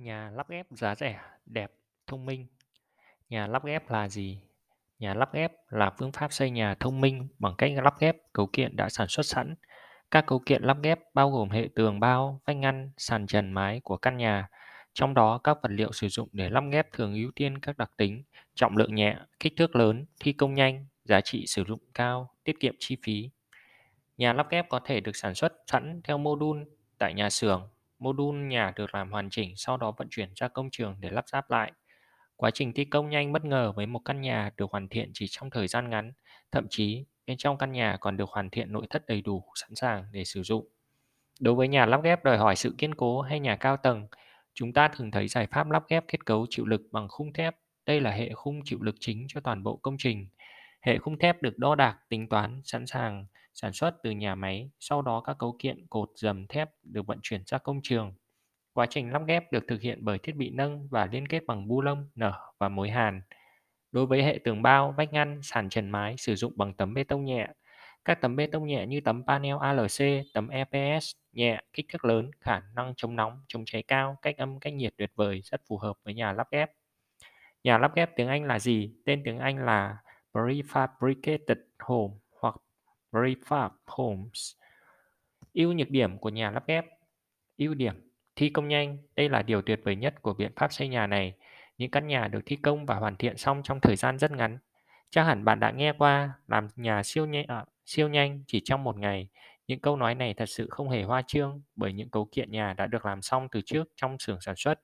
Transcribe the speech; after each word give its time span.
Nhà 0.00 0.30
lắp 0.34 0.48
ghép 0.48 0.66
giá 0.70 0.94
rẻ, 0.94 1.20
đẹp, 1.46 1.72
thông 2.06 2.26
minh. 2.26 2.46
Nhà 3.28 3.46
lắp 3.46 3.64
ghép 3.64 3.90
là 3.90 4.08
gì? 4.08 4.40
Nhà 4.98 5.14
lắp 5.14 5.34
ghép 5.34 5.52
là 5.68 5.90
phương 5.98 6.12
pháp 6.12 6.32
xây 6.32 6.50
nhà 6.50 6.74
thông 6.74 7.00
minh 7.00 7.28
bằng 7.38 7.54
cách 7.58 7.72
lắp 7.74 7.94
ghép 7.98 8.16
cấu 8.32 8.46
kiện 8.46 8.76
đã 8.76 8.88
sản 8.88 9.08
xuất 9.08 9.26
sẵn. 9.26 9.54
Các 10.10 10.26
cấu 10.26 10.38
kiện 10.46 10.62
lắp 10.62 10.76
ghép 10.82 10.98
bao 11.14 11.30
gồm 11.30 11.50
hệ 11.50 11.68
tường 11.74 12.00
bao, 12.00 12.40
vách 12.46 12.56
ngăn, 12.56 12.90
sàn 12.96 13.26
trần 13.26 13.52
mái 13.52 13.80
của 13.80 13.96
căn 13.96 14.16
nhà. 14.16 14.48
Trong 14.92 15.14
đó, 15.14 15.38
các 15.38 15.58
vật 15.62 15.70
liệu 15.72 15.92
sử 15.92 16.08
dụng 16.08 16.28
để 16.32 16.50
lắp 16.50 16.64
ghép 16.72 16.92
thường 16.92 17.14
ưu 17.14 17.30
tiên 17.36 17.58
các 17.58 17.78
đặc 17.78 17.90
tính 17.96 18.22
trọng 18.54 18.76
lượng 18.76 18.94
nhẹ, 18.94 19.16
kích 19.40 19.52
thước 19.56 19.76
lớn, 19.76 20.06
thi 20.20 20.32
công 20.32 20.54
nhanh, 20.54 20.86
giá 21.04 21.20
trị 21.20 21.46
sử 21.46 21.64
dụng 21.64 21.80
cao, 21.94 22.34
tiết 22.44 22.60
kiệm 22.60 22.74
chi 22.78 22.96
phí. 23.02 23.30
Nhà 24.16 24.32
lắp 24.32 24.46
ghép 24.50 24.68
có 24.68 24.80
thể 24.84 25.00
được 25.00 25.16
sản 25.16 25.34
xuất 25.34 25.52
sẵn 25.66 26.00
theo 26.04 26.18
mô 26.18 26.36
đun 26.36 26.64
tại 26.98 27.14
nhà 27.14 27.30
xưởng. 27.30 27.68
Module 28.00 28.46
nhà 28.46 28.72
được 28.76 28.94
làm 28.94 29.10
hoàn 29.10 29.30
chỉnh 29.30 29.52
sau 29.56 29.76
đó 29.76 29.92
vận 29.96 30.08
chuyển 30.10 30.32
ra 30.36 30.48
công 30.48 30.68
trường 30.70 30.96
để 31.00 31.10
lắp 31.10 31.28
ráp 31.28 31.50
lại. 31.50 31.72
Quá 32.36 32.50
trình 32.50 32.72
thi 32.72 32.84
công 32.84 33.10
nhanh 33.10 33.32
bất 33.32 33.44
ngờ 33.44 33.72
với 33.76 33.86
một 33.86 34.00
căn 34.04 34.20
nhà 34.20 34.50
được 34.56 34.70
hoàn 34.70 34.88
thiện 34.88 35.10
chỉ 35.14 35.26
trong 35.30 35.50
thời 35.50 35.68
gian 35.68 35.90
ngắn, 35.90 36.12
thậm 36.52 36.66
chí 36.70 37.04
bên 37.26 37.36
trong 37.36 37.58
căn 37.58 37.72
nhà 37.72 37.96
còn 38.00 38.16
được 38.16 38.28
hoàn 38.28 38.50
thiện 38.50 38.72
nội 38.72 38.86
thất 38.90 39.06
đầy 39.06 39.20
đủ 39.20 39.44
sẵn 39.54 39.74
sàng 39.74 40.04
để 40.12 40.24
sử 40.24 40.42
dụng. 40.42 40.68
Đối 41.40 41.54
với 41.54 41.68
nhà 41.68 41.86
lắp 41.86 42.02
ghép 42.02 42.24
đòi 42.24 42.38
hỏi 42.38 42.56
sự 42.56 42.74
kiên 42.78 42.94
cố 42.94 43.20
hay 43.20 43.40
nhà 43.40 43.56
cao 43.56 43.76
tầng, 43.76 44.08
chúng 44.54 44.72
ta 44.72 44.88
thường 44.88 45.10
thấy 45.10 45.28
giải 45.28 45.46
pháp 45.46 45.70
lắp 45.70 45.84
ghép 45.88 46.04
kết 46.08 46.24
cấu 46.26 46.46
chịu 46.50 46.66
lực 46.66 46.82
bằng 46.92 47.08
khung 47.08 47.32
thép. 47.32 47.56
Đây 47.86 48.00
là 48.00 48.10
hệ 48.10 48.32
khung 48.32 48.60
chịu 48.64 48.78
lực 48.82 48.94
chính 49.00 49.24
cho 49.28 49.40
toàn 49.40 49.62
bộ 49.62 49.76
công 49.76 49.96
trình. 49.98 50.28
Hệ 50.80 50.98
khung 50.98 51.18
thép 51.18 51.42
được 51.42 51.58
đo 51.58 51.74
đạc, 51.74 51.98
tính 52.08 52.28
toán, 52.28 52.60
sẵn 52.64 52.86
sàng 52.86 53.26
sản 53.62 53.72
xuất 53.72 54.02
từ 54.02 54.10
nhà 54.10 54.34
máy, 54.34 54.70
sau 54.80 55.02
đó 55.02 55.20
các 55.20 55.38
cấu 55.38 55.56
kiện 55.58 55.86
cột 55.90 56.10
dầm 56.14 56.46
thép 56.46 56.70
được 56.82 57.06
vận 57.06 57.18
chuyển 57.22 57.42
ra 57.46 57.58
công 57.58 57.80
trường. 57.82 58.14
Quá 58.72 58.86
trình 58.86 59.12
lắp 59.12 59.22
ghép 59.26 59.52
được 59.52 59.64
thực 59.68 59.80
hiện 59.80 59.98
bởi 60.02 60.18
thiết 60.18 60.36
bị 60.36 60.50
nâng 60.50 60.88
và 60.88 61.06
liên 61.06 61.28
kết 61.28 61.46
bằng 61.46 61.68
bu 61.68 61.80
lông, 61.80 62.08
nở 62.14 62.32
và 62.58 62.68
mối 62.68 62.90
hàn. 62.90 63.22
Đối 63.92 64.06
với 64.06 64.22
hệ 64.22 64.38
tường 64.44 64.62
bao, 64.62 64.94
vách 64.96 65.12
ngăn, 65.12 65.40
sàn 65.42 65.68
trần 65.68 65.90
mái 65.90 66.16
sử 66.16 66.36
dụng 66.36 66.52
bằng 66.56 66.74
tấm 66.74 66.94
bê 66.94 67.04
tông 67.04 67.24
nhẹ. 67.24 67.48
Các 68.04 68.20
tấm 68.20 68.36
bê 68.36 68.46
tông 68.46 68.66
nhẹ 68.66 68.86
như 68.86 69.00
tấm 69.00 69.22
panel 69.26 69.56
ALC, 69.60 70.24
tấm 70.34 70.48
EPS 70.48 71.12
nhẹ, 71.32 71.60
kích 71.72 71.86
thước 71.92 72.04
lớn, 72.04 72.30
khả 72.40 72.60
năng 72.74 72.94
chống 72.96 73.16
nóng, 73.16 73.44
chống 73.48 73.64
cháy 73.66 73.82
cao, 73.82 74.16
cách 74.22 74.36
âm, 74.36 74.60
cách 74.60 74.72
nhiệt 74.72 74.94
tuyệt 74.96 75.10
vời, 75.14 75.40
rất 75.44 75.60
phù 75.68 75.78
hợp 75.78 75.96
với 76.04 76.14
nhà 76.14 76.32
lắp 76.32 76.48
ghép. 76.50 76.70
Nhà 77.64 77.78
lắp 77.78 77.94
ghép 77.94 78.10
tiếng 78.16 78.28
Anh 78.28 78.44
là 78.44 78.58
gì? 78.58 78.92
Tên 79.04 79.22
tiếng 79.24 79.38
Anh 79.38 79.58
là 79.58 79.96
Prefabricated 80.32 81.56
Home 81.78 82.14
hoặc 83.12 83.20
Prefab 83.20 83.70
Homes. 83.86 84.52
Ưu 85.54 85.72
nhược 85.72 85.90
điểm 85.90 86.18
của 86.18 86.28
nhà 86.28 86.50
lắp 86.50 86.66
ghép 86.66 86.84
Ưu 87.58 87.74
điểm 87.74 88.10
Thi 88.36 88.50
công 88.50 88.68
nhanh, 88.68 88.98
đây 89.16 89.28
là 89.28 89.42
điều 89.42 89.62
tuyệt 89.62 89.80
vời 89.84 89.96
nhất 89.96 90.22
của 90.22 90.34
biện 90.34 90.52
pháp 90.56 90.72
xây 90.72 90.88
nhà 90.88 91.06
này. 91.06 91.34
Những 91.78 91.90
căn 91.90 92.06
nhà 92.06 92.28
được 92.28 92.40
thi 92.46 92.56
công 92.56 92.86
và 92.86 92.94
hoàn 92.94 93.16
thiện 93.16 93.36
xong 93.36 93.62
trong 93.64 93.80
thời 93.80 93.96
gian 93.96 94.18
rất 94.18 94.30
ngắn. 94.30 94.58
Chắc 95.10 95.22
hẳn 95.22 95.44
bạn 95.44 95.60
đã 95.60 95.70
nghe 95.70 95.92
qua 95.92 96.32
làm 96.46 96.68
nhà 96.76 97.02
siêu 97.02 97.26
nhanh, 97.26 97.46
à, 97.48 97.64
siêu 97.86 98.08
nhanh 98.08 98.44
chỉ 98.46 98.60
trong 98.64 98.84
một 98.84 98.96
ngày. 98.98 99.28
Những 99.66 99.80
câu 99.80 99.96
nói 99.96 100.14
này 100.14 100.34
thật 100.34 100.48
sự 100.48 100.66
không 100.70 100.90
hề 100.90 101.02
hoa 101.02 101.22
trương 101.26 101.62
bởi 101.76 101.92
những 101.92 102.10
cấu 102.10 102.28
kiện 102.32 102.50
nhà 102.50 102.72
đã 102.72 102.86
được 102.86 103.06
làm 103.06 103.22
xong 103.22 103.48
từ 103.48 103.60
trước 103.60 103.88
trong 103.96 104.18
xưởng 104.18 104.40
sản 104.40 104.54
xuất. 104.56 104.80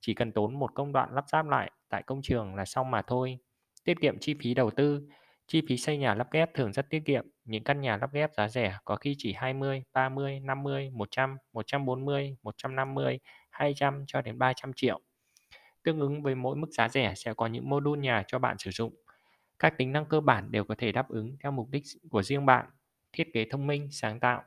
Chỉ 0.00 0.14
cần 0.14 0.32
tốn 0.32 0.58
một 0.58 0.74
công 0.74 0.92
đoạn 0.92 1.14
lắp 1.14 1.24
ráp 1.28 1.46
lại 1.46 1.70
tại 1.88 2.02
công 2.02 2.22
trường 2.22 2.54
là 2.54 2.64
xong 2.64 2.90
mà 2.90 3.02
thôi. 3.02 3.38
Tiết 3.84 4.00
kiệm 4.00 4.18
chi 4.18 4.34
phí 4.40 4.54
đầu 4.54 4.70
tư. 4.70 5.08
Chi 5.46 5.62
phí 5.68 5.76
xây 5.76 5.98
nhà 5.98 6.14
lắp 6.14 6.28
ghép 6.32 6.54
thường 6.54 6.72
rất 6.72 6.90
tiết 6.90 7.02
kiệm. 7.04 7.26
Những 7.50 7.64
căn 7.64 7.80
nhà 7.80 7.96
lắp 7.96 8.12
ghép 8.12 8.30
giá 8.34 8.48
rẻ 8.48 8.78
có 8.84 8.96
khi 8.96 9.14
chỉ 9.18 9.32
20, 9.32 9.82
30, 9.92 10.40
50, 10.40 10.90
100, 10.90 11.36
140, 11.52 12.36
150, 12.42 13.20
200 13.50 14.04
cho 14.06 14.22
đến 14.22 14.38
300 14.38 14.72
triệu. 14.76 15.00
Tương 15.82 16.00
ứng 16.00 16.22
với 16.22 16.34
mỗi 16.34 16.56
mức 16.56 16.68
giá 16.70 16.88
rẻ 16.88 17.14
sẽ 17.16 17.34
có 17.34 17.46
những 17.46 17.70
module 17.70 18.00
nhà 18.00 18.24
cho 18.26 18.38
bạn 18.38 18.58
sử 18.58 18.70
dụng. 18.70 18.94
Các 19.58 19.74
tính 19.78 19.92
năng 19.92 20.06
cơ 20.06 20.20
bản 20.20 20.50
đều 20.50 20.64
có 20.64 20.74
thể 20.78 20.92
đáp 20.92 21.08
ứng 21.08 21.36
theo 21.42 21.52
mục 21.52 21.70
đích 21.70 21.82
của 22.10 22.22
riêng 22.22 22.46
bạn. 22.46 22.66
Thiết 23.12 23.28
kế 23.34 23.46
thông 23.50 23.66
minh, 23.66 23.88
sáng 23.90 24.20
tạo. 24.20 24.42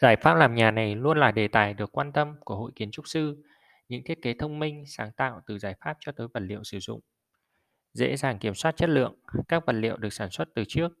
Giải 0.00 0.16
pháp 0.16 0.34
làm 0.34 0.54
nhà 0.54 0.70
này 0.70 0.94
luôn 0.94 1.18
là 1.18 1.32
đề 1.32 1.48
tài 1.48 1.74
được 1.74 1.92
quan 1.92 2.12
tâm 2.12 2.36
của 2.40 2.56
hội 2.56 2.72
kiến 2.74 2.90
trúc 2.90 3.08
sư. 3.08 3.42
Những 3.88 4.04
thiết 4.04 4.22
kế 4.22 4.34
thông 4.34 4.58
minh, 4.58 4.84
sáng 4.86 5.12
tạo 5.16 5.40
từ 5.46 5.58
giải 5.58 5.74
pháp 5.84 5.96
cho 6.00 6.12
tới 6.12 6.26
vật 6.34 6.40
liệu 6.40 6.64
sử 6.64 6.78
dụng 6.78 7.00
dễ 7.92 8.16
dàng 8.16 8.38
kiểm 8.38 8.54
soát 8.54 8.76
chất 8.76 8.88
lượng 8.88 9.14
các 9.48 9.66
vật 9.66 9.72
liệu 9.72 9.96
được 9.96 10.12
sản 10.12 10.30
xuất 10.30 10.48
từ 10.54 10.64
trước. 10.68 10.92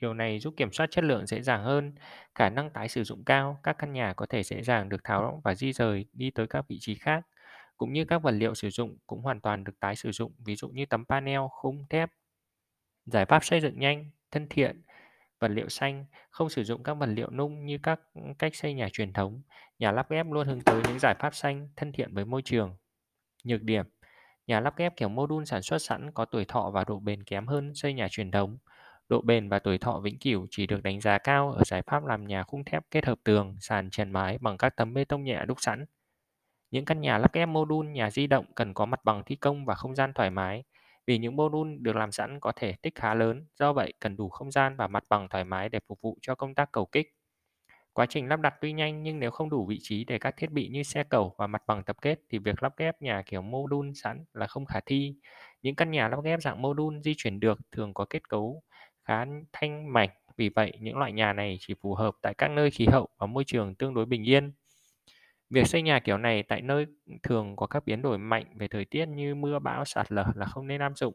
Điều 0.00 0.14
này 0.14 0.38
giúp 0.38 0.54
kiểm 0.56 0.72
soát 0.72 0.90
chất 0.90 1.04
lượng 1.04 1.26
dễ 1.26 1.42
dàng 1.42 1.64
hơn, 1.64 1.94
khả 2.34 2.50
năng 2.50 2.70
tái 2.70 2.88
sử 2.88 3.04
dụng 3.04 3.24
cao, 3.24 3.60
các 3.62 3.76
căn 3.78 3.92
nhà 3.92 4.12
có 4.12 4.26
thể 4.26 4.42
dễ 4.42 4.62
dàng 4.62 4.88
được 4.88 5.04
tháo 5.04 5.40
và 5.44 5.54
di 5.54 5.72
rời 5.72 6.06
đi 6.12 6.30
tới 6.30 6.46
các 6.46 6.64
vị 6.68 6.78
trí 6.80 6.94
khác, 6.94 7.26
cũng 7.76 7.92
như 7.92 8.04
các 8.04 8.22
vật 8.22 8.30
liệu 8.30 8.54
sử 8.54 8.70
dụng 8.70 8.96
cũng 9.06 9.22
hoàn 9.22 9.40
toàn 9.40 9.64
được 9.64 9.80
tái 9.80 9.96
sử 9.96 10.12
dụng, 10.12 10.32
ví 10.44 10.56
dụ 10.56 10.68
như 10.68 10.86
tấm 10.86 11.04
panel, 11.04 11.40
khung 11.50 11.86
thép. 11.90 12.10
Giải 13.06 13.26
pháp 13.26 13.44
xây 13.44 13.60
dựng 13.60 13.78
nhanh, 13.78 14.10
thân 14.30 14.46
thiện, 14.48 14.82
vật 15.40 15.48
liệu 15.48 15.68
xanh, 15.68 16.06
không 16.30 16.50
sử 16.50 16.64
dụng 16.64 16.82
các 16.82 16.94
vật 16.94 17.08
liệu 17.08 17.30
nung 17.30 17.66
như 17.66 17.78
các 17.82 18.00
cách 18.38 18.56
xây 18.56 18.74
nhà 18.74 18.88
truyền 18.92 19.12
thống. 19.12 19.42
Nhà 19.78 19.92
lắp 19.92 20.10
ghép 20.10 20.26
luôn 20.30 20.46
hướng 20.46 20.60
tới 20.60 20.82
những 20.88 20.98
giải 20.98 21.14
pháp 21.20 21.34
xanh, 21.34 21.68
thân 21.76 21.92
thiện 21.92 22.14
với 22.14 22.24
môi 22.24 22.42
trường. 22.42 22.76
Nhược 23.44 23.62
điểm 23.62 23.86
Nhà 24.46 24.60
lắp 24.60 24.76
ghép 24.76 24.96
kiểu 24.96 25.08
module 25.08 25.44
sản 25.44 25.62
xuất 25.62 25.78
sẵn 25.78 26.10
có 26.12 26.24
tuổi 26.24 26.44
thọ 26.44 26.70
và 26.70 26.84
độ 26.84 26.98
bền 26.98 27.24
kém 27.24 27.46
hơn 27.46 27.74
xây 27.74 27.94
nhà 27.94 28.08
truyền 28.10 28.30
thống. 28.30 28.58
Độ 29.10 29.20
bền 29.20 29.48
và 29.48 29.58
tuổi 29.58 29.78
thọ 29.78 30.00
vĩnh 30.00 30.18
cửu 30.18 30.46
chỉ 30.50 30.66
được 30.66 30.82
đánh 30.82 31.00
giá 31.00 31.18
cao 31.18 31.52
ở 31.52 31.64
giải 31.64 31.82
pháp 31.82 32.04
làm 32.04 32.26
nhà 32.26 32.42
khung 32.42 32.64
thép 32.64 32.84
kết 32.90 33.06
hợp 33.06 33.18
tường, 33.24 33.56
sàn 33.60 33.90
trần 33.90 34.12
mái 34.12 34.38
bằng 34.38 34.58
các 34.58 34.76
tấm 34.76 34.94
bê 34.94 35.04
tông 35.04 35.24
nhẹ 35.24 35.44
đúc 35.46 35.58
sẵn. 35.60 35.84
Những 36.70 36.84
căn 36.84 37.00
nhà 37.00 37.18
lắp 37.18 37.32
ghép 37.32 37.48
mô 37.48 37.64
đun 37.64 37.92
nhà 37.92 38.10
di 38.10 38.26
động 38.26 38.44
cần 38.54 38.74
có 38.74 38.86
mặt 38.86 39.00
bằng 39.04 39.22
thi 39.26 39.36
công 39.36 39.64
và 39.64 39.74
không 39.74 39.94
gian 39.94 40.12
thoải 40.14 40.30
mái. 40.30 40.64
Vì 41.06 41.18
những 41.18 41.36
mô 41.36 41.48
đun 41.48 41.82
được 41.82 41.96
làm 41.96 42.12
sẵn 42.12 42.40
có 42.40 42.52
thể 42.56 42.74
tích 42.82 42.94
khá 42.94 43.14
lớn, 43.14 43.46
do 43.58 43.72
vậy 43.72 43.92
cần 44.00 44.16
đủ 44.16 44.28
không 44.28 44.50
gian 44.50 44.76
và 44.76 44.88
mặt 44.88 45.04
bằng 45.08 45.28
thoải 45.28 45.44
mái 45.44 45.68
để 45.68 45.80
phục 45.88 46.00
vụ 46.02 46.18
cho 46.22 46.34
công 46.34 46.54
tác 46.54 46.72
cầu 46.72 46.86
kích. 46.86 47.14
Quá 47.92 48.06
trình 48.06 48.28
lắp 48.28 48.40
đặt 48.40 48.54
tuy 48.60 48.72
nhanh 48.72 49.02
nhưng 49.02 49.20
nếu 49.20 49.30
không 49.30 49.50
đủ 49.50 49.66
vị 49.66 49.78
trí 49.82 50.04
để 50.04 50.18
các 50.18 50.34
thiết 50.36 50.50
bị 50.50 50.68
như 50.68 50.82
xe 50.82 51.04
cầu 51.04 51.34
và 51.38 51.46
mặt 51.46 51.62
bằng 51.66 51.82
tập 51.84 51.96
kết 52.02 52.20
thì 52.30 52.38
việc 52.38 52.62
lắp 52.62 52.72
ghép 52.76 53.02
nhà 53.02 53.22
kiểu 53.26 53.42
mô 53.42 53.66
đun 53.66 53.94
sẵn 53.94 54.24
là 54.34 54.46
không 54.46 54.66
khả 54.66 54.80
thi. 54.86 55.14
Những 55.62 55.74
căn 55.74 55.90
nhà 55.90 56.08
lắp 56.08 56.20
ghép 56.24 56.42
dạng 56.42 56.62
mô 56.62 56.74
đun 56.74 57.02
di 57.02 57.14
chuyển 57.16 57.40
được 57.40 57.58
thường 57.72 57.94
có 57.94 58.06
kết 58.10 58.28
cấu 58.28 58.62
khá 59.10 59.26
thanh 59.52 59.92
mảnh, 59.92 60.10
vì 60.36 60.48
vậy 60.48 60.72
những 60.80 60.96
loại 60.96 61.12
nhà 61.12 61.32
này 61.32 61.56
chỉ 61.60 61.74
phù 61.82 61.94
hợp 61.94 62.14
tại 62.22 62.34
các 62.34 62.48
nơi 62.50 62.70
khí 62.70 62.86
hậu 62.86 63.08
và 63.18 63.26
môi 63.26 63.44
trường 63.44 63.74
tương 63.74 63.94
đối 63.94 64.06
bình 64.06 64.28
yên. 64.28 64.52
Việc 65.50 65.66
xây 65.66 65.82
nhà 65.82 66.00
kiểu 66.00 66.18
này 66.18 66.42
tại 66.42 66.60
nơi 66.62 66.86
thường 67.22 67.56
có 67.56 67.66
các 67.66 67.84
biến 67.86 68.02
đổi 68.02 68.18
mạnh 68.18 68.44
về 68.54 68.68
thời 68.68 68.84
tiết 68.84 69.06
như 69.06 69.34
mưa 69.34 69.58
bão 69.58 69.84
sạt 69.84 70.12
lở 70.12 70.26
là 70.34 70.46
không 70.46 70.66
nên 70.66 70.80
áp 70.80 70.92
dụng. 70.96 71.14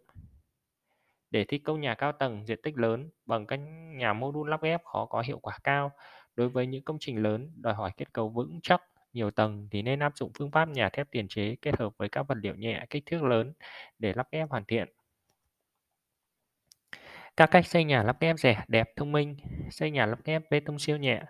Để 1.32 1.46
thi 1.46 1.58
công 1.58 1.82
nhà 1.82 1.96
cao 1.96 2.12
tầng 2.12 2.46
diện 2.48 2.60
tích 2.64 2.78
lớn 2.78 3.10
bằng 3.26 3.48
các 3.48 3.60
nhà 3.98 4.14
mô 4.14 4.32
đun 4.32 4.50
lắp 4.50 4.62
ghép 4.64 4.84
khó 4.84 5.06
có 5.06 5.22
hiệu 5.22 5.40
quả 5.40 5.58
cao 5.64 5.92
Đối 6.36 6.50
với 6.50 6.68
những 6.68 6.84
công 6.84 6.98
trình 7.00 7.24
lớn 7.24 7.52
đòi 7.56 7.74
hỏi 7.74 7.92
kết 7.98 8.14
cấu 8.14 8.30
vững 8.30 8.60
chắc, 8.64 8.82
nhiều 9.14 9.32
tầng 9.32 9.68
thì 9.72 9.82
nên 9.82 10.00
áp 10.00 10.18
dụng 10.18 10.32
phương 10.40 10.52
pháp 10.52 10.70
nhà 10.70 10.90
thép 10.90 11.12
tiền 11.12 11.28
chế 11.28 11.56
kết 11.62 11.80
hợp 11.80 11.94
với 11.98 12.10
các 12.10 12.24
vật 12.28 12.38
liệu 12.42 12.56
nhẹ 12.56 12.86
kích 12.90 13.04
thước 13.06 13.24
lớn 13.24 13.54
để 14.00 14.14
lắp 14.16 14.28
ghép 14.32 14.50
hoàn 14.50 14.66
thiện. 14.66 14.90
Các 17.38 17.52
cách 17.52 17.68
xây 17.68 17.84
nhà 17.84 18.04
lắp 18.04 18.18
ghép 18.20 18.40
rẻ, 18.40 18.64
đẹp, 18.68 18.90
thông 18.96 19.12
minh. 19.12 19.38
Xây 19.70 19.92
nhà 19.92 20.06
lắp 20.06 20.20
ghép 20.24 20.44
bê 20.52 20.60
tông 20.60 20.80
siêu 20.80 20.98
nhẹ. 20.98 21.22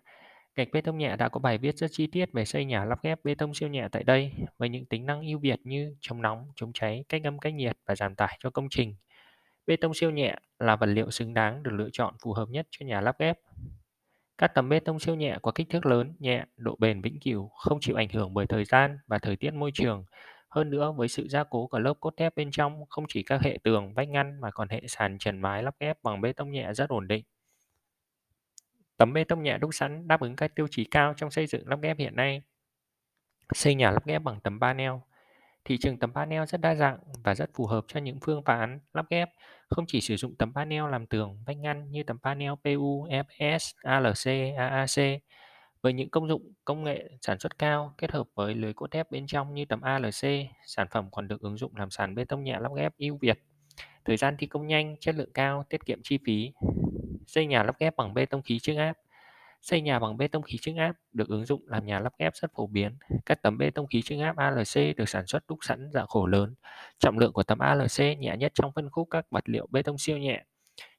Gạch 0.55 0.67
bê 0.71 0.81
tông 0.81 0.97
nhẹ 0.97 1.15
đã 1.15 1.29
có 1.29 1.39
bài 1.39 1.57
viết 1.57 1.77
rất 1.77 1.87
chi 1.91 2.07
tiết 2.07 2.31
về 2.33 2.45
xây 2.45 2.65
nhà 2.65 2.85
lắp 2.85 2.99
ghép 3.03 3.19
bê 3.23 3.35
tông 3.35 3.53
siêu 3.53 3.69
nhẹ 3.69 3.87
tại 3.91 4.03
đây 4.03 4.31
với 4.57 4.69
những 4.69 4.85
tính 4.85 5.05
năng 5.05 5.21
ưu 5.21 5.39
việt 5.39 5.59
như 5.63 5.95
chống 6.01 6.21
nóng, 6.21 6.47
chống 6.55 6.73
cháy, 6.73 7.05
cách 7.09 7.21
âm 7.23 7.39
cách 7.39 7.53
nhiệt 7.53 7.77
và 7.85 7.95
giảm 7.95 8.15
tải 8.15 8.37
cho 8.39 8.49
công 8.49 8.69
trình. 8.69 8.95
Bê 9.67 9.75
tông 9.75 9.93
siêu 9.93 10.11
nhẹ 10.11 10.35
là 10.59 10.75
vật 10.75 10.85
liệu 10.85 11.11
xứng 11.11 11.33
đáng 11.33 11.63
được 11.63 11.71
lựa 11.73 11.89
chọn 11.91 12.13
phù 12.23 12.33
hợp 12.33 12.49
nhất 12.49 12.67
cho 12.71 12.85
nhà 12.85 13.01
lắp 13.01 13.15
ghép. 13.19 13.39
Các 14.37 14.47
tấm 14.47 14.69
bê 14.69 14.79
tông 14.79 14.99
siêu 14.99 15.15
nhẹ 15.15 15.37
có 15.41 15.51
kích 15.51 15.69
thước 15.69 15.85
lớn, 15.85 16.15
nhẹ, 16.19 16.45
độ 16.57 16.75
bền 16.79 17.01
vĩnh 17.01 17.19
cửu, 17.19 17.47
không 17.47 17.79
chịu 17.81 17.95
ảnh 17.95 18.09
hưởng 18.09 18.33
bởi 18.33 18.47
thời 18.47 18.65
gian 18.65 18.97
và 19.07 19.19
thời 19.19 19.35
tiết 19.35 19.53
môi 19.53 19.71
trường. 19.73 20.05
Hơn 20.55 20.69
nữa, 20.69 20.91
với 20.91 21.07
sự 21.07 21.27
gia 21.27 21.43
cố 21.43 21.67
của 21.67 21.79
lớp 21.79 21.93
cốt 21.99 22.13
thép 22.17 22.35
bên 22.35 22.51
trong, 22.51 22.85
không 22.89 23.05
chỉ 23.07 23.23
các 23.23 23.41
hệ 23.41 23.57
tường, 23.63 23.93
vách 23.93 24.09
ngăn 24.09 24.41
mà 24.41 24.51
còn 24.51 24.69
hệ 24.69 24.81
sàn 24.87 25.17
trần 25.19 25.41
mái 25.41 25.63
lắp 25.63 25.75
ghép 25.79 26.03
bằng 26.03 26.21
bê 26.21 26.33
tông 26.33 26.51
nhẹ 26.51 26.73
rất 26.73 26.89
ổn 26.89 27.07
định. 27.07 27.23
Tấm 28.97 29.13
bê 29.13 29.23
tông 29.23 29.43
nhẹ 29.43 29.57
đúc 29.57 29.69
sẵn 29.73 30.07
đáp 30.07 30.21
ứng 30.21 30.35
các 30.35 30.55
tiêu 30.55 30.67
chí 30.71 30.83
cao 30.83 31.13
trong 31.17 31.31
xây 31.31 31.47
dựng 31.47 31.67
lắp 31.67 31.79
ghép 31.81 31.97
hiện 31.97 32.15
nay. 32.15 32.41
Xây 33.53 33.75
nhà 33.75 33.91
lắp 33.91 34.05
ghép 34.05 34.21
bằng 34.21 34.39
tấm 34.39 34.59
panel. 34.59 34.91
Thị 35.65 35.77
trường 35.77 35.99
tấm 35.99 36.13
panel 36.13 36.45
rất 36.45 36.61
đa 36.61 36.75
dạng 36.75 36.97
và 37.23 37.35
rất 37.35 37.49
phù 37.53 37.65
hợp 37.65 37.85
cho 37.87 37.99
những 37.99 38.19
phương 38.21 38.41
án 38.45 38.79
lắp 38.93 39.05
ghép, 39.09 39.29
không 39.69 39.85
chỉ 39.87 40.01
sử 40.01 40.15
dụng 40.15 40.35
tấm 40.35 40.53
panel 40.53 40.83
làm 40.91 41.07
tường, 41.07 41.43
vách 41.45 41.57
ngăn 41.57 41.91
như 41.91 42.03
tấm 42.03 42.19
panel 42.19 42.51
PU, 42.63 43.07
FS, 43.07 43.73
ALC, 43.83 44.57
AAC. 44.57 45.21
Với 45.85 45.93
những 45.93 46.09
công 46.09 46.27
dụng 46.27 46.53
công 46.65 46.83
nghệ 46.83 47.09
sản 47.21 47.39
xuất 47.39 47.59
cao 47.59 47.93
kết 47.97 48.11
hợp 48.11 48.27
với 48.35 48.55
lưới 48.55 48.73
cốt 48.73 48.91
thép 48.91 49.11
bên 49.11 49.27
trong 49.27 49.53
như 49.53 49.65
tấm 49.65 49.81
ALC, 49.81 50.47
sản 50.65 50.87
phẩm 50.91 51.09
còn 51.11 51.27
được 51.27 51.41
ứng 51.41 51.57
dụng 51.57 51.75
làm 51.75 51.89
sàn 51.89 52.15
bê 52.15 52.25
tông 52.25 52.43
nhẹ 52.43 52.59
lắp 52.59 52.71
ghép 52.77 52.97
ưu 52.97 53.17
việt. 53.17 53.39
Thời 54.05 54.17
gian 54.17 54.35
thi 54.39 54.47
công 54.47 54.67
nhanh, 54.67 54.95
chất 54.99 55.15
lượng 55.15 55.29
cao, 55.33 55.65
tiết 55.69 55.85
kiệm 55.85 55.99
chi 56.03 56.19
phí. 56.25 56.51
Xây 57.27 57.45
nhà 57.45 57.63
lắp 57.63 57.75
ghép 57.79 57.95
bằng 57.95 58.13
bê 58.13 58.25
tông 58.25 58.41
khí 58.41 58.59
chưng 58.59 58.77
áp. 58.77 58.93
Xây 59.61 59.81
nhà 59.81 59.99
bằng 59.99 60.17
bê 60.17 60.27
tông 60.27 60.43
khí 60.43 60.57
trưng 60.61 60.77
áp 60.77 60.93
được 61.13 61.27
ứng 61.27 61.45
dụng 61.45 61.61
làm 61.67 61.85
nhà 61.85 61.99
lắp 61.99 62.13
ghép 62.19 62.35
rất 62.35 62.51
phổ 62.55 62.67
biến. 62.67 62.97
Các 63.25 63.41
tấm 63.41 63.57
bê 63.57 63.69
tông 63.69 63.87
khí 63.87 64.01
trưng 64.01 64.21
áp 64.21 64.37
ALC 64.37 64.95
được 64.97 65.09
sản 65.09 65.27
xuất 65.27 65.43
đúc 65.47 65.59
sẵn 65.61 65.89
dạng 65.93 66.07
khổ 66.07 66.25
lớn. 66.25 66.55
Trọng 66.99 67.19
lượng 67.19 67.33
của 67.33 67.43
tấm 67.43 67.59
ALC 67.59 68.19
nhẹ 68.19 68.37
nhất 68.37 68.51
trong 68.55 68.71
phân 68.75 68.89
khúc 68.89 69.07
các 69.11 69.25
vật 69.31 69.49
liệu 69.49 69.67
bê 69.69 69.81
tông 69.81 69.97
siêu 69.97 70.17
nhẹ. 70.17 70.43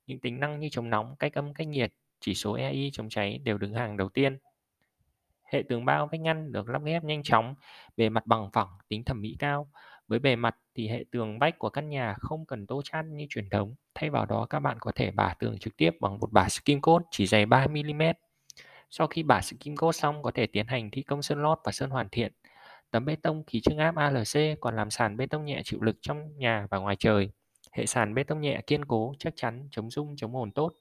Những 0.06 0.21
tính 0.21 0.41
năng 0.41 0.61
như 0.61 0.69
chống 0.69 0.91
nóng, 0.91 1.17
cách 1.19 1.35
âm, 1.35 1.55
cách 1.55 1.67
nhiệt, 1.67 1.93
chỉ 2.21 2.35
số 2.35 2.55
EI 2.55 2.91
chống 2.93 3.09
cháy 3.09 3.39
đều 3.44 3.59
đứng 3.59 3.75
hàng 3.75 3.97
đầu 3.97 4.09
tiên. 4.09 4.39
Hệ 5.52 5.62
tường 5.69 5.84
bao 5.84 6.08
vách 6.12 6.20
ngăn 6.20 6.52
được 6.52 6.69
lắp 6.69 6.82
ghép 6.84 7.04
nhanh 7.04 7.22
chóng, 7.22 7.54
bề 7.96 8.08
mặt 8.08 8.26
bằng 8.26 8.50
phẳng, 8.52 8.69
tính 8.88 9.04
thẩm 9.04 9.20
mỹ 9.20 9.37
cao. 9.38 9.69
Với 10.08 10.19
bề 10.19 10.37
mặt 10.37 10.56
thì 10.75 10.88
hệ 10.88 11.04
tường 11.10 11.38
vách 11.38 11.58
của 11.58 11.70
căn 11.70 11.88
nhà 11.88 12.14
không 12.19 12.46
cần 12.46 12.66
tô 12.66 12.82
chăn 12.84 13.16
như 13.16 13.26
truyền 13.31 13.50
thống. 13.50 13.75
Thay 13.94 14.10
vào 14.10 14.26
đó 14.26 14.46
các 14.50 14.60
bạn 14.60 14.76
có 14.81 14.93
thể 14.94 15.10
bả 15.10 15.34
tường 15.38 15.58
trực 15.58 15.76
tiếp 15.76 15.90
bằng 16.00 16.19
một 16.19 16.32
bả 16.32 16.48
skim 16.48 16.81
coat 16.81 17.02
chỉ 17.10 17.26
dày 17.26 17.46
3mm. 17.46 18.14
Sau 18.90 19.06
khi 19.06 19.22
bả 19.22 19.40
skim 19.40 19.76
coat 19.76 19.94
xong 19.94 20.22
có 20.22 20.31
thể 20.31 20.46
tiến 20.46 20.66
hành 20.66 20.90
thi 20.90 21.02
công 21.02 21.22
sơn 21.22 21.43
lót 21.43 21.58
và 21.64 21.72
sơn 21.72 21.90
hoàn 21.90 22.08
thiện. 22.08 22.32
Tấm 22.90 23.04
bê 23.04 23.16
tông 23.16 23.44
khí 23.46 23.60
trưng 23.60 23.78
áp 23.78 23.96
ALC 23.96 24.60
còn 24.60 24.76
làm 24.76 24.90
sàn 24.90 25.16
bê 25.16 25.26
tông 25.26 25.44
nhẹ 25.44 25.60
chịu 25.64 25.82
lực 25.82 25.96
trong 26.00 26.38
nhà 26.38 26.66
và 26.70 26.78
ngoài 26.78 26.96
trời. 26.96 27.31
Hệ 27.72 27.87
sàn 27.87 28.14
bê 28.14 28.25
tông 28.25 28.40
nhẹ 28.40 28.60
kiên 28.66 28.84
cố, 28.84 29.14
chắc 29.19 29.32
chắn, 29.37 29.69
chống 29.70 29.90
rung, 29.90 30.16
chống 30.16 30.37
ồn 30.37 30.50
tốt. 30.50 30.72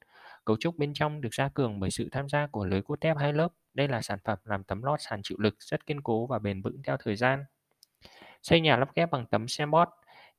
Cấu 0.45 0.57
trúc 0.57 0.77
bên 0.77 0.93
trong 0.93 1.21
được 1.21 1.33
gia 1.33 1.49
cường 1.49 1.79
bởi 1.79 1.91
sự 1.91 2.09
tham 2.11 2.29
gia 2.29 2.47
của 2.47 2.65
lưới 2.65 2.81
cốt 2.81 3.01
thép 3.01 3.17
hai 3.17 3.33
lớp. 3.33 3.49
Đây 3.73 3.87
là 3.87 4.01
sản 4.01 4.19
phẩm 4.23 4.39
làm 4.43 4.63
tấm 4.63 4.83
lót 4.83 4.99
sàn 5.01 5.21
chịu 5.23 5.37
lực 5.39 5.55
rất 5.59 5.85
kiên 5.85 6.01
cố 6.01 6.27
và 6.27 6.39
bền 6.39 6.61
vững 6.61 6.83
theo 6.83 6.97
thời 6.97 7.15
gian. 7.15 7.43
Xây 8.41 8.61
nhà 8.61 8.77
lắp 8.77 8.89
ghép 8.95 9.11
bằng 9.11 9.25
tấm 9.25 9.47
Sembot 9.47 9.89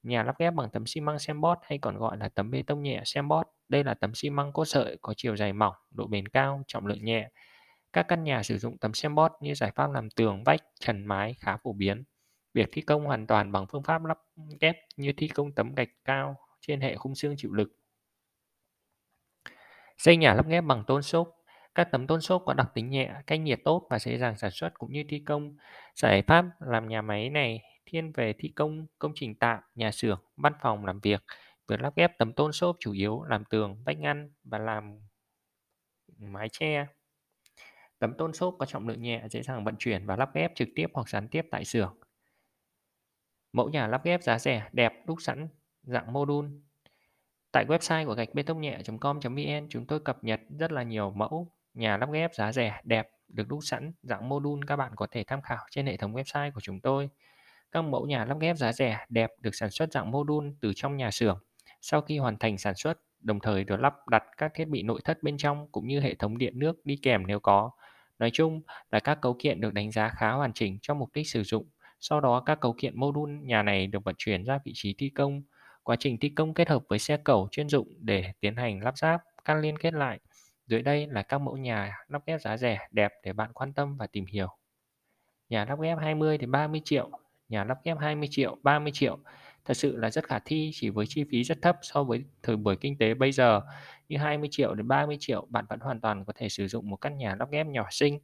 Nhà 0.03 0.23
lắp 0.23 0.39
ghép 0.39 0.55
bằng 0.55 0.71
tấm 0.71 0.87
xi 0.87 1.01
măng 1.01 1.19
Sembot 1.19 1.59
hay 1.63 1.79
còn 1.79 1.97
gọi 1.97 2.17
là 2.17 2.29
tấm 2.29 2.51
bê 2.51 2.63
tông 2.63 2.83
nhẹ 2.83 3.03
Sembot. 3.05 3.47
Đây 3.69 3.85
là 3.85 3.95
tấm 3.95 4.15
xi 4.15 4.31
măng 4.31 4.53
cốt 4.53 4.65
sợi 4.65 4.99
có 5.03 5.15
chiều 5.17 5.37
dày 5.37 5.53
mỏng, 5.53 5.75
độ 5.91 6.07
bền 6.07 6.29
cao, 6.29 6.63
trọng 6.67 6.87
lượng 6.87 7.05
nhẹ. 7.05 7.31
Các 7.93 8.09
căn 8.09 8.25
nhà 8.25 8.43
sử 8.43 8.59
dụng 8.59 8.79
tấm 8.79 8.95
Sembot 8.95 9.33
như 9.41 9.55
giải 9.55 9.71
pháp 9.75 9.91
làm 9.91 10.11
tường, 10.11 10.45
vách, 10.45 10.61
trần 10.81 11.07
mái 11.07 11.35
khá 11.35 11.57
phổ 11.57 11.73
biến. 11.73 12.05
Việc 12.55 12.69
thi 12.73 12.83
công 12.83 13.05
hoàn 13.05 13.27
toàn 13.27 13.53
bằng 13.53 13.67
phương 13.67 13.83
pháp 13.83 14.05
lắp 14.05 14.19
ghép 14.61 14.77
như 14.97 15.13
thi 15.17 15.29
công 15.29 15.53
tấm 15.53 15.75
gạch 15.75 15.91
cao 16.05 16.37
trên 16.61 16.81
hệ 16.81 16.97
khung 16.97 17.15
xương 17.15 17.35
chịu 17.37 17.53
lực. 17.53 17.73
Xây 19.99 20.17
nhà 20.17 20.35
lắp 20.35 20.47
ghép 20.49 20.65
bằng 20.65 20.85
tôn 20.87 21.03
xốp 21.03 21.33
các 21.75 21.89
tấm 21.93 22.07
tôn 22.07 22.21
xốp 22.21 22.43
có 22.47 22.55
đặc 22.55 22.67
tính 22.75 22.91
nhẹ, 22.91 23.15
cách 23.27 23.41
nhiệt 23.41 23.61
tốt 23.65 23.87
và 23.91 23.99
dễ 23.99 24.19
dàng 24.19 24.37
sản 24.37 24.51
xuất 24.51 24.71
cũng 24.75 24.93
như 24.93 25.05
thi 25.09 25.23
công. 25.27 25.57
Giải 25.95 26.23
pháp 26.23 26.45
làm 26.61 26.89
nhà 26.89 27.03
máy 27.03 27.31
này 27.31 27.61
thiên 27.87 28.13
về 28.13 28.35
thi 28.39 28.49
công 28.49 28.87
công 28.99 29.13
trình 29.15 29.35
tạm, 29.35 29.61
nhà 29.75 29.91
xưởng, 29.91 30.21
văn 30.37 30.53
phòng 30.63 30.85
làm 30.85 31.01
việc. 31.01 31.25
Việc 31.69 31.81
lắp 31.81 31.93
ghép 31.97 32.19
tấm 32.19 32.33
tôn 32.33 32.53
xốp 32.53 32.77
chủ 32.81 32.93
yếu 32.93 33.23
làm 33.23 33.45
tường, 33.45 33.83
vách 33.87 33.99
ngăn 33.99 34.31
và 34.45 34.59
làm 34.59 35.01
mái 36.19 36.49
che. 36.53 36.87
Tấm 37.99 38.15
tôn 38.19 38.33
xốp 38.33 38.55
có 38.59 38.67
trọng 38.67 38.89
lượng 38.89 39.03
nhẹ, 39.03 39.23
dễ 39.31 39.43
dàng 39.43 39.65
vận 39.65 39.77
chuyển 39.79 40.07
và 40.07 40.17
lắp 40.17 40.31
ghép 40.35 40.53
trực 40.55 40.69
tiếp 40.75 40.87
hoặc 40.95 41.09
gián 41.09 41.29
tiếp 41.29 41.43
tại 41.51 41.65
xưởng. 41.65 41.99
Mẫu 43.53 43.69
nhà 43.69 43.87
lắp 43.87 44.05
ghép 44.05 44.23
giá 44.23 44.39
rẻ, 44.39 44.69
đẹp, 44.73 44.93
đúc 45.07 45.19
sẵn, 45.21 45.49
dạng 45.83 46.13
module. 46.13 46.49
Tại 47.57 47.67
website 47.67 48.07
của 48.07 48.15
gạch 48.15 48.35
bê 48.35 48.43
tông 48.43 48.61
nhẹ.com.vn 48.61 49.69
chúng 49.69 49.87
tôi 49.87 50.01
cập 50.01 50.25
nhật 50.25 50.41
rất 50.59 50.73
là 50.73 50.83
nhiều 50.83 51.11
mẫu 51.11 51.53
nhà 51.75 51.97
lắp 51.97 52.13
ghép 52.13 52.35
giá 52.35 52.53
rẻ, 52.53 52.81
đẹp, 52.85 53.09
được 53.29 53.49
đúc 53.49 53.59
sẵn 53.63 53.93
dạng 54.03 54.29
module 54.29 54.67
các 54.67 54.77
bạn 54.77 54.93
có 54.97 55.07
thể 55.11 55.25
tham 55.25 55.43
khảo 55.43 55.59
trên 55.71 55.87
hệ 55.87 55.97
thống 55.97 56.15
website 56.15 56.51
của 56.53 56.61
chúng 56.61 56.81
tôi. 56.81 57.11
Các 57.73 57.83
mẫu 57.83 58.07
nhà 58.07 58.25
lắp 58.25 58.39
ghép 58.41 58.57
giá 58.57 58.73
rẻ, 58.73 59.07
đẹp 59.09 59.31
được 59.41 59.55
sản 59.55 59.71
xuất 59.71 59.93
dạng 59.93 60.11
module 60.11 60.51
từ 60.61 60.73
trong 60.77 60.97
nhà 60.97 61.11
xưởng. 61.11 61.39
Sau 61.81 62.01
khi 62.01 62.19
hoàn 62.19 62.39
thành 62.39 62.59
sản 62.59 62.75
xuất, 62.75 63.01
đồng 63.21 63.41
thời 63.41 63.65
được 63.65 63.81
lắp 63.81 63.95
đặt 64.11 64.25
các 64.37 64.53
thiết 64.55 64.69
bị 64.69 64.83
nội 64.83 65.01
thất 65.05 65.23
bên 65.23 65.37
trong 65.37 65.69
cũng 65.73 65.87
như 65.87 66.01
hệ 66.01 66.15
thống 66.15 66.39
điện 66.39 66.59
nước 66.59 66.87
đi 66.87 66.99
kèm 67.03 67.27
nếu 67.27 67.41
có. 67.41 67.71
Nói 68.19 68.31
chung 68.33 68.63
là 68.91 69.01
các 69.01 69.19
cấu 69.23 69.37
kiện 69.39 69.61
được 69.61 69.75
đánh 69.75 69.93
giá 69.93 70.09
khá 70.09 70.31
hoàn 70.31 70.53
chỉnh 70.53 70.79
cho 70.83 70.95
mục 70.95 71.11
đích 71.15 71.29
sử 71.29 71.43
dụng. 71.43 71.67
Sau 72.01 72.21
đó 72.21 72.43
các 72.47 72.61
cấu 72.61 72.75
kiện 72.79 73.01
module 73.01 73.33
nhà 73.43 73.63
này 73.63 73.87
được 73.87 74.05
vận 74.05 74.15
chuyển 74.19 74.45
ra 74.45 74.59
vị 74.65 74.73
trí 74.75 74.95
thi 74.99 75.09
công. 75.09 75.43
Quá 75.87 75.97
trình 75.97 76.19
thi 76.19 76.29
công 76.29 76.55
kết 76.55 76.69
hợp 76.69 76.83
với 76.89 76.99
xe 76.99 77.17
cẩu 77.17 77.49
chuyên 77.51 77.69
dụng 77.69 77.89
để 78.01 78.33
tiến 78.41 78.57
hành 78.57 78.83
lắp 78.83 78.99
ráp, 78.99 79.21
các 79.45 79.55
liên 79.55 79.79
kết 79.79 79.95
lại. 79.95 80.21
Dưới 80.67 80.83
đây 80.83 81.07
là 81.07 81.23
các 81.23 81.39
mẫu 81.39 81.57
nhà 81.57 81.97
lắp 82.09 82.23
ghép 82.27 82.41
giá 82.41 82.57
rẻ, 82.57 82.89
đẹp 82.91 83.13
để 83.25 83.33
bạn 83.33 83.53
quan 83.53 83.73
tâm 83.73 83.97
và 83.97 84.07
tìm 84.07 84.27
hiểu. 84.27 84.49
Nhà 85.49 85.65
lắp 85.65 85.81
ghép 85.81 85.99
20 85.99 86.39
đến 86.39 86.51
30 86.51 86.81
triệu, 86.85 87.11
nhà 87.49 87.65
lắp 87.65 87.79
ghép 87.85 87.99
20 87.99 88.29
triệu, 88.31 88.57
30 88.63 88.93
triệu. 88.95 89.19
Thật 89.65 89.75
sự 89.75 89.97
là 89.97 90.11
rất 90.11 90.27
khả 90.27 90.39
thi 90.39 90.71
chỉ 90.75 90.91
với 90.91 91.07
chi 91.09 91.25
phí 91.31 91.45
rất 91.45 91.59
thấp 91.63 91.77
so 91.83 92.05
với 92.05 92.25
thời 92.43 92.57
buổi 92.57 92.77
kinh 92.77 92.99
tế 92.99 93.15
bây 93.15 93.33
giờ. 93.33 93.61
Như 94.09 94.19
20 94.19 94.49
triệu 94.53 94.75
đến 94.75 94.89
30 94.89 95.17
triệu, 95.21 95.47
bạn 95.49 95.65
vẫn 95.69 95.81
hoàn 95.81 96.01
toàn 96.01 96.25
có 96.25 96.33
thể 96.37 96.49
sử 96.49 96.69
dụng 96.69 96.91
một 96.91 96.97
căn 96.97 97.19
nhà 97.19 97.35
lắp 97.39 97.51
ghép 97.51 97.67
nhỏ 97.67 97.87
xinh, 97.91 98.19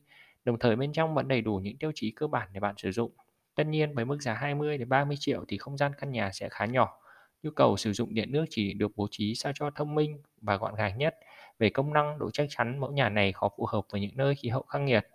đồng 0.44 0.58
thời 0.58 0.76
bên 0.76 0.92
trong 0.92 1.14
vẫn 1.14 1.28
đầy 1.28 1.40
đủ 1.40 1.56
những 1.56 1.78
tiêu 1.78 1.92
chí 1.94 2.10
cơ 2.10 2.26
bản 2.26 2.48
để 2.52 2.60
bạn 2.60 2.74
sử 2.78 2.92
dụng. 2.92 3.12
Tất 3.54 3.66
nhiên 3.66 3.94
với 3.94 4.04
mức 4.04 4.22
giá 4.22 4.34
20 4.34 4.78
đến 4.78 4.88
30 4.88 5.16
triệu 5.20 5.44
thì 5.48 5.58
không 5.58 5.76
gian 5.76 5.92
căn 5.98 6.10
nhà 6.10 6.30
sẽ 6.32 6.48
khá 6.48 6.64
nhỏ. 6.64 7.01
Nhu 7.42 7.50
cầu 7.50 7.76
sử 7.76 7.92
dụng 7.92 8.14
điện 8.14 8.32
nước 8.32 8.44
chỉ 8.50 8.74
được 8.74 8.92
bố 8.96 9.08
trí 9.10 9.34
sao 9.34 9.52
cho 9.54 9.70
thông 9.70 9.94
minh 9.94 10.22
và 10.40 10.56
gọn 10.56 10.74
gàng 10.74 10.98
nhất. 10.98 11.14
Về 11.58 11.70
công 11.70 11.92
năng, 11.92 12.18
độ 12.18 12.30
chắc 12.30 12.46
chắn 12.50 12.80
mẫu 12.80 12.92
nhà 12.92 13.08
này 13.08 13.32
khó 13.32 13.48
phù 13.56 13.66
hợp 13.66 13.84
với 13.90 14.00
những 14.00 14.16
nơi 14.16 14.34
khí 14.34 14.48
hậu 14.48 14.62
khắc 14.62 14.82
nghiệt. 14.82 15.06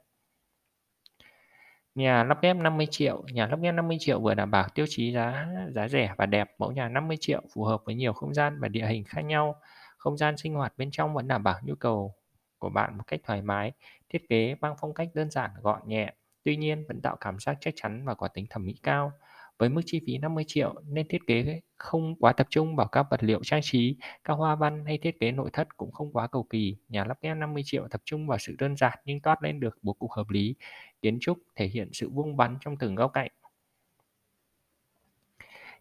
Nhà 1.95 2.23
lắp 2.23 2.41
ghép 2.41 2.55
50 2.55 2.87
triệu, 2.91 3.23
nhà 3.33 3.47
lắp 3.47 3.59
ghép 3.61 3.73
50 3.73 3.97
triệu 3.99 4.19
vừa 4.19 4.33
đảm 4.33 4.51
bảo 4.51 4.67
tiêu 4.75 4.85
chí 4.89 5.11
giá 5.11 5.47
giá 5.75 5.87
rẻ 5.87 6.13
và 6.17 6.25
đẹp, 6.25 6.51
mẫu 6.57 6.71
nhà 6.71 6.89
50 6.89 7.17
triệu 7.21 7.41
phù 7.53 7.63
hợp 7.63 7.81
với 7.85 7.95
nhiều 7.95 8.13
không 8.13 8.33
gian 8.33 8.59
và 8.59 8.67
địa 8.67 8.85
hình 8.85 9.03
khác 9.03 9.21
nhau. 9.21 9.55
Không 9.97 10.17
gian 10.17 10.37
sinh 10.37 10.53
hoạt 10.53 10.73
bên 10.77 10.91
trong 10.91 11.13
vẫn 11.13 11.27
đảm 11.27 11.43
bảo 11.43 11.59
nhu 11.63 11.75
cầu 11.75 12.13
của 12.57 12.69
bạn 12.69 12.97
một 12.97 13.03
cách 13.07 13.19
thoải 13.23 13.41
mái, 13.41 13.71
thiết 14.09 14.29
kế 14.29 14.55
mang 14.61 14.75
phong 14.81 14.93
cách 14.93 15.09
đơn 15.13 15.29
giản, 15.29 15.51
gọn 15.61 15.81
nhẹ, 15.85 16.13
tuy 16.43 16.57
nhiên 16.57 16.85
vẫn 16.87 17.01
tạo 17.01 17.15
cảm 17.21 17.39
giác 17.39 17.57
chắc 17.61 17.73
chắn 17.77 18.05
và 18.05 18.15
có 18.15 18.27
tính 18.27 18.45
thẩm 18.49 18.65
mỹ 18.65 18.75
cao. 18.83 19.11
Với 19.57 19.69
mức 19.69 19.81
chi 19.85 20.01
phí 20.07 20.17
50 20.17 20.43
triệu 20.47 20.75
nên 20.87 21.07
thiết 21.07 21.21
kế 21.27 21.61
không 21.75 22.15
quá 22.15 22.33
tập 22.33 22.47
trung 22.49 22.75
vào 22.75 22.87
các 22.87 23.05
vật 23.11 23.23
liệu 23.23 23.43
trang 23.43 23.61
trí, 23.63 23.95
các 24.23 24.33
hoa 24.33 24.55
văn 24.55 24.85
hay 24.85 24.97
thiết 24.97 25.19
kế 25.19 25.31
nội 25.31 25.49
thất 25.53 25.77
cũng 25.77 25.91
không 25.91 26.11
quá 26.13 26.27
cầu 26.27 26.43
kỳ. 26.43 26.77
Nhà 26.89 27.03
lắp 27.03 27.17
ghép 27.21 27.37
50 27.37 27.63
triệu 27.65 27.87
tập 27.91 28.01
trung 28.05 28.27
vào 28.27 28.37
sự 28.37 28.55
đơn 28.57 28.77
giản 28.77 28.99
nhưng 29.05 29.19
toát 29.19 29.43
lên 29.43 29.59
được 29.59 29.77
bố 29.81 29.93
cục 29.93 30.11
hợp 30.11 30.29
lý, 30.29 30.55
kiến 31.01 31.17
trúc 31.21 31.37
thể 31.55 31.67
hiện 31.67 31.89
sự 31.93 32.09
vuông 32.09 32.35
vắn 32.35 32.57
trong 32.61 32.77
từng 32.77 32.95
góc 32.95 33.11
cạnh. 33.13 33.31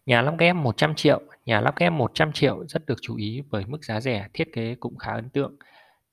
Nhà 0.05 0.21
lắp 0.21 0.35
ghép 0.39 0.55
100 0.55 0.95
triệu, 0.95 1.21
nhà 1.45 1.61
lắp 1.61 1.75
ghép 1.77 1.91
100 1.91 2.31
triệu 2.33 2.67
rất 2.67 2.85
được 2.85 2.97
chú 3.01 3.15
ý 3.15 3.43
bởi 3.49 3.65
mức 3.65 3.85
giá 3.85 4.01
rẻ, 4.01 4.27
thiết 4.33 4.53
kế 4.53 4.75
cũng 4.75 4.97
khá 4.97 5.11
ấn 5.11 5.29
tượng. 5.29 5.55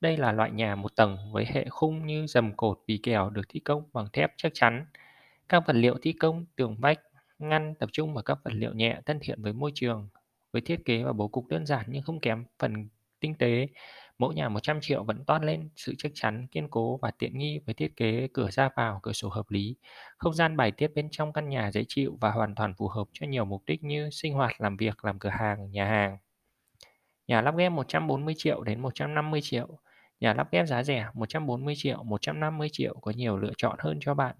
Đây 0.01 0.17
là 0.17 0.31
loại 0.31 0.51
nhà 0.51 0.75
một 0.75 0.95
tầng 0.95 1.17
với 1.31 1.45
hệ 1.45 1.65
khung 1.69 2.05
như 2.07 2.25
dầm 2.27 2.53
cột 2.55 2.79
vì 2.87 2.99
kèo 3.03 3.29
được 3.29 3.41
thi 3.49 3.59
công 3.59 3.83
bằng 3.93 4.07
thép 4.13 4.33
chắc 4.37 4.51
chắn. 4.55 4.85
Các 5.49 5.63
vật 5.67 5.75
liệu 5.75 5.97
thi 6.01 6.13
công, 6.13 6.45
tường 6.55 6.77
vách, 6.79 6.99
ngăn 7.39 7.75
tập 7.75 7.89
trung 7.93 8.13
vào 8.13 8.23
các 8.23 8.37
vật 8.43 8.51
liệu 8.53 8.73
nhẹ 8.73 9.01
thân 9.05 9.19
thiện 9.21 9.41
với 9.41 9.53
môi 9.53 9.71
trường. 9.75 10.09
Với 10.53 10.61
thiết 10.61 10.85
kế 10.85 11.03
và 11.03 11.13
bố 11.13 11.27
cục 11.27 11.47
đơn 11.47 11.65
giản 11.65 11.85
nhưng 11.89 12.03
không 12.03 12.19
kém 12.19 12.45
phần 12.59 12.87
tinh 13.19 13.35
tế, 13.35 13.67
mẫu 14.17 14.31
nhà 14.31 14.49
100 14.49 14.79
triệu 14.81 15.03
vẫn 15.03 15.25
toát 15.25 15.43
lên 15.43 15.69
sự 15.75 15.93
chắc 15.97 16.11
chắn, 16.15 16.47
kiên 16.47 16.67
cố 16.69 16.97
và 16.97 17.11
tiện 17.11 17.37
nghi 17.37 17.59
với 17.65 17.75
thiết 17.75 17.95
kế 17.95 18.27
cửa 18.33 18.51
ra 18.51 18.69
vào, 18.75 18.99
cửa 19.03 19.13
sổ 19.13 19.29
hợp 19.29 19.51
lý. 19.51 19.75
Không 20.17 20.33
gian 20.33 20.57
bài 20.57 20.71
tiết 20.71 20.91
bên 20.95 21.07
trong 21.11 21.33
căn 21.33 21.49
nhà 21.49 21.71
dễ 21.71 21.83
chịu 21.87 22.17
và 22.21 22.31
hoàn 22.31 22.55
toàn 22.55 22.73
phù 22.77 22.87
hợp 22.87 23.07
cho 23.13 23.27
nhiều 23.27 23.45
mục 23.45 23.63
đích 23.65 23.83
như 23.83 24.09
sinh 24.11 24.33
hoạt, 24.33 24.61
làm 24.61 24.77
việc, 24.77 25.05
làm 25.05 25.19
cửa 25.19 25.29
hàng, 25.29 25.71
nhà 25.71 25.85
hàng. 25.85 26.17
Nhà 27.27 27.41
lắp 27.41 27.57
ghép 27.57 27.71
140 27.71 28.33
triệu 28.37 28.63
đến 28.63 28.81
150 28.81 29.41
triệu. 29.43 29.67
Nhà 30.19 30.33
lắp 30.33 30.47
ghép 30.51 30.67
giá 30.67 30.83
rẻ 30.83 31.07
140 31.13 31.73
triệu, 31.77 32.03
150 32.03 32.69
triệu 32.71 32.99
có 33.01 33.11
nhiều 33.11 33.37
lựa 33.37 33.53
chọn 33.57 33.75
hơn 33.79 33.97
cho 34.01 34.13
bạn. 34.13 34.35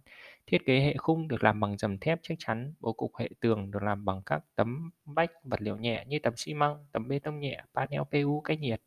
Thiết 0.48 0.66
kế 0.66 0.80
hệ 0.80 0.98
khung 0.98 1.28
được 1.28 1.44
làm 1.44 1.60
bằng 1.60 1.78
dầm 1.78 1.98
thép 1.98 2.20
chắc 2.24 2.36
chắn, 2.40 2.74
bố 2.80 2.94
cục 2.94 3.16
hệ 3.18 3.30
tường 3.40 3.72
được 3.72 3.84
làm 3.84 4.06
bằng 4.06 4.22
các 4.26 4.44
tấm 4.56 4.92
vách 5.06 5.32
vật 5.44 5.62
liệu 5.62 5.78
nhẹ 5.78 6.06
như 6.08 6.20
tấm 6.20 6.34
xi 6.38 6.54
măng, 6.54 6.86
tấm 6.92 7.08
bê 7.08 7.20
tông 7.20 7.40
nhẹ, 7.40 7.62
panel 7.76 8.02
PU 8.12 8.42
cách 8.42 8.60
nhiệt. 8.60 8.82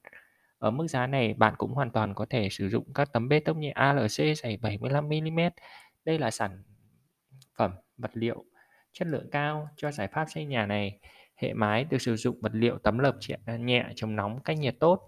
Ở 0.59 0.71
mức 0.71 0.87
giá 0.89 1.07
này, 1.07 1.35
bạn 1.35 1.55
cũng 1.59 1.73
hoàn 1.73 1.91
toàn 1.91 2.15
có 2.15 2.27
thể 2.31 2.49
sử 2.51 2.69
dụng 2.69 2.93
các 2.95 3.13
tấm 3.13 3.29
bê 3.29 3.41
tông 3.41 3.61
nhẹ 3.61 3.71
ALC 3.71 4.37
dày 4.37 4.59
75mm. 4.63 5.51
Đây 6.05 6.19
là 6.19 6.31
sản 6.31 6.63
phẩm 7.57 7.73
vật 7.97 8.11
liệu 8.15 8.45
chất 8.93 9.09
lượng 9.09 9.31
cao 9.31 9.69
cho 9.77 9.91
giải 9.91 10.09
pháp 10.09 10.27
xây 10.35 10.45
nhà 10.45 10.67
này. 10.67 10.99
Hệ 11.37 11.53
mái 11.53 11.85
được 11.85 11.99
sử 11.99 12.17
dụng 12.17 12.41
vật 12.41 12.53
liệu 12.55 12.79
tấm 12.79 12.99
lợp 12.99 13.17
nhẹ 13.59 13.85
chống 13.97 14.17
nóng 14.17 14.41
cách 14.43 14.59
nhiệt 14.59 14.75
tốt. 14.81 15.07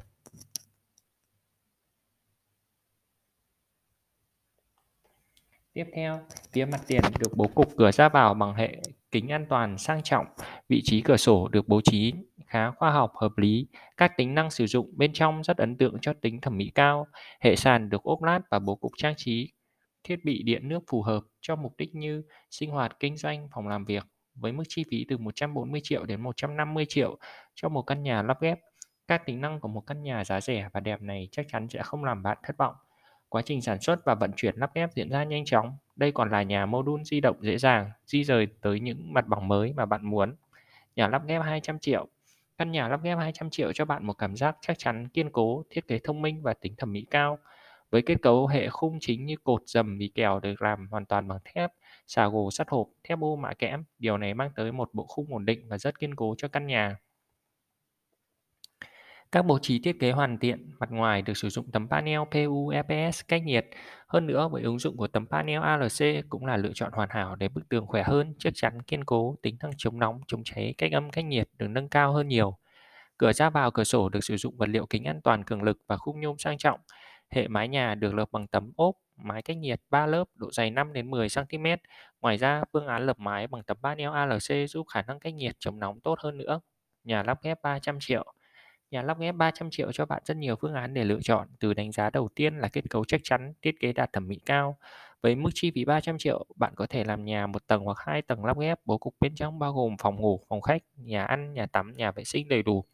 Tiếp 5.80 5.90
theo, 5.94 6.20
phía 6.52 6.64
mặt 6.64 6.80
tiền 6.86 7.02
được 7.18 7.36
bố 7.36 7.46
cục 7.54 7.76
cửa 7.76 7.92
ra 7.92 8.08
vào 8.08 8.34
bằng 8.34 8.54
hệ 8.54 8.76
kính 9.10 9.28
an 9.28 9.46
toàn 9.48 9.78
sang 9.78 10.02
trọng, 10.02 10.26
vị 10.68 10.80
trí 10.84 11.00
cửa 11.00 11.16
sổ 11.16 11.48
được 11.48 11.68
bố 11.68 11.80
trí 11.80 12.12
khá 12.46 12.70
khoa 12.70 12.90
học 12.90 13.12
hợp 13.16 13.38
lý, 13.38 13.66
các 13.96 14.12
tính 14.16 14.34
năng 14.34 14.50
sử 14.50 14.66
dụng 14.66 14.90
bên 14.96 15.12
trong 15.12 15.42
rất 15.44 15.56
ấn 15.56 15.76
tượng 15.76 15.96
cho 16.00 16.12
tính 16.12 16.40
thẩm 16.40 16.56
mỹ 16.56 16.70
cao, 16.74 17.06
hệ 17.40 17.56
sàn 17.56 17.90
được 17.90 18.02
ốp 18.02 18.22
lát 18.22 18.40
và 18.50 18.58
bố 18.58 18.74
cục 18.74 18.92
trang 18.96 19.14
trí 19.16 19.52
thiết 20.04 20.24
bị 20.24 20.42
điện 20.42 20.68
nước 20.68 20.80
phù 20.90 21.02
hợp 21.02 21.20
cho 21.40 21.56
mục 21.56 21.74
đích 21.78 21.94
như 21.94 22.22
sinh 22.50 22.70
hoạt, 22.70 22.96
kinh 23.00 23.16
doanh, 23.16 23.48
phòng 23.54 23.68
làm 23.68 23.84
việc 23.84 24.06
với 24.34 24.52
mức 24.52 24.64
chi 24.68 24.84
phí 24.90 25.06
từ 25.08 25.18
140 25.18 25.80
triệu 25.84 26.04
đến 26.04 26.20
150 26.20 26.86
triệu 26.88 27.18
cho 27.54 27.68
một 27.68 27.82
căn 27.82 28.02
nhà 28.02 28.22
lắp 28.22 28.40
ghép. 28.40 28.58
Các 29.08 29.26
tính 29.26 29.40
năng 29.40 29.60
của 29.60 29.68
một 29.68 29.82
căn 29.86 30.02
nhà 30.02 30.24
giá 30.24 30.40
rẻ 30.40 30.68
và 30.72 30.80
đẹp 30.80 31.02
này 31.02 31.28
chắc 31.32 31.46
chắn 31.52 31.68
sẽ 31.68 31.82
không 31.82 32.04
làm 32.04 32.22
bạn 32.22 32.38
thất 32.42 32.56
vọng. 32.56 32.74
Quá 33.30 33.42
trình 33.42 33.62
sản 33.62 33.80
xuất 33.80 34.04
và 34.04 34.14
vận 34.14 34.30
chuyển 34.36 34.56
lắp 34.56 34.70
ghép 34.74 34.90
diễn 34.94 35.10
ra 35.10 35.24
nhanh 35.24 35.44
chóng. 35.44 35.76
Đây 35.96 36.12
còn 36.12 36.30
là 36.30 36.42
nhà 36.42 36.66
module 36.66 37.04
di 37.04 37.20
động 37.20 37.36
dễ 37.40 37.58
dàng, 37.58 37.90
di 38.06 38.24
rời 38.24 38.46
tới 38.60 38.80
những 38.80 39.12
mặt 39.12 39.26
bằng 39.26 39.48
mới 39.48 39.72
mà 39.72 39.86
bạn 39.86 40.06
muốn. 40.06 40.34
Nhà 40.96 41.08
lắp 41.08 41.22
ghép 41.26 41.42
200 41.42 41.78
triệu. 41.78 42.08
Căn 42.58 42.72
nhà 42.72 42.88
lắp 42.88 43.02
ghép 43.02 43.18
200 43.18 43.50
triệu 43.50 43.72
cho 43.72 43.84
bạn 43.84 44.06
một 44.06 44.12
cảm 44.12 44.36
giác 44.36 44.56
chắc 44.60 44.78
chắn, 44.78 45.08
kiên 45.08 45.30
cố, 45.30 45.64
thiết 45.70 45.88
kế 45.88 45.98
thông 45.98 46.22
minh 46.22 46.42
và 46.42 46.54
tính 46.54 46.74
thẩm 46.78 46.92
mỹ 46.92 47.06
cao. 47.10 47.38
Với 47.90 48.02
kết 48.02 48.16
cấu 48.22 48.46
hệ 48.46 48.68
khung 48.68 48.98
chính 49.00 49.26
như 49.26 49.36
cột 49.44 49.62
dầm 49.66 49.98
vì 49.98 50.10
kèo 50.14 50.40
được 50.40 50.62
làm 50.62 50.88
hoàn 50.90 51.06
toàn 51.06 51.28
bằng 51.28 51.38
thép, 51.44 51.72
xà 52.06 52.28
gồ 52.28 52.50
sắt 52.50 52.68
hộp, 52.70 52.86
thép 53.04 53.20
ô 53.20 53.36
mạ 53.36 53.54
kẽm, 53.54 53.84
điều 53.98 54.18
này 54.18 54.34
mang 54.34 54.50
tới 54.56 54.72
một 54.72 54.90
bộ 54.92 55.06
khung 55.08 55.32
ổn 55.34 55.44
định 55.44 55.68
và 55.68 55.78
rất 55.78 55.98
kiên 55.98 56.14
cố 56.14 56.34
cho 56.38 56.48
căn 56.48 56.66
nhà. 56.66 56.96
Các 59.32 59.42
bố 59.42 59.58
trí 59.58 59.78
thiết 59.78 60.00
kế 60.00 60.10
hoàn 60.12 60.38
thiện, 60.38 60.70
mặt 60.78 60.90
ngoài 60.90 61.22
được 61.22 61.36
sử 61.36 61.48
dụng 61.48 61.70
tấm 61.72 61.88
panel 61.88 62.20
PU 62.30 62.68
EPS 62.68 63.20
cách 63.28 63.42
nhiệt. 63.42 63.66
Hơn 64.06 64.26
nữa, 64.26 64.48
với 64.52 64.62
ứng 64.62 64.78
dụng 64.78 64.96
của 64.96 65.08
tấm 65.08 65.26
panel 65.26 65.60
ALC 65.62 66.24
cũng 66.28 66.46
là 66.46 66.56
lựa 66.56 66.72
chọn 66.74 66.92
hoàn 66.92 67.08
hảo 67.12 67.36
để 67.36 67.48
bức 67.48 67.68
tường 67.68 67.86
khỏe 67.86 68.02
hơn, 68.02 68.34
chắc 68.38 68.52
chắn, 68.56 68.82
kiên 68.82 69.04
cố, 69.04 69.36
tính 69.42 69.56
năng 69.62 69.72
chống 69.76 69.98
nóng, 69.98 70.20
chống 70.26 70.42
cháy, 70.44 70.74
cách 70.78 70.92
âm, 70.92 71.10
cách 71.10 71.24
nhiệt 71.24 71.48
được 71.58 71.68
nâng 71.68 71.88
cao 71.88 72.12
hơn 72.12 72.28
nhiều. 72.28 72.58
Cửa 73.18 73.32
ra 73.32 73.50
vào 73.50 73.70
cửa 73.70 73.84
sổ 73.84 74.08
được 74.08 74.24
sử 74.24 74.36
dụng 74.36 74.56
vật 74.56 74.68
liệu 74.68 74.86
kính 74.86 75.04
an 75.04 75.20
toàn 75.24 75.44
cường 75.44 75.62
lực 75.62 75.78
và 75.86 75.96
khung 75.96 76.20
nhôm 76.20 76.38
sang 76.38 76.58
trọng. 76.58 76.80
Hệ 77.30 77.48
mái 77.48 77.68
nhà 77.68 77.94
được 77.94 78.14
lợp 78.14 78.28
bằng 78.32 78.46
tấm 78.46 78.72
ốp 78.76 78.94
mái 79.16 79.42
cách 79.42 79.56
nhiệt 79.56 79.80
3 79.90 80.06
lớp 80.06 80.24
độ 80.34 80.50
dày 80.52 80.70
5 80.70 80.92
đến 80.92 81.10
10 81.10 81.28
cm. 81.34 81.66
Ngoài 82.20 82.36
ra, 82.36 82.62
phương 82.72 82.86
án 82.86 83.06
lợp 83.06 83.18
mái 83.18 83.46
bằng 83.46 83.62
tấm 83.62 83.76
panel 83.82 84.10
ALC 84.14 84.68
giúp 84.68 84.86
khả 84.88 85.02
năng 85.02 85.20
cách 85.20 85.34
nhiệt 85.34 85.56
chống 85.58 85.78
nóng 85.78 86.00
tốt 86.00 86.18
hơn 86.20 86.38
nữa. 86.38 86.60
Nhà 87.04 87.22
lắp 87.22 87.38
ghép 87.42 87.62
300 87.62 87.98
triệu. 88.00 88.34
Nhà 88.90 89.02
lắp 89.02 89.18
ghép 89.20 89.34
300 89.34 89.70
triệu 89.70 89.92
cho 89.92 90.06
bạn 90.06 90.22
rất 90.24 90.36
nhiều 90.36 90.56
phương 90.56 90.74
án 90.74 90.94
để 90.94 91.04
lựa 91.04 91.18
chọn, 91.22 91.48
từ 91.60 91.74
đánh 91.74 91.92
giá 91.92 92.10
đầu 92.10 92.28
tiên 92.34 92.58
là 92.58 92.68
kết 92.68 92.84
cấu 92.90 93.04
chắc 93.04 93.20
chắn, 93.24 93.52
thiết 93.62 93.80
kế 93.80 93.92
đạt 93.92 94.12
thẩm 94.12 94.28
mỹ 94.28 94.38
cao. 94.46 94.78
Với 95.22 95.34
mức 95.34 95.50
chi 95.54 95.70
phí 95.74 95.84
300 95.84 96.18
triệu, 96.18 96.46
bạn 96.56 96.72
có 96.76 96.86
thể 96.86 97.04
làm 97.04 97.24
nhà 97.24 97.46
một 97.46 97.66
tầng 97.66 97.84
hoặc 97.84 97.98
hai 97.98 98.22
tầng 98.22 98.44
lắp 98.44 98.58
ghép, 98.58 98.80
bố 98.84 98.98
cục 98.98 99.14
bên 99.20 99.34
trong 99.34 99.58
bao 99.58 99.72
gồm 99.72 99.96
phòng 99.98 100.16
ngủ, 100.16 100.40
phòng 100.48 100.60
khách, 100.60 100.82
nhà 100.96 101.24
ăn, 101.24 101.52
nhà 101.52 101.66
tắm, 101.66 101.92
nhà 101.96 102.12
vệ 102.12 102.24
sinh 102.24 102.48
đầy 102.48 102.62
đủ. 102.62 102.84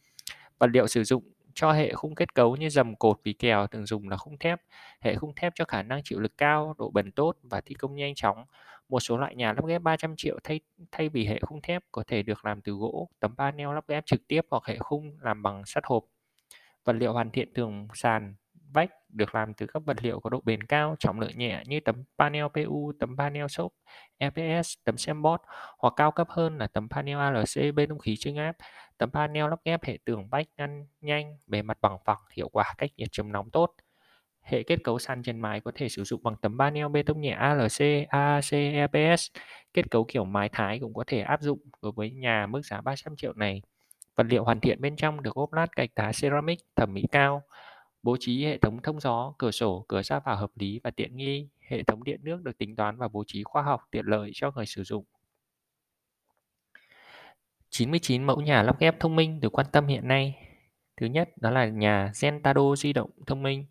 Vật 0.59 0.71
liệu 0.73 0.87
sử 0.87 1.05
dụng 1.05 1.25
cho 1.56 1.72
hệ 1.72 1.92
khung 1.92 2.14
kết 2.14 2.34
cấu 2.34 2.56
như 2.56 2.68
dầm 2.68 2.96
cột 2.96 3.20
vì 3.25 3.32
kèo 3.32 3.66
thường 3.66 3.86
dùng 3.86 4.08
là 4.08 4.16
khung 4.16 4.38
thép. 4.38 4.60
Hệ 5.00 5.14
khung 5.14 5.34
thép 5.34 5.52
cho 5.54 5.64
khả 5.64 5.82
năng 5.82 6.00
chịu 6.04 6.20
lực 6.20 6.32
cao, 6.38 6.75
độ 6.78 6.90
bền 6.90 7.12
tốt 7.12 7.36
và 7.42 7.60
thi 7.60 7.75
công 7.75 7.94
nhanh 7.94 8.14
chóng. 8.14 8.44
Một 8.88 9.00
số 9.00 9.16
loại 9.16 9.36
nhà 9.36 9.52
lắp 9.52 9.66
ghép 9.66 9.82
300 9.82 10.14
triệu 10.16 10.38
thay 10.44 10.60
thay 10.92 11.08
vì 11.08 11.26
hệ 11.26 11.40
khung 11.40 11.62
thép 11.62 11.82
có 11.92 12.04
thể 12.06 12.22
được 12.22 12.44
làm 12.44 12.60
từ 12.60 12.72
gỗ, 12.72 13.08
tấm 13.20 13.36
panel 13.36 13.75
lắp 13.75 13.84
ghép 13.88 14.06
trực 14.06 14.28
tiếp 14.28 14.40
hoặc 14.50 14.64
hệ 14.66 14.78
khung 14.78 15.18
làm 15.20 15.42
bằng 15.42 15.62
sắt 15.66 15.84
hộp. 15.86 16.04
Vật 16.84 16.96
liệu 16.96 17.12
hoàn 17.12 17.30
thiện 17.30 17.54
tường 17.54 17.88
sàn, 17.94 18.34
vách 18.72 18.90
được 19.08 19.34
làm 19.34 19.54
từ 19.54 19.66
các 19.66 19.82
vật 19.86 19.96
liệu 20.02 20.20
có 20.20 20.30
độ 20.30 20.40
bền 20.44 20.62
cao, 20.62 20.96
trọng 20.98 21.20
lượng 21.20 21.38
nhẹ 21.38 21.62
như 21.66 21.80
tấm 21.80 22.04
panel 22.18 22.44
PU, 22.54 22.92
tấm 23.00 23.16
panel 23.16 23.46
xốp, 23.48 23.72
EPS, 24.18 24.75
tấm 24.84 24.96
xem 24.96 25.22
bót 25.22 25.40
hoặc 25.78 25.94
cao 25.96 26.10
cấp 26.10 26.28
hơn 26.30 26.58
là 26.58 26.66
tấm 26.66 26.88
panel 26.88 27.18
ALC 27.18 27.75
bê 27.75 27.86
tông 27.86 27.98
khí 27.98 28.16
trưng 28.16 28.36
áp. 28.36 28.56
Tấm 28.99 29.11
panel 29.11 29.50
lắp 29.50 29.61
ghép 29.65 29.85
hệ 29.85 29.99
tường 30.05 30.29
vách 30.29 30.47
ngăn 30.57 30.87
nhanh, 31.00 31.38
bề 31.47 31.62
mặt 31.62 31.79
bằng 31.81 31.99
phẳng, 32.05 32.21
hiệu 32.33 32.49
quả 32.49 32.75
cách 32.79 32.91
nhiệt 32.97 33.09
chống 33.12 33.33
nóng 33.33 33.50
tốt. 33.50 33.75
Hệ 34.43 34.62
kết 34.62 34.85
cấu 34.85 34.99
sàn 34.99 35.23
trên 35.23 35.41
mái 35.41 35.61
có 35.61 35.73
thể 35.75 35.88
sử 35.88 36.05
dụng 36.05 36.23
bằng 36.23 36.37
tấm 36.43 36.59
panel 36.59 36.88
bê 36.88 37.03
tông 37.03 37.21
nhẹ 37.21 37.31
ALC, 37.31 38.09
AAC, 38.09 38.53
EPS. 38.53 39.31
Kết 39.75 39.91
cấu 39.91 40.05
kiểu 40.05 40.25
mái 40.25 40.49
thái 40.49 40.79
cũng 40.79 40.95
có 40.95 41.05
thể 41.07 41.21
áp 41.21 41.43
dụng 41.43 41.59
đối 41.83 41.93
với 41.93 42.11
nhà 42.11 42.47
mức 42.47 42.61
giá 42.65 42.81
300 42.81 43.17
triệu 43.17 43.33
này. 43.33 43.62
Vật 44.17 44.26
liệu 44.29 44.45
hoàn 44.45 44.61
thiện 44.61 44.81
bên 44.81 44.97
trong 44.97 45.23
được 45.23 45.35
ốp 45.35 45.53
lát 45.53 45.76
gạch 45.76 45.91
đá 45.95 46.12
ceramic 46.21 46.59
thẩm 46.76 46.95
mỹ 46.95 47.05
cao. 47.12 47.43
Bố 48.03 48.17
trí 48.21 48.45
hệ 48.45 48.59
thống 48.59 48.83
thông 48.83 49.00
gió, 49.00 49.35
cửa 49.38 49.50
sổ, 49.50 49.85
cửa 49.88 50.03
ra 50.03 50.21
vào 50.21 50.37
hợp 50.37 50.50
lý 50.55 50.81
và 50.85 50.91
tiện 50.91 51.17
nghi. 51.17 51.49
Hệ 51.61 51.83
thống 51.83 52.05
điện 52.05 52.21
nước 52.23 52.43
được 52.43 52.59
tính 52.59 52.76
toán 52.76 52.97
và 52.97 53.09
bố 53.09 53.25
trí 53.26 53.43
khoa 53.43 53.62
học 53.62 53.81
tiện 53.91 54.07
lợi 54.07 54.31
cho 54.35 54.50
người 54.50 54.67
sử 54.67 54.85
dụng. 54.85 55.05
99 57.70 58.25
mẫu 58.25 58.40
nhà 58.40 58.62
lắp 58.62 58.80
ghép 58.80 59.00
thông 59.00 59.16
minh 59.16 59.40
được 59.40 59.52
quan 59.52 59.66
tâm 59.73 59.87
hiện 59.87 60.08
nay. 60.08 60.35
Thứ 60.96 61.06
nhất 61.06 61.28
đó 61.37 61.50
là 61.50 61.66
nhà 61.66 62.11
Zentado 62.14 62.76
di 62.76 62.92
động 62.92 63.11
thông 63.26 63.42
minh. 63.42 63.66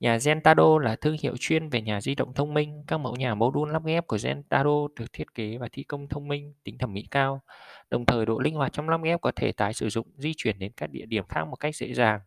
Nhà 0.00 0.16
Zentado 0.16 0.78
là 0.78 0.96
thương 0.96 1.16
hiệu 1.22 1.34
chuyên 1.40 1.68
về 1.68 1.80
nhà 1.82 2.00
di 2.00 2.14
động 2.14 2.34
thông 2.34 2.54
minh. 2.54 2.84
Các 2.86 2.98
mẫu 2.98 3.16
nhà 3.16 3.34
module 3.34 3.72
lắp 3.72 3.84
ghép 3.84 4.06
của 4.06 4.16
Zentado 4.16 4.88
được 4.96 5.12
thiết 5.12 5.34
kế 5.34 5.58
và 5.58 5.68
thi 5.72 5.82
công 5.82 6.08
thông 6.08 6.28
minh, 6.28 6.54
tính 6.64 6.78
thẩm 6.78 6.92
mỹ 6.92 7.06
cao. 7.10 7.42
Đồng 7.90 8.06
thời 8.06 8.26
độ 8.26 8.38
linh 8.38 8.54
hoạt 8.54 8.72
trong 8.72 8.88
lắp 8.88 9.00
ghép 9.02 9.20
có 9.20 9.32
thể 9.36 9.52
tái 9.52 9.74
sử 9.74 9.88
dụng, 9.88 10.06
di 10.18 10.34
chuyển 10.36 10.58
đến 10.58 10.72
các 10.76 10.90
địa 10.90 11.06
điểm 11.06 11.24
khác 11.28 11.44
một 11.44 11.56
cách 11.56 11.76
dễ 11.76 11.94
dàng. 11.94 12.20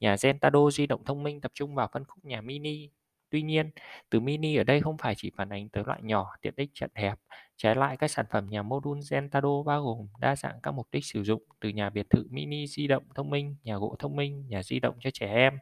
Nhà 0.00 0.14
Zentado 0.14 0.70
di 0.70 0.86
động 0.86 1.04
thông 1.04 1.22
minh 1.22 1.40
tập 1.40 1.52
trung 1.54 1.74
vào 1.74 1.88
phân 1.92 2.04
khúc 2.04 2.24
nhà 2.24 2.40
mini. 2.40 2.90
Tuy 3.30 3.42
nhiên, 3.42 3.70
từ 4.10 4.20
mini 4.20 4.56
ở 4.56 4.64
đây 4.64 4.80
không 4.80 4.98
phải 4.98 5.14
chỉ 5.16 5.30
phản 5.36 5.48
ánh 5.48 5.68
tới 5.68 5.84
loại 5.86 6.00
nhỏ, 6.02 6.26
tiện 6.42 6.54
ích 6.56 6.70
chật 6.74 6.90
hẹp. 6.94 7.18
Trái 7.62 7.74
lại, 7.74 7.96
các 7.96 8.08
sản 8.10 8.26
phẩm 8.30 8.46
nhà 8.50 8.62
module 8.62 9.00
Zentado 9.00 9.64
bao 9.64 9.82
gồm 9.82 10.06
đa 10.20 10.36
dạng 10.36 10.60
các 10.62 10.70
mục 10.70 10.88
đích 10.92 11.04
sử 11.04 11.22
dụng 11.22 11.42
từ 11.60 11.68
nhà 11.68 11.90
biệt 11.90 12.10
thự 12.10 12.26
mini 12.30 12.66
di 12.66 12.86
động 12.86 13.02
thông 13.14 13.30
minh, 13.30 13.56
nhà 13.62 13.76
gỗ 13.76 13.96
thông 13.98 14.16
minh, 14.16 14.48
nhà 14.48 14.62
di 14.62 14.80
động 14.80 14.94
cho 15.00 15.10
trẻ 15.10 15.26
em. 15.34 15.58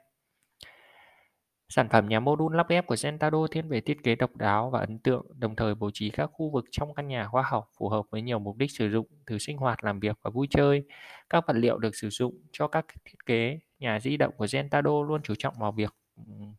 Sản 1.68 1.88
phẩm 1.88 2.08
nhà 2.08 2.20
module 2.20 2.56
lắp 2.56 2.68
ghép 2.68 2.86
của 2.86 2.94
Zentado 2.94 3.46
thiên 3.46 3.68
về 3.68 3.80
thiết 3.80 4.02
kế 4.04 4.14
độc 4.14 4.36
đáo 4.36 4.70
và 4.70 4.80
ấn 4.80 4.98
tượng, 4.98 5.26
đồng 5.38 5.56
thời 5.56 5.74
bố 5.74 5.90
trí 5.94 6.10
các 6.10 6.30
khu 6.32 6.50
vực 6.50 6.64
trong 6.70 6.94
căn 6.94 7.08
nhà 7.08 7.26
khoa 7.28 7.42
học 7.42 7.64
phù 7.78 7.88
hợp 7.88 8.02
với 8.10 8.22
nhiều 8.22 8.38
mục 8.38 8.56
đích 8.56 8.70
sử 8.70 8.90
dụng, 8.90 9.06
từ 9.26 9.38
sinh 9.38 9.56
hoạt, 9.56 9.84
làm 9.84 10.00
việc 10.00 10.16
và 10.22 10.30
vui 10.30 10.46
chơi. 10.50 10.84
Các 11.30 11.44
vật 11.46 11.56
liệu 11.56 11.78
được 11.78 11.96
sử 11.96 12.10
dụng 12.10 12.34
cho 12.52 12.68
các 12.68 12.86
thiết 13.04 13.26
kế 13.26 13.58
nhà 13.78 14.00
di 14.00 14.16
động 14.16 14.34
của 14.36 14.46
Zentado 14.46 15.02
luôn 15.02 15.22
chú 15.22 15.34
trọng 15.38 15.54
vào 15.58 15.72
việc 15.72 15.94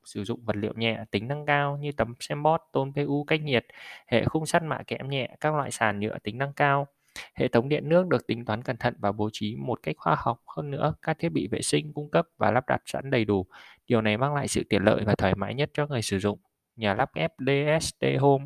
sử 0.10 0.24
dụng 0.24 0.46
vật 0.46 0.56
liệu 0.56 0.74
nhẹ, 0.76 1.00
tính 1.12 1.28
năng 1.28 1.46
cao 1.46 1.78
như 1.78 1.92
tấm 1.92 2.14
xem 2.20 2.44
bót, 2.44 2.62
tôn 2.74 2.94
PU 2.94 3.24
cách 3.24 3.42
nhiệt, 3.42 3.66
hệ 4.08 4.26
khung 4.26 4.46
sắt 4.46 4.64
mạ 4.64 4.84
kẽm 4.88 5.10
nhẹ, 5.10 5.30
các 5.40 5.56
loại 5.56 5.72
sàn 5.72 6.00
nhựa 6.00 6.18
tính 6.24 6.38
năng 6.38 6.54
cao. 6.54 6.88
Hệ 7.36 7.48
thống 7.48 7.70
điện 7.70 7.90
nước 7.90 8.08
được 8.08 8.28
tính 8.28 8.46
toán 8.46 8.64
cẩn 8.64 8.78
thận 8.78 8.96
và 9.00 9.12
bố 9.12 9.30
trí 9.34 9.56
một 9.56 9.80
cách 9.84 9.96
khoa 9.98 10.16
học 10.20 10.42
hơn 10.48 10.72
nữa. 10.72 10.94
Các 11.02 11.20
thiết 11.20 11.30
bị 11.30 11.48
vệ 11.52 11.62
sinh 11.62 11.94
cung 11.94 12.12
cấp 12.12 12.28
và 12.38 12.52
lắp 12.52 12.68
đặt 12.68 12.82
sẵn 12.86 13.10
đầy 13.10 13.26
đủ. 13.26 13.46
Điều 13.88 14.02
này 14.02 14.18
mang 14.18 14.34
lại 14.34 14.48
sự 14.48 14.64
tiện 14.70 14.84
lợi 14.84 15.04
và 15.06 15.16
thoải 15.16 15.36
mái 15.36 15.54
nhất 15.54 15.70
cho 15.74 15.88
người 15.88 16.02
sử 16.02 16.20
dụng. 16.20 16.40
Nhà 16.76 16.94
lắp 16.94 17.10
ghép 17.14 17.32
DST 17.40 18.06
Home 18.20 18.46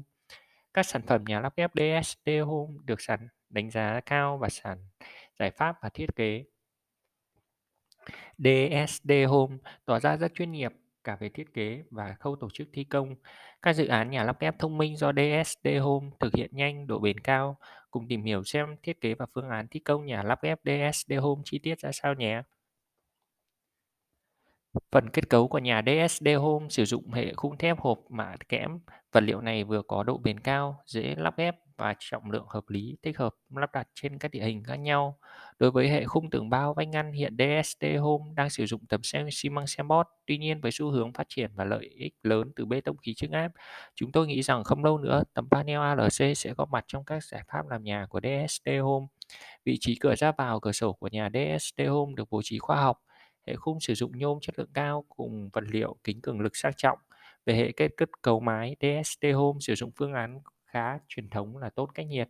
Các 0.73 0.85
sản 0.85 1.01
phẩm 1.07 1.23
nhà 1.27 1.39
lắp 1.39 1.53
ghép 1.57 1.71
DST 1.73 2.29
Home 2.45 2.73
được 2.85 3.01
sản 3.01 3.27
đánh 3.49 3.69
giá 3.71 3.99
cao 4.05 4.37
và 4.37 4.49
sản 4.49 4.77
giải 5.39 5.51
pháp 5.51 5.75
và 5.81 5.89
thiết 5.89 6.15
kế. 6.15 6.43
DSD 8.37 9.11
Home 9.27 9.57
tỏ 9.85 9.99
ra 9.99 10.17
rất 10.17 10.31
chuyên 10.33 10.51
nghiệp 10.51 10.71
cả 11.03 11.17
về 11.19 11.29
thiết 11.29 11.53
kế 11.53 11.83
và 11.91 12.15
khâu 12.19 12.35
tổ 12.35 12.49
chức 12.53 12.67
thi 12.73 12.83
công. 12.83 13.15
Các 13.61 13.73
dự 13.73 13.87
án 13.87 14.09
nhà 14.09 14.23
lắp 14.23 14.39
ghép 14.39 14.59
thông 14.59 14.77
minh 14.77 14.97
do 14.97 15.11
DSD 15.11 15.67
Home 15.81 16.09
thực 16.19 16.35
hiện 16.35 16.49
nhanh, 16.53 16.87
độ 16.87 16.99
bền 16.99 17.19
cao. 17.19 17.57
Cùng 17.91 18.07
tìm 18.07 18.23
hiểu 18.23 18.43
xem 18.43 18.75
thiết 18.83 19.01
kế 19.01 19.13
và 19.13 19.25
phương 19.33 19.49
án 19.49 19.67
thi 19.67 19.79
công 19.79 20.05
nhà 20.05 20.23
lắp 20.23 20.39
ghép 20.41 20.59
DSD 20.63 21.13
Home 21.21 21.41
chi 21.45 21.59
tiết 21.59 21.79
ra 21.79 21.91
sao 21.91 22.13
nhé. 22.13 22.41
Phần 24.91 25.09
kết 25.09 25.29
cấu 25.29 25.47
của 25.47 25.59
nhà 25.59 25.81
DSD 25.85 26.27
Home 26.37 26.69
sử 26.69 26.85
dụng 26.85 27.11
hệ 27.11 27.33
khung 27.33 27.57
thép 27.57 27.79
hộp 27.79 27.99
mạ 28.09 28.35
kẽm. 28.49 28.79
Vật 29.11 29.23
liệu 29.23 29.41
này 29.41 29.63
vừa 29.63 29.81
có 29.81 30.03
độ 30.03 30.17
bền 30.17 30.39
cao, 30.39 30.83
dễ 30.85 31.15
lắp 31.17 31.37
ghép 31.37 31.55
và 31.77 31.95
trọng 31.99 32.31
lượng 32.31 32.45
hợp 32.49 32.69
lý, 32.69 32.97
thích 33.01 33.17
hợp 33.17 33.35
lắp 33.49 33.71
đặt 33.73 33.87
trên 33.93 34.19
các 34.19 34.31
địa 34.31 34.43
hình 34.43 34.63
khác 34.63 34.75
nhau. 34.75 35.17
Đối 35.59 35.71
với 35.71 35.89
hệ 35.89 36.05
khung 36.05 36.29
tường 36.29 36.49
bao 36.49 36.73
vách 36.73 36.87
ngăn 36.87 37.11
hiện 37.11 37.37
DST 37.37 37.85
Home 37.99 38.33
đang 38.35 38.49
sử 38.49 38.65
dụng 38.65 38.81
tấm 38.85 39.01
xi 39.31 39.49
măng 39.49 39.67
Sembot, 39.67 40.07
tuy 40.25 40.37
nhiên 40.37 40.61
với 40.61 40.71
xu 40.71 40.89
hướng 40.89 41.13
phát 41.13 41.25
triển 41.29 41.51
và 41.55 41.65
lợi 41.65 41.85
ích 41.85 42.13
lớn 42.23 42.51
từ 42.55 42.65
bê 42.65 42.81
tông 42.81 42.97
khí 42.97 43.13
trưng 43.13 43.31
áp, 43.31 43.51
chúng 43.95 44.11
tôi 44.11 44.27
nghĩ 44.27 44.41
rằng 44.41 44.63
không 44.63 44.83
lâu 44.83 44.97
nữa 44.97 45.23
tấm 45.33 45.49
panel 45.49 45.79
ALC 45.79 46.37
sẽ 46.37 46.53
có 46.57 46.65
mặt 46.65 46.85
trong 46.87 47.05
các 47.05 47.23
giải 47.23 47.43
pháp 47.47 47.69
làm 47.69 47.83
nhà 47.83 48.05
của 48.09 48.19
DST 48.23 48.69
Home. 48.81 49.05
Vị 49.65 49.77
trí 49.79 49.95
cửa 49.95 50.15
ra 50.15 50.31
vào 50.37 50.59
cửa 50.59 50.71
sổ 50.71 50.93
của 50.93 51.07
nhà 51.07 51.29
DST 51.33 51.81
Home 51.87 52.13
được 52.15 52.29
bố 52.29 52.41
trí 52.43 52.59
khoa 52.59 52.81
học, 52.81 52.99
hệ 53.47 53.55
khung 53.55 53.79
sử 53.79 53.93
dụng 53.93 54.17
nhôm 54.17 54.39
chất 54.41 54.59
lượng 54.59 54.69
cao 54.73 55.05
cùng 55.09 55.49
vật 55.53 55.63
liệu 55.67 55.95
kính 56.03 56.21
cường 56.21 56.41
lực 56.41 56.55
sang 56.55 56.73
trọng. 56.77 56.99
Về 57.45 57.53
hệ 57.55 57.71
kết 57.71 57.91
cất 57.97 58.09
cấu 58.21 58.39
mái, 58.39 58.75
DST 58.79 59.25
Home 59.33 59.59
sử 59.59 59.75
dụng 59.75 59.91
phương 59.95 60.13
án 60.13 60.39
khá 60.73 60.99
truyền 61.07 61.29
thống 61.29 61.57
là 61.57 61.69
tốt 61.69 61.89
cách 61.95 62.07
nhiệt. 62.07 62.29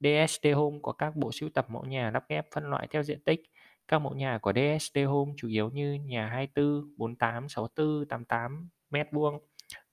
DST 0.00 0.46
Home 0.54 0.78
có 0.82 0.92
các 0.92 1.16
bộ 1.16 1.32
sưu 1.32 1.50
tập 1.54 1.66
mẫu 1.70 1.84
nhà 1.84 2.10
lắp 2.10 2.24
ghép 2.28 2.46
phân 2.54 2.70
loại 2.70 2.88
theo 2.90 3.02
diện 3.02 3.20
tích. 3.24 3.42
Các 3.88 3.98
mẫu 3.98 4.14
nhà 4.14 4.38
của 4.38 4.52
DST 4.52 4.98
Home 5.06 5.32
chủ 5.36 5.48
yếu 5.48 5.70
như 5.70 5.92
nhà 5.92 6.26
24, 6.26 6.94
48, 6.96 7.48
64, 7.48 8.06
88 8.08 8.68
mét 8.90 9.08
vuông. 9.12 9.38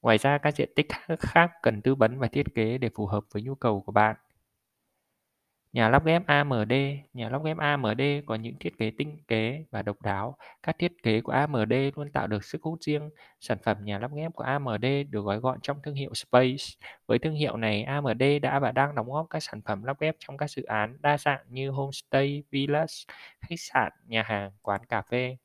Ngoài 0.02 0.18
ra 0.18 0.38
các 0.38 0.56
diện 0.56 0.70
tích 0.76 0.88
khác 1.20 1.52
cần 1.62 1.82
tư 1.82 1.96
vấn 1.96 2.20
và 2.20 2.28
thiết 2.28 2.46
kế 2.56 2.78
để 2.78 2.90
phù 2.96 3.06
hợp 3.06 3.24
với 3.34 3.42
nhu 3.44 3.56
cầu 3.56 3.82
của 3.82 3.92
bạn. 3.92 4.16
Nhà 5.76 5.90
lắp 5.90 6.06
ghép 6.06 6.28
AMD 6.28 6.74
Nhà 7.14 7.30
lắp 7.30 7.44
ghép 7.44 7.58
AMD 7.58 8.02
có 8.26 8.36
những 8.36 8.56
thiết 8.60 8.78
kế 8.78 8.92
tinh 8.98 9.18
tế 9.28 9.64
và 9.72 9.82
độc 9.82 10.02
đáo. 10.02 10.38
Các 10.64 10.76
thiết 10.80 10.92
kế 11.04 11.22
của 11.22 11.32
AMD 11.32 11.74
luôn 11.96 12.12
tạo 12.12 12.28
được 12.28 12.44
sức 12.44 12.62
hút 12.64 12.80
riêng. 12.82 13.10
Sản 13.40 13.58
phẩm 13.64 13.78
nhà 13.82 14.00
lắp 14.00 14.12
ghép 14.16 14.34
của 14.34 14.44
AMD 14.44 14.86
được 15.10 15.22
gói 15.26 15.40
gọn 15.40 15.60
trong 15.62 15.78
thương 15.84 15.96
hiệu 15.96 16.14
Space. 16.14 16.64
Với 17.08 17.20
thương 17.20 17.34
hiệu 17.34 17.58
này, 17.58 17.84
AMD 17.84 18.24
đã 18.42 18.60
và 18.60 18.72
đang 18.72 18.96
đóng 18.96 19.12
góp 19.12 19.28
các 19.30 19.44
sản 19.44 19.62
phẩm 19.66 19.84
lắp 19.84 20.00
ghép 20.00 20.16
trong 20.20 20.38
các 20.38 20.50
dự 20.50 20.64
án 20.64 20.98
đa 21.02 21.18
dạng 21.18 21.42
như 21.50 21.70
homestay, 21.70 22.44
villas, 22.52 23.04
khách 23.42 23.60
sạn, 23.60 23.92
nhà 24.08 24.24
hàng, 24.24 24.52
quán 24.62 24.82
cà 24.90 25.02
phê. 25.02 25.38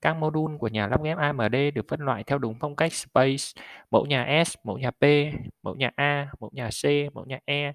Các 0.00 0.16
module 0.16 0.58
của 0.58 0.68
nhà 0.68 0.86
lắp 0.88 1.02
ghép 1.04 1.18
AMD 1.18 1.54
được 1.74 1.88
phân 1.88 2.00
loại 2.00 2.24
theo 2.24 2.38
đúng 2.38 2.54
phong 2.60 2.76
cách 2.76 2.92
Space, 2.92 3.62
mẫu 3.90 4.06
nhà 4.06 4.44
S, 4.46 4.56
mẫu 4.64 4.78
nhà 4.78 4.90
P, 4.90 5.04
mẫu 5.62 5.74
nhà 5.74 5.90
A, 5.96 6.28
mẫu 6.40 6.50
nhà 6.52 6.68
C, 6.82 7.14
mẫu 7.14 7.24
nhà 7.24 7.38
E. 7.44 7.72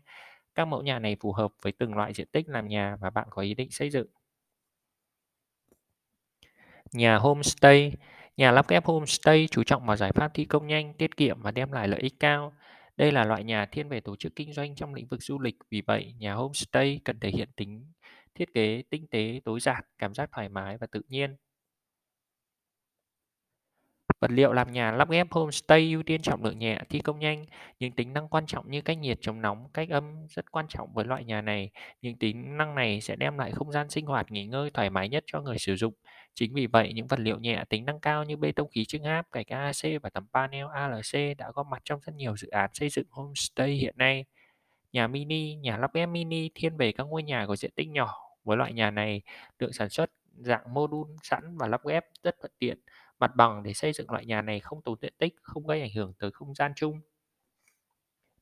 Các 0.56 0.66
mẫu 0.66 0.82
nhà 0.82 1.00
này 1.00 1.18
phù 1.20 1.32
hợp 1.34 1.52
với 1.62 1.72
từng 1.72 1.96
loại 1.96 2.14
diện 2.14 2.28
tích 2.32 2.50
làm 2.50 2.68
nhà 2.68 2.98
mà 3.02 3.10
bạn 3.10 3.28
có 3.32 3.42
ý 3.42 3.54
định 3.54 3.72
xây 3.72 3.90
dựng. 3.90 4.08
Nhà 6.94 7.18
homestay 7.18 7.94
Nhà 8.38 8.52
lắp 8.52 8.68
ghép 8.68 8.86
homestay 8.86 9.48
chú 9.52 9.64
trọng 9.64 9.86
vào 9.86 9.96
giải 9.98 10.12
pháp 10.12 10.32
thi 10.34 10.46
công 10.46 10.68
nhanh, 10.68 10.94
tiết 10.94 11.18
kiệm 11.18 11.42
và 11.42 11.52
đem 11.52 11.72
lại 11.72 11.88
lợi 11.88 12.00
ích 12.00 12.14
cao. 12.20 12.54
Đây 12.98 13.12
là 13.12 13.24
loại 13.26 13.44
nhà 13.44 13.66
thiên 13.66 13.90
về 13.90 14.00
tổ 14.02 14.16
chức 14.16 14.36
kinh 14.36 14.54
doanh 14.54 14.76
trong 14.76 14.94
lĩnh 14.94 15.08
vực 15.08 15.24
du 15.24 15.40
lịch, 15.40 15.56
vì 15.70 15.82
vậy 15.82 16.14
nhà 16.20 16.34
homestay 16.34 17.00
cần 17.06 17.20
thể 17.20 17.30
hiện 17.30 17.50
tính 17.56 17.86
thiết 18.36 18.54
kế 18.54 18.84
tinh 18.90 19.08
tế, 19.08 19.42
tối 19.46 19.60
giản, 19.60 19.84
cảm 19.98 20.14
giác 20.14 20.30
thoải 20.32 20.50
mái 20.50 20.78
và 20.78 20.88
tự 20.92 21.02
nhiên. 21.10 21.36
Vật 24.24 24.32
liệu 24.32 24.54
làm 24.54 24.72
nhà 24.72 24.92
lắp 24.92 25.10
ghép 25.10 25.32
homestay 25.32 25.92
ưu 25.92 26.04
tiên 26.04 26.22
trọng 26.22 26.44
lượng 26.44 26.60
nhẹ, 26.60 26.80
thi 26.90 27.00
công 27.00 27.20
nhanh. 27.20 27.46
Những 27.80 27.92
tính 27.92 28.14
năng 28.14 28.28
quan 28.28 28.46
trọng 28.46 28.72
như 28.72 28.82
cách 28.82 28.98
nhiệt 28.98 29.18
chống 29.22 29.42
nóng, 29.42 29.70
cách 29.74 29.90
âm 29.90 30.28
rất 30.30 30.52
quan 30.52 30.66
trọng 30.70 30.94
với 30.94 31.06
loại 31.06 31.24
nhà 31.24 31.42
này. 31.42 31.70
Những 32.02 32.18
tính 32.18 32.58
năng 32.58 32.76
này 32.76 33.02
sẽ 33.02 33.16
đem 33.16 33.38
lại 33.38 33.52
không 33.52 33.72
gian 33.72 33.90
sinh 33.90 34.06
hoạt 34.06 34.32
nghỉ 34.32 34.46
ngơi 34.46 34.70
thoải 34.70 34.90
mái 34.90 35.10
nhất 35.10 35.24
cho 35.28 35.42
người 35.42 35.58
sử 35.60 35.76
dụng. 35.76 35.94
Chính 36.34 36.54
vì 36.54 36.68
vậy, 36.68 36.94
những 36.96 37.08
vật 37.08 37.20
liệu 37.20 37.40
nhẹ 37.40 37.64
tính 37.70 37.86
năng 37.86 38.00
cao 38.00 38.24
như 38.24 38.38
bê 38.38 38.52
tông 38.52 38.70
khí 38.70 38.86
trưng 38.86 39.04
áp, 39.04 39.28
gạch 39.32 39.48
ac 39.48 40.02
và 40.02 40.10
tấm 40.10 40.28
panel 40.34 40.66
ALC 40.74 41.38
đã 41.38 41.52
góp 41.56 41.68
mặt 41.68 41.82
trong 41.86 42.00
rất 42.04 42.16
nhiều 42.16 42.38
dự 42.38 42.48
án 42.48 42.70
xây 42.74 42.90
dựng 42.90 43.06
homestay 43.10 43.72
hiện 43.72 43.94
nay. 43.98 44.26
Nhà 44.92 45.08
mini, 45.08 45.56
nhà 45.56 45.78
lắp 45.78 45.94
ghép 45.94 46.10
mini 46.10 46.50
thiên 46.56 46.78
về 46.78 46.92
các 46.92 47.04
ngôi 47.04 47.24
nhà 47.24 47.46
có 47.48 47.56
diện 47.56 47.72
tích 47.76 47.90
nhỏ. 47.90 48.14
Với 48.44 48.58
loại 48.58 48.74
nhà 48.74 48.92
này, 48.92 49.22
lượng 49.60 49.74
sản 49.74 49.90
xuất 49.90 50.12
dạng 50.38 50.74
module 50.74 51.14
sẵn 51.24 51.58
và 51.58 51.68
lắp 51.68 51.82
ghép 51.88 52.06
rất 52.24 52.36
thuận 52.42 52.52
tiện. 52.60 52.78
Mặt 53.20 53.32
bằng 53.36 53.64
để 53.64 53.74
xây 53.74 53.94
dựng 53.94 54.12
loại 54.12 54.26
nhà 54.26 54.42
này 54.42 54.60
không 54.60 54.82
tốn 54.82 55.00
diện 55.02 55.14
tích, 55.18 55.36
không 55.42 55.68
gây 55.68 55.82
ảnh 55.82 55.94
hưởng 55.96 56.14
tới 56.20 56.32
không 56.32 56.54
gian 56.56 56.72
chung. 56.76 57.02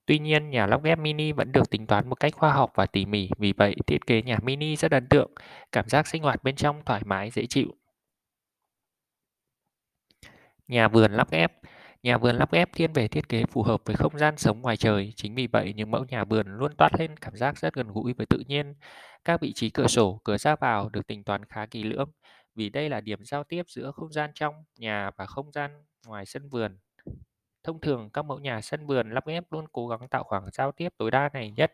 Tuy 0.05 0.19
nhiên, 0.19 0.49
nhà 0.49 0.67
lắp 0.67 0.83
ghép 0.83 0.99
mini 0.99 1.31
vẫn 1.31 1.51
được 1.51 1.69
tính 1.69 1.87
toán 1.87 2.09
một 2.09 2.15
cách 2.19 2.33
khoa 2.35 2.53
học 2.53 2.71
và 2.75 2.85
tỉ 2.85 3.05
mỉ, 3.05 3.29
vì 3.37 3.53
vậy 3.53 3.75
thiết 3.87 4.07
kế 4.07 4.21
nhà 4.21 4.37
mini 4.43 4.75
rất 4.75 4.91
ấn 4.91 5.07
tượng, 5.07 5.31
cảm 5.71 5.89
giác 5.89 6.07
sinh 6.07 6.23
hoạt 6.23 6.43
bên 6.43 6.55
trong 6.55 6.81
thoải 6.85 7.01
mái 7.05 7.29
dễ 7.29 7.45
chịu. 7.45 7.67
Nhà 10.67 10.87
vườn 10.87 11.11
lắp 11.11 11.31
ghép 11.31 11.51
Nhà 12.03 12.17
vườn 12.17 12.35
lắp 12.35 12.51
ghép 12.51 12.69
thiên 12.73 12.93
về 12.93 13.07
thiết 13.07 13.29
kế 13.29 13.45
phù 13.45 13.63
hợp 13.63 13.81
với 13.85 13.95
không 13.95 14.17
gian 14.17 14.37
sống 14.37 14.61
ngoài 14.61 14.77
trời, 14.77 15.13
chính 15.15 15.35
vì 15.35 15.47
vậy 15.47 15.73
những 15.75 15.91
mẫu 15.91 16.05
nhà 16.09 16.23
vườn 16.23 16.47
luôn 16.57 16.71
toát 16.77 16.89
lên 16.99 17.17
cảm 17.17 17.35
giác 17.35 17.57
rất 17.57 17.73
gần 17.73 17.87
gũi 17.93 18.13
với 18.13 18.25
tự 18.25 18.43
nhiên. 18.47 18.73
Các 19.25 19.41
vị 19.41 19.53
trí 19.53 19.69
cửa 19.69 19.87
sổ, 19.87 20.21
cửa 20.23 20.37
ra 20.37 20.55
vào 20.55 20.89
được 20.89 21.07
tính 21.07 21.23
toán 21.23 21.45
khá 21.45 21.65
kỳ 21.65 21.83
lưỡng, 21.83 22.09
vì 22.55 22.69
đây 22.69 22.89
là 22.89 23.01
điểm 23.01 23.25
giao 23.25 23.43
tiếp 23.43 23.63
giữa 23.67 23.91
không 23.91 24.11
gian 24.11 24.31
trong 24.35 24.63
nhà 24.77 25.11
và 25.17 25.25
không 25.25 25.51
gian 25.51 25.83
ngoài 26.05 26.25
sân 26.25 26.49
vườn. 26.49 26.77
Thông 27.63 27.81
thường 27.81 28.09
các 28.13 28.25
mẫu 28.25 28.39
nhà 28.39 28.61
sân 28.61 28.87
vườn 28.87 29.11
lắp 29.11 29.27
ghép 29.27 29.51
luôn 29.51 29.65
cố 29.71 29.87
gắng 29.87 30.07
tạo 30.07 30.23
khoảng 30.23 30.45
giao 30.53 30.71
tiếp 30.71 30.89
tối 30.97 31.11
đa 31.11 31.29
này 31.33 31.51
nhất. 31.51 31.71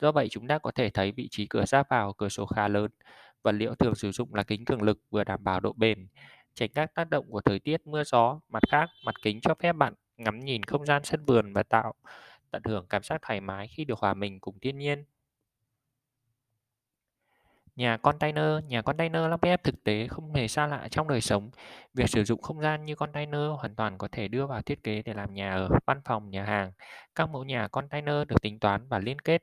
Do 0.00 0.12
vậy 0.12 0.28
chúng 0.30 0.46
ta 0.46 0.58
có 0.58 0.70
thể 0.70 0.90
thấy 0.90 1.12
vị 1.12 1.28
trí 1.30 1.46
cửa 1.46 1.66
ra 1.66 1.82
vào 1.90 2.12
cửa 2.12 2.28
sổ 2.28 2.46
khá 2.46 2.68
lớn. 2.68 2.90
Vật 3.42 3.52
liệu 3.52 3.74
thường 3.74 3.94
sử 3.94 4.12
dụng 4.12 4.34
là 4.34 4.42
kính 4.42 4.64
cường 4.64 4.82
lực 4.82 4.98
vừa 5.10 5.24
đảm 5.24 5.44
bảo 5.44 5.60
độ 5.60 5.72
bền, 5.72 6.08
tránh 6.54 6.70
các 6.74 6.94
tác 6.94 7.10
động 7.10 7.26
của 7.30 7.40
thời 7.40 7.58
tiết 7.58 7.86
mưa 7.86 8.04
gió. 8.04 8.40
Mặt 8.48 8.62
khác, 8.70 8.90
mặt 9.06 9.14
kính 9.22 9.40
cho 9.40 9.54
phép 9.62 9.72
bạn 9.72 9.94
ngắm 10.16 10.40
nhìn 10.40 10.62
không 10.62 10.86
gian 10.86 11.04
sân 11.04 11.24
vườn 11.24 11.52
và 11.52 11.62
tạo 11.62 11.94
tận 12.50 12.62
hưởng 12.64 12.86
cảm 12.88 13.02
giác 13.02 13.22
thoải 13.22 13.40
mái 13.40 13.68
khi 13.68 13.84
được 13.84 13.98
hòa 13.98 14.14
mình 14.14 14.40
cùng 14.40 14.58
thiên 14.60 14.78
nhiên. 14.78 15.04
Nhà 17.76 17.96
container, 17.96 18.64
nhà 18.66 18.82
container 18.82 19.22
lắp 19.30 19.42
ghép 19.42 19.64
thực 19.64 19.84
tế 19.84 20.06
không 20.06 20.34
hề 20.34 20.48
xa 20.48 20.66
lạ 20.66 20.88
trong 20.90 21.08
đời 21.08 21.20
sống. 21.20 21.50
Việc 21.94 22.08
sử 22.08 22.24
dụng 22.24 22.42
không 22.42 22.60
gian 22.60 22.84
như 22.84 22.94
container 22.94 23.40
hoàn 23.58 23.74
toàn 23.74 23.98
có 23.98 24.08
thể 24.12 24.28
đưa 24.28 24.46
vào 24.46 24.62
thiết 24.62 24.82
kế 24.82 25.02
để 25.02 25.14
làm 25.14 25.34
nhà 25.34 25.52
ở, 25.52 25.68
văn 25.86 26.00
phòng, 26.04 26.30
nhà 26.30 26.44
hàng. 26.44 26.72
Các 27.14 27.30
mẫu 27.30 27.44
nhà 27.44 27.68
container 27.68 28.14
được 28.28 28.42
tính 28.42 28.58
toán 28.58 28.88
và 28.88 28.98
liên 28.98 29.18
kết 29.18 29.42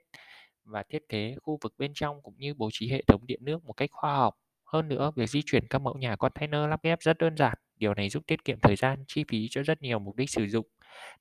và 0.65 0.83
thiết 0.89 1.09
kế 1.09 1.35
khu 1.41 1.59
vực 1.61 1.73
bên 1.77 1.91
trong 1.95 2.21
cũng 2.23 2.35
như 2.37 2.53
bố 2.53 2.69
trí 2.73 2.91
hệ 2.91 3.01
thống 3.07 3.27
điện 3.27 3.39
nước 3.43 3.65
một 3.65 3.73
cách 3.73 3.89
khoa 3.91 4.15
học. 4.17 4.35
Hơn 4.65 4.87
nữa, 4.87 5.11
việc 5.15 5.29
di 5.29 5.41
chuyển 5.45 5.67
các 5.67 5.79
mẫu 5.79 5.93
nhà 5.97 6.15
container 6.15 6.69
lắp 6.69 6.83
ghép 6.83 6.99
rất 7.01 7.17
đơn 7.17 7.37
giản. 7.37 7.57
Điều 7.75 7.93
này 7.93 8.09
giúp 8.09 8.23
tiết 8.27 8.45
kiệm 8.45 8.59
thời 8.59 8.75
gian, 8.75 9.03
chi 9.07 9.23
phí 9.27 9.47
cho 9.51 9.63
rất 9.63 9.81
nhiều 9.81 9.99
mục 9.99 10.15
đích 10.15 10.29
sử 10.29 10.47
dụng. 10.47 10.65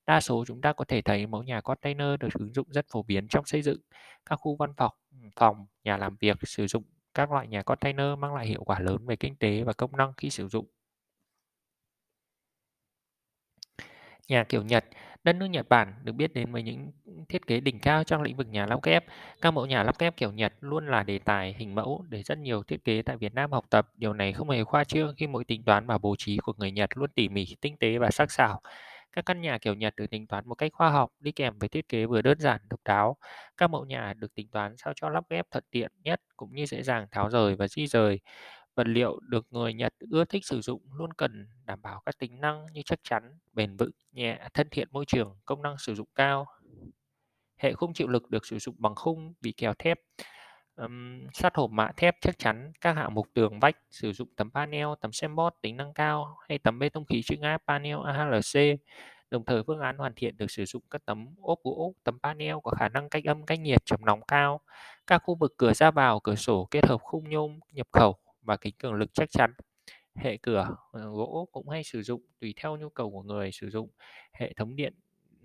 Đa 0.07 0.21
số 0.21 0.45
chúng 0.47 0.61
ta 0.61 0.73
có 0.73 0.85
thể 0.85 1.03
thấy 1.03 1.27
mẫu 1.27 1.43
nhà 1.43 1.61
container 1.61 2.09
được 2.21 2.29
ứng 2.35 2.55
dụng 2.55 2.67
rất 2.71 2.87
phổ 2.93 3.03
biến 3.03 3.29
trong 3.29 3.47
xây 3.47 3.63
dựng 3.63 3.81
các 4.27 4.37
khu 4.37 4.57
văn 4.57 4.73
phòng, 4.77 4.93
phòng, 5.37 5.67
nhà 5.85 5.97
làm 5.97 6.17
việc 6.21 6.37
sử 6.43 6.67
dụng 6.67 6.85
các 7.17 7.33
loại 7.33 7.49
nhà 7.49 7.63
container 7.63 8.19
mang 8.19 8.35
lại 8.35 8.47
hiệu 8.47 8.65
quả 8.65 8.81
lớn 8.81 9.07
về 9.07 9.17
kinh 9.17 9.37
tế 9.37 9.63
và 9.63 9.73
công 9.73 9.97
năng 9.97 10.13
khi 10.17 10.31
sử 10.31 10.49
dụng. 10.49 10.67
Nhà 14.29 14.45
kiểu 14.45 14.63
Nhật 14.63 14.85
Đất 15.25 15.33
nước 15.37 15.47
Nhật 15.47 15.69
Bản 15.69 15.95
được 16.05 16.13
biết 16.13 16.35
đến 16.35 16.53
với 16.53 16.63
những 16.63 16.93
thiết 17.29 17.47
kế 17.47 17.61
đỉnh 17.61 17.79
cao 17.81 18.05
trong 18.05 18.23
lĩnh 18.23 18.37
vực 18.37 18.49
nhà 18.49 18.67
lắp 18.67 18.79
ghép. 18.83 19.05
Các 19.41 19.51
mẫu 19.51 19.67
nhà 19.67 19.83
lắp 19.83 19.99
ghép 19.99 20.17
kiểu 20.17 20.33
Nhật 20.33 20.53
luôn 20.61 20.89
là 20.89 21.03
đề 21.03 21.19
tài 21.19 21.55
hình 21.59 21.75
mẫu 21.75 22.05
để 22.09 22.23
rất 22.23 22.39
nhiều 22.39 22.63
thiết 22.63 22.85
kế 22.85 23.03
tại 23.03 23.17
Việt 23.17 23.35
Nam 23.35 23.53
học 23.53 23.65
tập. 23.71 23.89
Điều 23.95 24.13
này 24.13 24.33
không 24.33 24.51
hề 24.51 24.65
khoa 24.65 24.85
trương 24.85 25.15
khi 25.17 25.27
mỗi 25.27 25.45
tính 25.45 25.65
toán 25.65 25.87
và 25.87 25.99
bố 25.99 26.15
trí 26.19 26.37
của 26.37 26.53
người 26.59 26.71
Nhật 26.71 26.91
luôn 26.97 27.11
tỉ 27.15 27.29
mỉ, 27.29 27.47
tinh 27.61 27.77
tế 27.77 27.99
và 27.99 28.11
sắc 28.11 28.31
sảo. 28.33 28.61
Các 29.17 29.27
căn 29.27 29.41
nhà 29.41 29.59
kiểu 29.59 29.75
Nhật 29.75 29.95
được 29.97 30.07
tính 30.11 30.27
toán 30.27 30.49
một 30.49 30.55
cách 30.55 30.73
khoa 30.73 30.91
học, 30.91 31.11
đi 31.21 31.33
kèm 31.33 31.59
với 31.59 31.69
thiết 31.69 31.89
kế 31.89 32.07
vừa 32.07 32.23
đơn 32.23 32.41
giản, 32.41 32.61
độc 32.71 32.81
đáo. 32.85 33.17
Các 33.57 33.71
mẫu 33.71 33.85
nhà 33.85 34.15
được 34.17 34.35
tính 34.35 34.49
toán 34.49 34.77
sao 34.77 34.93
cho 34.97 35.09
lắp 35.09 35.25
ghép 35.31 35.47
thuận 35.51 35.65
tiện 35.71 35.93
nhất 36.03 36.21
cũng 36.37 36.55
như 36.55 36.67
dễ 36.67 36.83
dàng 36.83 37.07
tháo 37.11 37.31
rời 37.31 37.57
và 37.57 37.69
di 37.69 37.87
rời. 37.87 38.21
Vật 38.75 38.87
liệu 38.87 39.21
được 39.21 39.47
người 39.51 39.75
Nhật 39.75 39.95
ưa 40.11 40.25
thích 40.25 40.47
sử 40.47 40.61
dụng 40.61 40.83
luôn 40.93 41.13
cần 41.13 41.49
đảm 41.65 41.83
bảo 41.83 42.03
các 42.07 42.19
tính 42.19 42.41
năng 42.41 42.67
như 42.73 42.83
chắc 42.87 42.99
chắn, 43.03 43.39
bền 43.53 43.77
vững, 43.77 43.91
nhẹ, 44.13 44.39
thân 44.55 44.69
thiện 44.71 44.89
môi 44.91 45.05
trường, 45.07 45.37
công 45.45 45.63
năng 45.63 45.79
sử 45.79 45.95
dụng 45.95 46.09
cao. 46.15 46.47
Hệ 47.57 47.73
khung 47.73 47.95
chịu 47.95 48.09
lực 48.09 48.31
được 48.31 48.47
sử 48.47 48.59
dụng 48.59 48.75
bằng 48.79 48.95
khung 48.95 49.35
bị 49.41 49.53
kèo 49.57 49.75
thép, 49.79 49.99
um, 50.77 51.27
sắt 51.33 51.57
hộp 51.57 51.71
mạ 51.71 51.91
thép 51.97 52.17
chắc 52.21 52.39
chắn. 52.39 52.73
Các 52.81 52.97
hạng 52.97 53.15
mục 53.15 53.27
tường 53.35 53.61
vách 53.61 53.77
sử 53.91 54.13
dụng 54.13 54.29
tấm 54.37 54.51
panel, 54.51 54.87
tấm 55.01 55.13
xem 55.13 55.37
bót 55.37 55.55
tính 55.63 55.77
năng 55.77 55.93
cao 55.95 56.37
hay 56.49 56.59
tấm 56.59 56.79
bê 56.79 56.89
tông 56.89 57.05
khí 57.05 57.23
chữ 57.23 57.37
áp 57.43 57.63
panel 57.67 57.97
AHLC. 58.05 58.79
Đồng 59.31 59.45
thời 59.45 59.63
phương 59.67 59.81
án 59.81 59.99
hoàn 59.99 60.13
thiện 60.17 60.37
được 60.37 60.51
sử 60.51 60.65
dụng 60.65 60.83
các 60.91 61.05
tấm 61.05 61.27
ốp 61.43 61.59
gỗ, 61.63 61.95
tấm 62.05 62.19
panel 62.23 62.55
có 62.63 62.71
khả 62.71 62.89
năng 62.89 63.09
cách 63.09 63.25
âm, 63.25 63.47
cách 63.47 63.61
nhiệt, 63.61 63.83
chống 63.85 64.05
nóng 64.05 64.21
cao. 64.29 64.61
Các 65.07 65.23
khu 65.25 65.35
vực 65.35 65.55
cửa 65.57 65.73
ra 65.73 65.91
vào, 65.91 66.21
cửa 66.21 66.35
sổ 66.35 66.69
kết 66.71 66.87
hợp 66.87 67.01
khung 67.03 67.31
nhôm 67.31 67.61
nhập 67.73 67.87
khẩu 67.93 68.17
và 68.43 68.57
kính 68.57 68.75
cường 68.79 68.95
lực 68.95 69.11
chắc 69.15 69.31
chắn. 69.31 69.53
Hệ 70.17 70.37
cửa 70.37 70.69
ờ, 70.93 71.01
gỗ 71.11 71.49
cũng 71.53 71.69
hay 71.69 71.85
sử 71.85 72.03
dụng 72.03 72.23
tùy 72.41 72.55
theo 72.57 72.77
nhu 72.77 72.89
cầu 72.89 73.11
của 73.11 73.23
người 73.23 73.53
sử 73.53 73.71
dụng. 73.71 73.91
Hệ 74.33 74.53
thống 74.53 74.77
điện 74.77 74.95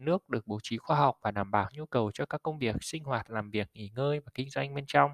nước 0.05 0.29
được 0.29 0.47
bố 0.47 0.59
trí 0.63 0.77
khoa 0.77 0.97
học 0.97 1.17
và 1.21 1.31
đảm 1.31 1.51
bảo 1.51 1.69
nhu 1.73 1.85
cầu 1.85 2.11
cho 2.13 2.25
các 2.25 2.43
công 2.43 2.59
việc 2.59 2.75
sinh 2.81 3.03
hoạt, 3.03 3.29
làm 3.29 3.51
việc, 3.51 3.67
nghỉ 3.73 3.91
ngơi 3.95 4.19
và 4.19 4.31
kinh 4.33 4.49
doanh 4.49 4.73
bên 4.75 4.85
trong. 4.87 5.11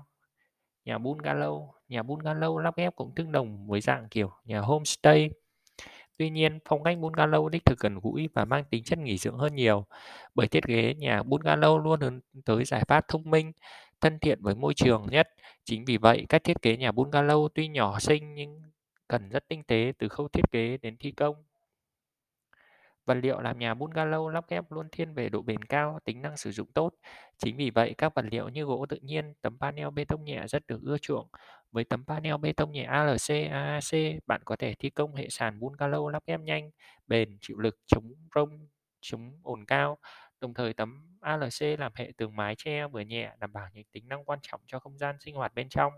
Nhà 0.85 0.97
bungalow, 0.97 1.69
nhà 1.87 2.01
bungalow 2.03 2.57
lắp 2.57 2.75
ghép 2.77 2.95
cũng 2.95 3.15
tương 3.15 3.31
đồng 3.31 3.67
với 3.67 3.81
dạng 3.81 4.09
kiểu 4.11 4.31
nhà 4.45 4.59
homestay. 4.61 5.29
Tuy 6.17 6.29
nhiên, 6.29 6.59
phong 6.69 6.83
cách 6.83 6.97
bungalow 6.97 7.49
đích 7.49 7.65
thực 7.65 7.79
gần 7.79 7.99
gũi 8.03 8.29
và 8.33 8.45
mang 8.45 8.63
tính 8.71 8.83
chất 8.83 8.99
nghỉ 8.99 9.17
dưỡng 9.17 9.37
hơn 9.37 9.55
nhiều, 9.55 9.85
bởi 10.35 10.47
thiết 10.47 10.65
kế 10.67 10.93
nhà 10.93 11.21
bungalow 11.23 11.77
luôn 11.77 12.01
hướng 12.01 12.19
tới 12.45 12.65
giải 12.65 12.83
pháp 12.87 13.05
thông 13.07 13.29
minh, 13.31 13.51
thân 14.01 14.19
thiện 14.19 14.39
với 14.43 14.55
môi 14.55 14.73
trường 14.73 15.07
nhất. 15.11 15.27
Chính 15.65 15.85
vì 15.85 15.97
vậy, 15.97 16.25
cách 16.29 16.43
thiết 16.43 16.61
kế 16.61 16.77
nhà 16.77 16.91
bungalow 16.91 17.49
tuy 17.55 17.67
nhỏ 17.67 17.99
xinh 17.99 18.35
nhưng 18.35 18.61
cần 19.07 19.29
rất 19.29 19.47
tinh 19.49 19.63
tế 19.63 19.93
từ 19.99 20.09
khâu 20.09 20.27
thiết 20.29 20.51
kế 20.51 20.77
đến 20.77 20.97
thi 20.99 21.11
công. 21.11 21.35
Vật 23.07 23.13
liệu 23.13 23.39
làm 23.39 23.59
nhà 23.59 23.73
bungalow 23.73 24.29
lắp 24.29 24.45
ghép 24.49 24.71
luôn 24.71 24.87
thiên 24.91 25.13
về 25.13 25.29
độ 25.29 25.41
bền 25.41 25.63
cao, 25.65 25.99
tính 26.05 26.21
năng 26.21 26.37
sử 26.37 26.51
dụng 26.51 26.71
tốt. 26.73 26.93
Chính 27.37 27.57
vì 27.57 27.69
vậy, 27.69 27.95
các 27.97 28.13
vật 28.15 28.25
liệu 28.31 28.49
như 28.49 28.63
gỗ 28.63 28.85
tự 28.89 28.97
nhiên, 29.01 29.33
tấm 29.41 29.57
panel 29.59 29.89
bê 29.89 30.05
tông 30.05 30.23
nhẹ 30.25 30.43
rất 30.47 30.67
được 30.67 30.79
ưa 30.83 30.97
chuộng. 30.97 31.27
Với 31.71 31.83
tấm 31.83 32.05
panel 32.05 32.35
bê 32.41 32.53
tông 32.53 32.71
nhẹ 32.71 32.83
ALC, 32.83 33.49
AAC, 33.51 34.19
bạn 34.27 34.41
có 34.45 34.55
thể 34.55 34.75
thi 34.79 34.89
công 34.89 35.15
hệ 35.15 35.29
sàn 35.29 35.59
bungalow 35.59 36.09
lắp 36.09 36.23
ghép 36.27 36.39
nhanh, 36.39 36.71
bền, 37.07 37.37
chịu 37.41 37.59
lực, 37.59 37.75
chống 37.87 38.13
rông, 38.35 38.67
chống 39.01 39.39
ồn 39.43 39.65
cao. 39.65 39.97
Đồng 40.41 40.53
thời 40.53 40.73
tấm 40.73 41.17
ALC 41.21 41.79
làm 41.79 41.91
hệ 41.95 42.11
tường 42.17 42.35
mái 42.35 42.55
che 42.57 42.87
vừa 42.87 43.01
nhẹ, 43.01 43.31
đảm 43.39 43.53
bảo 43.53 43.67
những 43.73 43.85
tính 43.91 44.07
năng 44.07 44.25
quan 44.25 44.39
trọng 44.41 44.61
cho 44.67 44.79
không 44.79 44.97
gian 44.97 45.15
sinh 45.19 45.35
hoạt 45.35 45.53
bên 45.55 45.69
trong. 45.69 45.93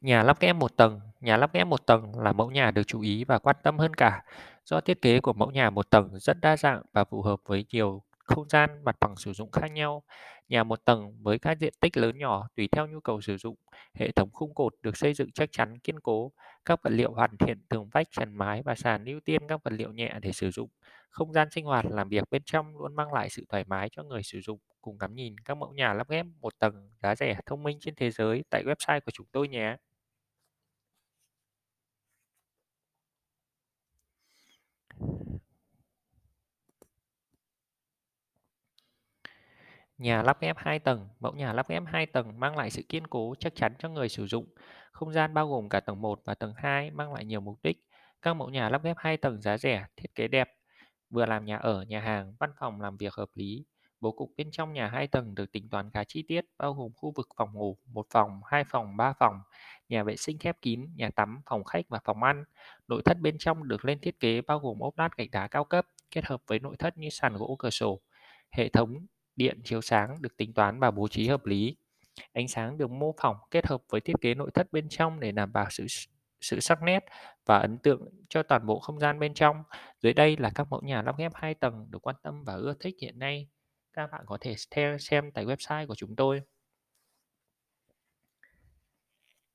Nhà 0.00 0.22
lắp 0.22 0.40
ghép 0.40 0.56
một 0.56 0.76
tầng 0.76 1.00
Nhà 1.20 1.36
lắp 1.36 1.52
ghép 1.52 1.66
một 1.66 1.86
tầng 1.86 2.18
là 2.18 2.32
mẫu 2.32 2.50
nhà 2.50 2.70
được 2.70 2.82
chú 2.86 3.00
ý 3.00 3.24
và 3.24 3.38
quan 3.38 3.56
tâm 3.62 3.78
hơn 3.78 3.94
cả, 3.94 4.24
do 4.64 4.80
thiết 4.80 5.02
kế 5.02 5.20
của 5.20 5.32
mẫu 5.32 5.50
nhà 5.50 5.70
một 5.70 5.90
tầng 5.90 6.18
rất 6.18 6.36
đa 6.40 6.56
dạng 6.56 6.82
và 6.92 7.04
phù 7.04 7.22
hợp 7.22 7.40
với 7.46 7.64
nhiều 7.72 8.02
không 8.18 8.48
gian 8.48 8.84
mặt 8.84 8.96
bằng 9.00 9.16
sử 9.16 9.32
dụng 9.32 9.50
khác 9.50 9.72
nhau. 9.72 10.02
Nhà 10.48 10.64
một 10.64 10.84
tầng 10.84 11.22
với 11.22 11.38
các 11.38 11.58
diện 11.58 11.74
tích 11.80 11.96
lớn 11.96 12.18
nhỏ 12.18 12.48
tùy 12.56 12.68
theo 12.72 12.86
nhu 12.86 13.00
cầu 13.00 13.20
sử 13.20 13.36
dụng, 13.36 13.56
hệ 13.94 14.10
thống 14.10 14.30
khung 14.32 14.54
cột 14.54 14.74
được 14.82 14.96
xây 14.96 15.14
dựng 15.14 15.32
chắc 15.32 15.48
chắn 15.52 15.78
kiên 15.78 16.00
cố, 16.00 16.32
các 16.64 16.82
vật 16.82 16.90
liệu 16.90 17.12
hoàn 17.12 17.36
thiện 17.36 17.62
tường 17.68 17.88
vách, 17.92 18.06
trần 18.10 18.34
mái 18.34 18.62
và 18.62 18.74
sàn 18.74 19.04
ưu 19.04 19.20
tiên 19.20 19.42
các 19.48 19.64
vật 19.64 19.72
liệu 19.72 19.92
nhẹ 19.92 20.14
để 20.22 20.32
sử 20.32 20.50
dụng. 20.50 20.70
Không 21.10 21.32
gian 21.32 21.50
sinh 21.50 21.64
hoạt 21.64 21.86
làm 21.90 22.08
việc 22.08 22.24
bên 22.30 22.42
trong 22.44 22.76
luôn 22.78 22.96
mang 22.96 23.12
lại 23.12 23.30
sự 23.30 23.44
thoải 23.48 23.64
mái 23.66 23.88
cho 23.92 24.02
người 24.02 24.22
sử 24.22 24.40
dụng. 24.40 24.58
Cùng 24.80 24.96
ngắm 25.00 25.14
nhìn 25.14 25.36
các 25.44 25.56
mẫu 25.56 25.72
nhà 25.72 25.94
lắp 25.94 26.08
ghép 26.08 26.26
một 26.40 26.58
tầng 26.58 26.90
giá 27.02 27.14
rẻ 27.16 27.40
thông 27.46 27.62
minh 27.62 27.78
trên 27.80 27.94
thế 27.94 28.10
giới 28.10 28.44
tại 28.50 28.64
website 28.64 29.00
của 29.00 29.10
chúng 29.12 29.26
tôi 29.32 29.48
nhé. 29.48 29.76
Nhà 40.00 40.22
lắp 40.22 40.40
ghép 40.40 40.56
2 40.58 40.78
tầng, 40.78 41.08
mẫu 41.20 41.32
nhà 41.32 41.52
lắp 41.52 41.68
ghép 41.68 41.82
2 41.86 42.06
tầng 42.06 42.40
mang 42.40 42.56
lại 42.56 42.70
sự 42.70 42.82
kiên 42.88 43.06
cố 43.06 43.34
chắc 43.38 43.54
chắn 43.54 43.74
cho 43.78 43.88
người 43.88 44.08
sử 44.08 44.26
dụng. 44.26 44.46
Không 44.92 45.12
gian 45.12 45.34
bao 45.34 45.48
gồm 45.48 45.68
cả 45.68 45.80
tầng 45.80 46.00
1 46.00 46.20
và 46.24 46.34
tầng 46.34 46.52
2 46.56 46.90
mang 46.90 47.12
lại 47.12 47.24
nhiều 47.24 47.40
mục 47.40 47.58
đích. 47.62 47.84
Các 48.22 48.34
mẫu 48.34 48.50
nhà 48.50 48.68
lắp 48.68 48.82
ghép 48.84 48.96
2 48.98 49.16
tầng 49.16 49.40
giá 49.40 49.58
rẻ, 49.58 49.86
thiết 49.96 50.14
kế 50.14 50.28
đẹp, 50.28 50.48
vừa 51.10 51.26
làm 51.26 51.44
nhà 51.44 51.56
ở, 51.56 51.82
nhà 51.82 52.00
hàng, 52.00 52.34
văn 52.38 52.50
phòng 52.60 52.80
làm 52.80 52.96
việc 52.96 53.14
hợp 53.14 53.28
lý. 53.34 53.64
Bố 54.00 54.12
cục 54.12 54.30
bên 54.36 54.50
trong 54.50 54.72
nhà 54.72 54.88
2 54.88 55.06
tầng 55.06 55.34
được 55.34 55.52
tính 55.52 55.68
toán 55.68 55.90
khá 55.90 56.04
chi 56.04 56.22
tiết, 56.28 56.44
bao 56.58 56.74
gồm 56.74 56.92
khu 56.96 57.12
vực 57.16 57.28
phòng 57.36 57.52
ngủ, 57.52 57.78
một 57.86 58.06
phòng, 58.10 58.40
hai 58.46 58.64
phòng, 58.64 58.96
ba 58.96 59.12
phòng, 59.12 59.40
nhà 59.88 60.04
vệ 60.04 60.16
sinh 60.16 60.38
khép 60.38 60.56
kín, 60.62 60.86
nhà 60.96 61.10
tắm, 61.10 61.40
phòng 61.46 61.64
khách 61.64 61.88
và 61.88 61.98
phòng 62.04 62.22
ăn. 62.22 62.44
Nội 62.88 63.02
thất 63.04 63.18
bên 63.20 63.36
trong 63.38 63.68
được 63.68 63.84
lên 63.84 64.00
thiết 64.00 64.20
kế 64.20 64.40
bao 64.40 64.58
gồm 64.58 64.78
ốp 64.78 64.98
lát 64.98 65.16
gạch 65.16 65.30
đá 65.30 65.48
cao 65.48 65.64
cấp, 65.64 65.86
kết 66.10 66.24
hợp 66.24 66.40
với 66.46 66.58
nội 66.58 66.76
thất 66.78 66.98
như 66.98 67.08
sàn 67.10 67.36
gỗ 67.36 67.56
cửa 67.58 67.70
sổ. 67.70 68.00
Hệ 68.50 68.68
thống 68.68 69.06
điện 69.40 69.60
chiếu 69.64 69.80
sáng 69.80 70.22
được 70.22 70.36
tính 70.36 70.52
toán 70.52 70.80
và 70.80 70.90
bố 70.90 71.08
trí 71.08 71.28
hợp 71.28 71.46
lý. 71.46 71.76
Ánh 72.32 72.48
sáng 72.48 72.78
được 72.78 72.90
mô 72.90 73.14
phỏng 73.20 73.36
kết 73.50 73.66
hợp 73.66 73.82
với 73.88 74.00
thiết 74.00 74.12
kế 74.20 74.34
nội 74.34 74.50
thất 74.54 74.72
bên 74.72 74.88
trong 74.88 75.20
để 75.20 75.32
đảm 75.32 75.52
bảo 75.52 75.66
sự 75.70 75.86
sự 76.40 76.60
sắc 76.60 76.82
nét 76.82 77.04
và 77.46 77.58
ấn 77.58 77.78
tượng 77.78 78.08
cho 78.28 78.42
toàn 78.42 78.66
bộ 78.66 78.80
không 78.80 79.00
gian 79.00 79.18
bên 79.18 79.34
trong. 79.34 79.62
Dưới 80.02 80.12
đây 80.12 80.36
là 80.36 80.50
các 80.54 80.66
mẫu 80.70 80.80
nhà 80.82 81.02
lắp 81.02 81.18
ghép 81.18 81.34
2 81.34 81.54
tầng 81.54 81.86
được 81.90 82.06
quan 82.06 82.16
tâm 82.22 82.44
và 82.44 82.54
ưa 82.54 82.74
thích 82.80 82.96
hiện 83.00 83.18
nay. 83.18 83.48
Các 83.92 84.10
bạn 84.12 84.24
có 84.26 84.38
thể 84.40 84.54
theo 84.70 84.98
xem 84.98 85.32
tại 85.32 85.46
website 85.46 85.86
của 85.86 85.94
chúng 85.94 86.16
tôi. 86.16 86.42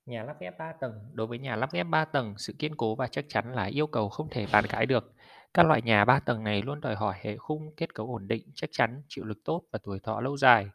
Nhà 0.05 0.23
lắp 0.23 0.37
ghép 0.39 0.57
3 0.57 0.73
tầng 0.81 0.93
Đối 1.13 1.27
với 1.27 1.39
nhà 1.39 1.55
lắp 1.55 1.73
ghép 1.73 1.87
3 1.87 2.05
tầng, 2.05 2.35
sự 2.37 2.53
kiên 2.59 2.75
cố 2.75 2.95
và 2.95 3.07
chắc 3.07 3.25
chắn 3.29 3.53
là 3.53 3.65
yêu 3.65 3.87
cầu 3.87 4.09
không 4.09 4.29
thể 4.29 4.45
bàn 4.51 4.65
cãi 4.69 4.85
được. 4.85 5.13
Các 5.55 5.65
loại 5.65 5.81
nhà 5.81 6.05
3 6.05 6.19
tầng 6.19 6.43
này 6.43 6.61
luôn 6.61 6.81
đòi 6.81 6.95
hỏi 6.95 7.15
hệ 7.21 7.37
khung 7.37 7.75
kết 7.77 7.93
cấu 7.93 8.07
ổn 8.07 8.27
định, 8.27 8.51
chắc 8.55 8.69
chắn, 8.73 9.01
chịu 9.07 9.25
lực 9.25 9.43
tốt 9.43 9.61
và 9.71 9.79
tuổi 9.83 9.99
thọ 9.99 10.21
lâu 10.21 10.37
dài. 10.37 10.69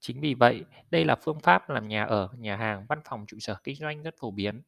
Chính 0.00 0.20
vì 0.20 0.34
vậy, 0.34 0.64
đây 0.90 1.04
là 1.04 1.16
phương 1.16 1.40
pháp 1.40 1.70
làm 1.70 1.88
nhà 1.88 2.04
ở, 2.04 2.28
nhà 2.38 2.56
hàng, 2.56 2.86
văn 2.88 3.00
phòng, 3.04 3.24
trụ 3.26 3.38
sở 3.40 3.56
kinh 3.64 3.76
doanh 3.76 4.02
rất 4.02 4.14
phổ 4.20 4.30
biến. 4.30 4.62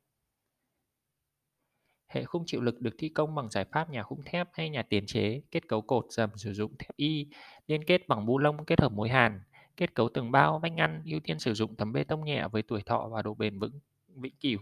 Hệ 2.08 2.24
khung 2.24 2.42
chịu 2.46 2.60
lực 2.60 2.80
được 2.80 2.94
thi 2.98 3.08
công 3.08 3.34
bằng 3.34 3.50
giải 3.50 3.64
pháp 3.72 3.90
nhà 3.90 4.02
khung 4.02 4.22
thép 4.24 4.48
hay 4.52 4.70
nhà 4.70 4.82
tiền 4.82 5.06
chế, 5.06 5.42
kết 5.50 5.68
cấu 5.68 5.82
cột 5.82 6.06
dầm 6.10 6.30
sử 6.36 6.52
dụng 6.52 6.76
thép 6.78 6.96
y, 6.96 7.26
liên 7.66 7.84
kết 7.84 8.08
bằng 8.08 8.26
bu 8.26 8.38
lông 8.38 8.64
kết 8.64 8.80
hợp 8.80 8.92
mối 8.92 9.08
hàn, 9.08 9.40
kết 9.76 9.94
cấu 9.94 10.08
tường 10.08 10.30
bao, 10.30 10.58
vách 10.58 10.72
ngăn 10.72 11.02
ưu 11.06 11.20
tiên 11.20 11.38
sử 11.38 11.54
dụng 11.54 11.76
tấm 11.76 11.92
bê 11.92 12.04
tông 12.04 12.24
nhẹ 12.24 12.48
với 12.52 12.62
tuổi 12.62 12.82
thọ 12.82 13.08
và 13.08 13.22
độ 13.22 13.34
bền 13.34 13.58
vững 13.58 13.80
vĩnh 14.16 14.36
cửu. 14.40 14.58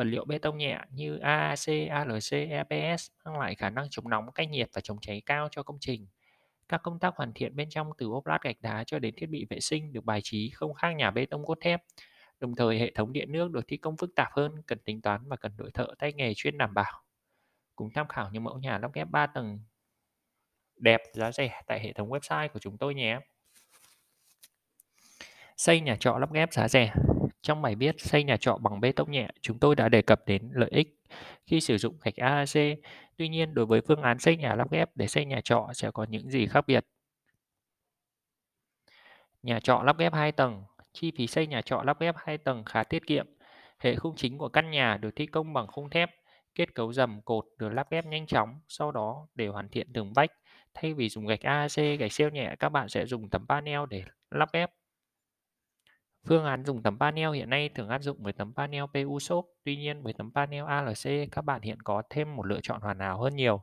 Vật 0.00 0.04
liệu 0.04 0.24
bê 0.24 0.38
tông 0.38 0.58
nhẹ 0.58 0.78
như 0.90 1.18
AAC, 1.18 1.88
ALC, 1.90 2.50
EPS 2.50 3.10
mang 3.24 3.38
lại 3.38 3.54
khả 3.54 3.70
năng 3.70 3.86
chống 3.90 4.08
nóng, 4.08 4.32
cách 4.32 4.48
nhiệt 4.48 4.70
và 4.72 4.80
chống 4.80 4.98
cháy 5.00 5.22
cao 5.26 5.48
cho 5.50 5.62
công 5.62 5.76
trình. 5.80 6.06
Các 6.68 6.82
công 6.82 6.98
tác 6.98 7.14
hoàn 7.16 7.32
thiện 7.32 7.56
bên 7.56 7.70
trong 7.70 7.90
từ 7.98 8.10
ốp 8.10 8.26
lát 8.26 8.38
gạch 8.42 8.60
đá 8.60 8.84
cho 8.84 8.98
đến 8.98 9.14
thiết 9.16 9.26
bị 9.26 9.46
vệ 9.50 9.60
sinh 9.60 9.92
được 9.92 10.04
bài 10.04 10.20
trí 10.22 10.50
không 10.50 10.74
khác 10.74 10.90
nhà 10.90 11.10
bê 11.10 11.26
tông 11.26 11.46
cốt 11.46 11.58
thép. 11.60 11.82
Đồng 12.40 12.54
thời 12.56 12.78
hệ 12.78 12.92
thống 12.94 13.12
điện 13.12 13.32
nước 13.32 13.50
được 13.50 13.64
thi 13.68 13.76
công 13.76 13.96
phức 13.96 14.14
tạp 14.14 14.28
hơn, 14.32 14.62
cần 14.66 14.78
tính 14.78 15.02
toán 15.02 15.28
và 15.28 15.36
cần 15.36 15.52
đội 15.56 15.70
thợ 15.70 15.86
tay 15.98 16.12
nghề 16.12 16.34
chuyên 16.34 16.58
đảm 16.58 16.74
bảo. 16.74 17.02
Cùng 17.76 17.90
tham 17.94 18.08
khảo 18.08 18.30
những 18.32 18.44
mẫu 18.44 18.58
nhà 18.58 18.78
lắp 18.78 18.90
ghép 18.94 19.10
3 19.10 19.26
tầng 19.26 19.60
đẹp 20.76 21.00
giá 21.12 21.32
rẻ 21.32 21.62
tại 21.66 21.80
hệ 21.80 21.92
thống 21.92 22.10
website 22.10 22.48
của 22.48 22.58
chúng 22.58 22.78
tôi 22.78 22.94
nhé. 22.94 23.18
Xây 25.56 25.80
nhà 25.80 25.96
trọ 26.00 26.18
lắp 26.18 26.32
ghép 26.32 26.52
giá 26.52 26.68
rẻ. 26.68 26.94
Trong 27.50 27.62
bài 27.62 27.74
viết 27.74 28.00
xây 28.00 28.24
nhà 28.24 28.36
trọ 28.36 28.56
bằng 28.56 28.80
bê 28.80 28.92
tông 28.92 29.10
nhẹ, 29.10 29.28
chúng 29.40 29.58
tôi 29.58 29.76
đã 29.76 29.88
đề 29.88 30.02
cập 30.02 30.26
đến 30.26 30.50
lợi 30.54 30.70
ích 30.70 30.88
khi 31.46 31.60
sử 31.60 31.78
dụng 31.78 31.98
gạch 32.02 32.16
AAC. 32.16 32.78
Tuy 33.16 33.28
nhiên, 33.28 33.54
đối 33.54 33.66
với 33.66 33.80
phương 33.80 34.02
án 34.02 34.18
xây 34.18 34.36
nhà 34.36 34.54
lắp 34.54 34.70
ghép 34.70 34.96
để 34.96 35.06
xây 35.06 35.24
nhà 35.24 35.40
trọ 35.44 35.68
sẽ 35.74 35.90
có 35.90 36.06
những 36.08 36.30
gì 36.30 36.46
khác 36.46 36.64
biệt. 36.66 36.86
Nhà 39.42 39.60
trọ 39.60 39.82
lắp 39.82 39.98
ghép 39.98 40.14
2 40.14 40.32
tầng 40.32 40.64
Chi 40.92 41.12
phí 41.16 41.26
xây 41.26 41.46
nhà 41.46 41.62
trọ 41.62 41.82
lắp 41.82 42.00
ghép 42.00 42.14
2 42.18 42.38
tầng 42.38 42.64
khá 42.64 42.82
tiết 42.84 43.06
kiệm. 43.06 43.26
Hệ 43.78 43.94
khung 43.94 44.16
chính 44.16 44.38
của 44.38 44.48
căn 44.48 44.70
nhà 44.70 44.96
được 44.96 45.10
thi 45.16 45.26
công 45.26 45.52
bằng 45.52 45.66
khung 45.66 45.90
thép, 45.90 46.10
kết 46.54 46.74
cấu 46.74 46.92
dầm 46.92 47.22
cột 47.22 47.44
được 47.58 47.68
lắp 47.68 47.90
ghép 47.90 48.06
nhanh 48.06 48.26
chóng, 48.26 48.60
sau 48.68 48.92
đó 48.92 49.28
để 49.34 49.46
hoàn 49.46 49.68
thiện 49.68 49.92
tường 49.92 50.12
vách. 50.12 50.30
Thay 50.74 50.94
vì 50.94 51.08
dùng 51.08 51.26
gạch 51.26 51.40
AAC, 51.40 51.98
gạch 51.98 52.12
siêu 52.12 52.30
nhẹ, 52.30 52.54
các 52.58 52.68
bạn 52.68 52.88
sẽ 52.88 53.06
dùng 53.06 53.30
tấm 53.30 53.46
panel 53.48 53.80
để 53.90 54.04
lắp 54.30 54.48
ghép. 54.52 54.70
Phương 56.28 56.44
án 56.44 56.64
dùng 56.64 56.82
tấm 56.82 56.98
panel 56.98 57.34
hiện 57.34 57.50
nay 57.50 57.68
thường 57.68 57.88
áp 57.88 58.02
dụng 58.02 58.22
với 58.22 58.32
tấm 58.32 58.54
panel 58.54 58.84
PU 58.94 59.18
shop, 59.18 59.46
tuy 59.64 59.76
nhiên 59.76 60.02
với 60.02 60.12
tấm 60.12 60.32
panel 60.34 60.64
ALC 60.64 61.28
các 61.32 61.42
bạn 61.42 61.62
hiện 61.62 61.82
có 61.82 62.02
thêm 62.10 62.36
một 62.36 62.46
lựa 62.46 62.60
chọn 62.62 62.80
hoàn 62.80 62.98
hảo 63.00 63.18
hơn 63.20 63.36
nhiều. 63.36 63.62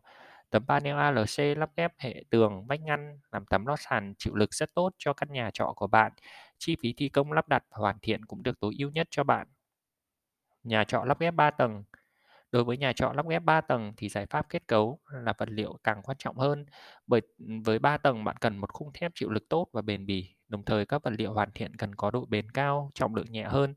Tấm 0.50 0.66
panel 0.68 0.96
ALC 0.96 1.58
lắp 1.58 1.70
ghép 1.78 1.94
hệ 2.00 2.24
tường, 2.30 2.68
vách 2.68 2.82
ngăn 2.82 3.20
làm 3.32 3.46
tấm 3.46 3.66
lót 3.66 3.80
sàn 3.82 4.14
chịu 4.18 4.36
lực 4.36 4.54
rất 4.54 4.74
tốt 4.74 4.90
cho 4.98 5.14
căn 5.14 5.34
nhà 5.34 5.50
trọ 5.54 5.74
của 5.76 5.88
bạn. 5.88 6.12
Chi 6.58 6.76
phí 6.82 6.94
thi 6.98 7.10
công 7.10 7.32
lắp 7.32 7.48
đặt 7.48 7.64
và 7.72 7.78
hoàn 7.78 8.00
thiện 8.02 8.26
cũng 8.26 8.44
được 8.44 8.60
tối 8.60 8.76
ưu 8.80 8.92
nhất 8.92 9.08
cho 9.12 9.24
bạn. 9.24 9.48
Nhà 10.64 10.84
trọ 10.84 11.04
lắp 11.06 11.20
ghép 11.20 11.34
3 11.34 11.52
tầng 11.52 11.84
Đối 12.52 12.64
với 12.64 12.78
nhà 12.78 12.94
trọ 12.94 13.14
lắp 13.14 13.28
ghép 13.30 13.44
3 13.44 13.62
tầng 13.62 13.94
thì 13.98 14.10
giải 14.10 14.26
pháp 14.26 14.50
kết 14.50 14.68
cấu 14.68 15.00
là 15.12 15.34
vật 15.38 15.50
liệu 15.50 15.78
càng 15.84 16.02
quan 16.04 16.18
trọng 16.20 16.38
hơn 16.38 16.66
bởi 17.08 17.22
với 17.66 17.80
3 17.80 17.98
tầng 17.98 18.24
bạn 18.24 18.36
cần 18.42 18.58
một 18.58 18.74
khung 18.74 18.92
thép 18.94 19.12
chịu 19.16 19.30
lực 19.30 19.50
tốt 19.50 19.68
và 19.74 19.82
bền 19.82 20.06
bỉ, 20.06 20.37
đồng 20.50 20.64
thời 20.66 20.86
các 20.86 21.04
vật 21.04 21.14
liệu 21.18 21.34
hoàn 21.34 21.52
thiện 21.52 21.76
cần 21.76 21.96
có 21.96 22.12
độ 22.12 22.26
bền 22.26 22.52
cao, 22.52 22.92
trọng 22.94 23.16
lượng 23.16 23.32
nhẹ 23.32 23.44
hơn. 23.44 23.74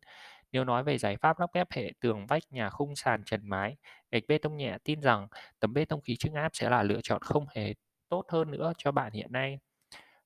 Nếu 0.53 0.65
nói 0.65 0.85
về 0.85 0.99
giải 0.99 1.17
pháp 1.17 1.41
lắp 1.41 1.51
ghép 1.55 1.73
hệ 1.73 1.93
tường 2.01 2.27
vách 2.27 2.43
nhà 2.51 2.71
khung 2.71 2.97
sàn 2.97 3.23
trần 3.25 3.41
mái, 3.49 3.77
gạch 4.11 4.23
bê 4.29 4.39
tông 4.39 4.57
nhẹ 4.57 4.79
tin 4.85 5.01
rằng 5.01 5.29
tấm 5.61 5.73
bê 5.75 5.85
tông 5.85 6.01
khí 6.01 6.17
trưng 6.17 6.35
áp 6.35 6.51
sẽ 6.53 6.71
là 6.71 6.83
lựa 6.83 7.01
chọn 7.03 7.23
không 7.23 7.47
hề 7.57 7.75
tốt 8.09 8.25
hơn 8.29 8.51
nữa 8.51 8.73
cho 8.79 8.93
bạn 8.93 9.13
hiện 9.13 9.33
nay. 9.33 9.59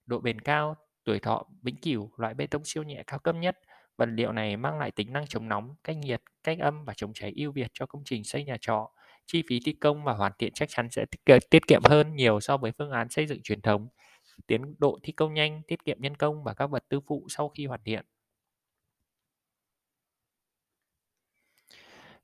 Độ 0.07 0.21
bền 0.21 0.41
cao, 0.41 0.77
tuổi 1.05 1.19
thọ 1.19 1.45
vĩnh 1.63 1.77
cửu, 1.77 2.11
loại 2.17 2.35
bê 2.35 2.47
tông 2.47 2.65
siêu 2.65 2.83
nhẹ 2.83 3.03
cao 3.07 3.19
cấp 3.19 3.35
nhất. 3.37 3.59
Vật 3.97 4.09
liệu 4.13 4.33
này 4.33 4.57
mang 4.57 4.79
lại 4.79 4.91
tính 4.91 5.13
năng 5.13 5.27
chống 5.27 5.49
nóng, 5.49 5.75
cách 5.85 5.97
nhiệt, 5.97 6.23
cách 6.45 6.59
âm 6.59 6.85
và 6.85 6.95
chống 6.97 7.13
cháy 7.15 7.33
ưu 7.37 7.53
việt 7.53 7.71
cho 7.75 7.87
công 7.87 8.03
trình 8.05 8.25
xây 8.25 8.45
nhà 8.45 8.57
trọ. 8.61 8.91
Chi 9.27 9.43
phí 9.49 9.61
thi 9.65 9.73
công 9.73 10.05
và 10.05 10.13
hoàn 10.13 10.33
thiện 10.39 10.53
chắc 10.55 10.69
chắn 10.73 10.89
sẽ 10.91 11.05
tiết 11.51 11.67
kiệm 11.67 11.83
hơn 11.85 12.17
nhiều 12.17 12.41
so 12.41 12.57
với 12.57 12.73
phương 12.79 12.91
án 12.91 13.09
xây 13.09 13.27
dựng 13.27 13.43
truyền 13.43 13.61
thống. 13.61 13.89
Tiến 14.47 14.75
độ 14.79 14.99
thi 15.03 15.13
công 15.13 15.35
nhanh, 15.35 15.63
tiết 15.67 15.85
kiệm 15.85 15.97
nhân 16.01 16.17
công 16.17 16.45
và 16.45 16.55
các 16.55 16.67
vật 16.67 16.85
tư 16.89 17.01
phụ 17.01 17.27
sau 17.29 17.49
khi 17.49 17.67
hoàn 17.67 17.81
thiện. 17.85 18.05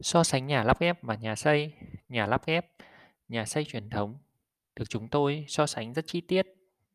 So 0.01 0.25
sánh 0.25 0.47
nhà 0.47 0.65
lắp 0.65 0.81
ghép 0.81 1.03
và 1.03 1.15
nhà 1.15 1.37
xây, 1.37 1.73
nhà 2.09 2.27
lắp 2.27 2.47
ghép, 2.47 2.67
nhà 3.29 3.47
xây 3.47 3.65
truyền 3.65 3.91
thống 3.91 4.19
được 4.77 4.85
chúng 4.89 5.09
tôi 5.09 5.45
so 5.49 5.67
sánh 5.67 5.93
rất 5.93 6.05
chi 6.07 6.21
tiết 6.21 6.47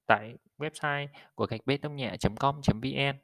tại 0.06 0.36
website 0.58 1.08
của 1.36 1.46
gạch 1.46 1.66
bê 1.66 1.78
tông 1.78 1.96
nhẹ.com.vn. 1.96 3.18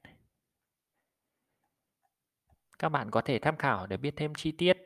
Các 2.79 2.89
bạn 2.89 3.11
có 3.11 3.21
thể 3.21 3.39
tham 3.39 3.57
khảo 3.57 3.87
để 3.87 3.97
biết 3.97 4.13
thêm 4.17 4.33
chi 4.35 4.51
tiết. 4.51 4.77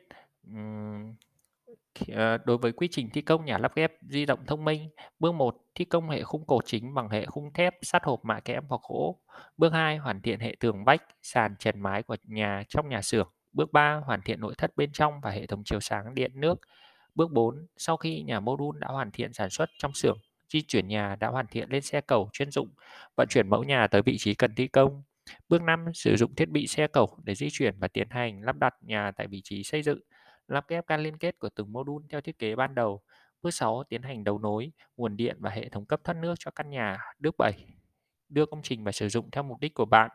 Ờ, 2.12 2.38
đối 2.44 2.58
với 2.58 2.72
quy 2.72 2.88
trình 2.90 3.10
thi 3.10 3.22
công 3.22 3.44
nhà 3.44 3.58
lắp 3.58 3.72
ghép 3.74 3.92
di 4.08 4.26
động 4.26 4.46
thông 4.46 4.64
minh, 4.64 4.90
bước 5.18 5.34
1 5.34 5.56
thi 5.74 5.84
công 5.84 6.10
hệ 6.10 6.22
khung 6.22 6.46
cột 6.46 6.66
chính 6.66 6.94
bằng 6.94 7.08
hệ 7.08 7.26
khung 7.26 7.52
thép 7.52 7.74
sắt 7.82 8.04
hộp 8.04 8.24
mạ 8.24 8.40
kẽm 8.40 8.64
hoặc 8.68 8.80
gỗ. 8.88 9.20
Bước 9.56 9.72
2 9.72 9.96
hoàn 9.96 10.20
thiện 10.20 10.40
hệ 10.40 10.56
tường 10.60 10.84
vách, 10.84 11.02
sàn 11.22 11.54
trần 11.58 11.80
mái 11.80 12.02
của 12.02 12.16
nhà 12.24 12.62
trong 12.68 12.88
nhà 12.88 13.02
xưởng. 13.02 13.28
Bước 13.52 13.72
3 13.72 14.00
hoàn 14.04 14.22
thiện 14.22 14.40
nội 14.40 14.54
thất 14.58 14.76
bên 14.76 14.90
trong 14.92 15.20
và 15.20 15.30
hệ 15.30 15.46
thống 15.46 15.64
chiếu 15.64 15.80
sáng 15.80 16.14
điện 16.14 16.32
nước. 16.34 16.60
Bước 17.14 17.32
4 17.32 17.66
sau 17.76 17.96
khi 17.96 18.22
nhà 18.22 18.40
mô 18.40 18.56
đun 18.56 18.80
đã 18.80 18.88
hoàn 18.88 19.10
thiện 19.10 19.32
sản 19.32 19.50
xuất 19.50 19.70
trong 19.78 19.92
xưởng, 19.94 20.18
di 20.52 20.62
chuyển 20.62 20.88
nhà 20.88 21.16
đã 21.20 21.28
hoàn 21.28 21.46
thiện 21.46 21.70
lên 21.70 21.82
xe 21.82 22.00
cầu 22.00 22.30
chuyên 22.32 22.50
dụng, 22.50 22.68
vận 23.16 23.28
chuyển 23.28 23.50
mẫu 23.50 23.64
nhà 23.64 23.86
tới 23.86 24.02
vị 24.02 24.16
trí 24.18 24.34
cần 24.34 24.54
thi 24.54 24.66
công. 24.66 25.02
Bước 25.48 25.62
5 25.62 25.84
sử 25.94 26.16
dụng 26.16 26.34
thiết 26.34 26.48
bị 26.48 26.66
xe 26.66 26.86
cầu 26.86 27.18
để 27.24 27.34
di 27.34 27.48
chuyển 27.52 27.74
và 27.78 27.88
tiến 27.88 28.08
hành 28.10 28.42
lắp 28.42 28.56
đặt 28.58 28.74
nhà 28.80 29.12
tại 29.16 29.26
vị 29.26 29.40
trí 29.44 29.62
xây 29.62 29.82
dựng 29.82 30.00
lắp 30.48 30.68
ghép 30.68 30.86
các 30.86 30.96
liên 30.96 31.18
kết 31.18 31.38
của 31.38 31.48
từng 31.48 31.72
module 31.72 32.06
theo 32.10 32.20
thiết 32.20 32.38
kế 32.38 32.56
ban 32.56 32.74
đầu. 32.74 33.02
Bước 33.42 33.50
6. 33.50 33.84
Tiến 33.88 34.02
hành 34.02 34.24
đấu 34.24 34.38
nối, 34.38 34.72
nguồn 34.96 35.16
điện 35.16 35.36
và 35.40 35.50
hệ 35.50 35.68
thống 35.68 35.86
cấp 35.86 36.00
thoát 36.04 36.14
nước 36.14 36.34
cho 36.38 36.50
căn 36.50 36.70
nhà. 36.70 36.98
Bước 37.18 37.34
7. 37.38 37.52
Đưa 38.28 38.46
công 38.46 38.62
trình 38.62 38.84
vào 38.84 38.92
sử 38.92 39.08
dụng 39.08 39.30
theo 39.30 39.42
mục 39.42 39.60
đích 39.60 39.74
của 39.74 39.84
bạn. 39.84 40.10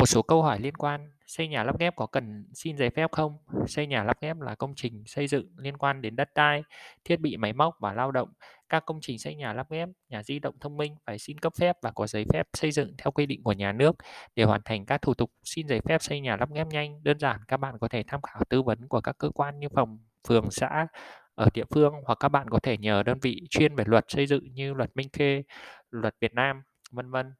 Một 0.00 0.06
số 0.06 0.22
câu 0.22 0.42
hỏi 0.42 0.60
liên 0.60 0.74
quan, 0.74 1.10
xây 1.26 1.48
nhà 1.48 1.64
lắp 1.64 1.78
ghép 1.78 1.96
có 1.96 2.06
cần 2.06 2.46
xin 2.54 2.76
giấy 2.76 2.90
phép 2.90 3.12
không? 3.12 3.38
Xây 3.66 3.86
nhà 3.86 4.04
lắp 4.04 4.16
ghép 4.20 4.40
là 4.40 4.54
công 4.54 4.72
trình 4.76 5.02
xây 5.06 5.26
dựng 5.26 5.46
liên 5.56 5.76
quan 5.76 6.02
đến 6.02 6.16
đất 6.16 6.28
đai, 6.34 6.62
thiết 7.04 7.20
bị 7.20 7.36
máy 7.36 7.52
móc 7.52 7.76
và 7.80 7.92
lao 7.92 8.12
động. 8.12 8.28
Các 8.68 8.84
công 8.86 8.98
trình 9.02 9.18
xây 9.18 9.34
nhà 9.34 9.52
lắp 9.52 9.70
ghép, 9.70 9.88
nhà 10.08 10.22
di 10.22 10.38
động 10.38 10.54
thông 10.60 10.76
minh 10.76 10.96
phải 11.06 11.18
xin 11.18 11.38
cấp 11.38 11.52
phép 11.58 11.76
và 11.82 11.90
có 11.90 12.06
giấy 12.06 12.24
phép 12.32 12.46
xây 12.52 12.72
dựng 12.72 12.94
theo 12.98 13.10
quy 13.10 13.26
định 13.26 13.42
của 13.42 13.52
nhà 13.52 13.72
nước. 13.72 13.96
Để 14.36 14.44
hoàn 14.44 14.60
thành 14.64 14.86
các 14.86 15.02
thủ 15.02 15.14
tục 15.14 15.30
xin 15.44 15.68
giấy 15.68 15.80
phép 15.80 16.02
xây 16.02 16.20
nhà 16.20 16.36
lắp 16.36 16.48
ghép 16.54 16.66
nhanh, 16.66 17.02
đơn 17.02 17.18
giản 17.18 17.40
các 17.48 17.56
bạn 17.56 17.78
có 17.80 17.88
thể 17.88 18.02
tham 18.06 18.22
khảo 18.22 18.42
tư 18.48 18.62
vấn 18.62 18.88
của 18.88 19.00
các 19.00 19.18
cơ 19.18 19.30
quan 19.34 19.58
như 19.58 19.68
phòng, 19.74 19.98
phường, 20.28 20.50
xã 20.50 20.86
ở 21.34 21.48
địa 21.54 21.64
phương 21.70 21.94
hoặc 22.06 22.18
các 22.20 22.28
bạn 22.28 22.50
có 22.50 22.58
thể 22.58 22.78
nhờ 22.78 23.02
đơn 23.02 23.18
vị 23.22 23.40
chuyên 23.50 23.74
về 23.74 23.84
luật 23.86 24.04
xây 24.08 24.26
dựng 24.26 24.44
như 24.54 24.74
luật 24.74 24.90
Minh 24.96 25.08
Khê, 25.12 25.42
luật 25.90 26.14
Việt 26.20 26.34
Nam, 26.34 26.62
vân 26.90 27.10
vân. 27.10 27.34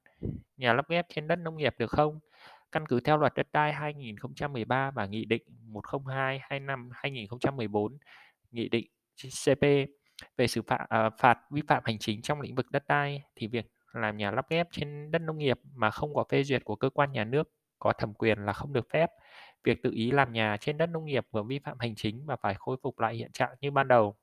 Nhà 0.56 0.72
lắp 0.72 0.88
ghép 0.88 1.06
trên 1.14 1.28
đất 1.28 1.36
nông 1.36 1.56
nghiệp 1.56 1.74
được 1.78 1.90
không? 1.90 2.20
Căn 2.72 2.86
cứ 2.86 3.00
theo 3.00 3.16
Luật 3.16 3.34
Đất 3.34 3.46
đai 3.52 3.72
2013 3.72 4.90
và 4.90 5.06
Nghị 5.06 5.24
định 5.24 5.42
102 5.66 6.60
năm 6.60 6.88
2014, 6.92 7.98
Nghị 8.50 8.68
định 8.68 8.86
CP 9.44 9.62
về 10.36 10.46
xử 10.46 10.62
phạt, 10.62 10.86
à, 10.88 11.10
phạt 11.10 11.38
vi 11.50 11.62
phạm 11.68 11.82
hành 11.86 11.98
chính 11.98 12.22
trong 12.22 12.40
lĩnh 12.40 12.54
vực 12.54 12.70
đất 12.70 12.84
đai 12.88 13.22
thì 13.36 13.46
việc 13.46 13.66
làm 13.92 14.16
nhà 14.16 14.30
lắp 14.30 14.46
ghép 14.50 14.68
trên 14.70 15.10
đất 15.10 15.18
nông 15.18 15.38
nghiệp 15.38 15.58
mà 15.74 15.90
không 15.90 16.14
có 16.14 16.24
phê 16.30 16.42
duyệt 16.44 16.64
của 16.64 16.76
cơ 16.76 16.90
quan 16.90 17.12
nhà 17.12 17.24
nước 17.24 17.52
có 17.78 17.92
thẩm 17.92 18.14
quyền 18.14 18.38
là 18.38 18.52
không 18.52 18.72
được 18.72 18.88
phép. 18.90 19.10
Việc 19.64 19.82
tự 19.82 19.90
ý 19.90 20.10
làm 20.10 20.32
nhà 20.32 20.56
trên 20.60 20.78
đất 20.78 20.86
nông 20.86 21.04
nghiệp 21.04 21.26
vừa 21.30 21.42
vi 21.42 21.58
phạm 21.58 21.78
hành 21.78 21.94
chính 21.94 22.26
và 22.26 22.36
phải 22.36 22.54
khôi 22.54 22.76
phục 22.82 23.00
lại 23.00 23.14
hiện 23.14 23.32
trạng 23.32 23.50
như 23.60 23.70
ban 23.70 23.88
đầu. 23.88 24.16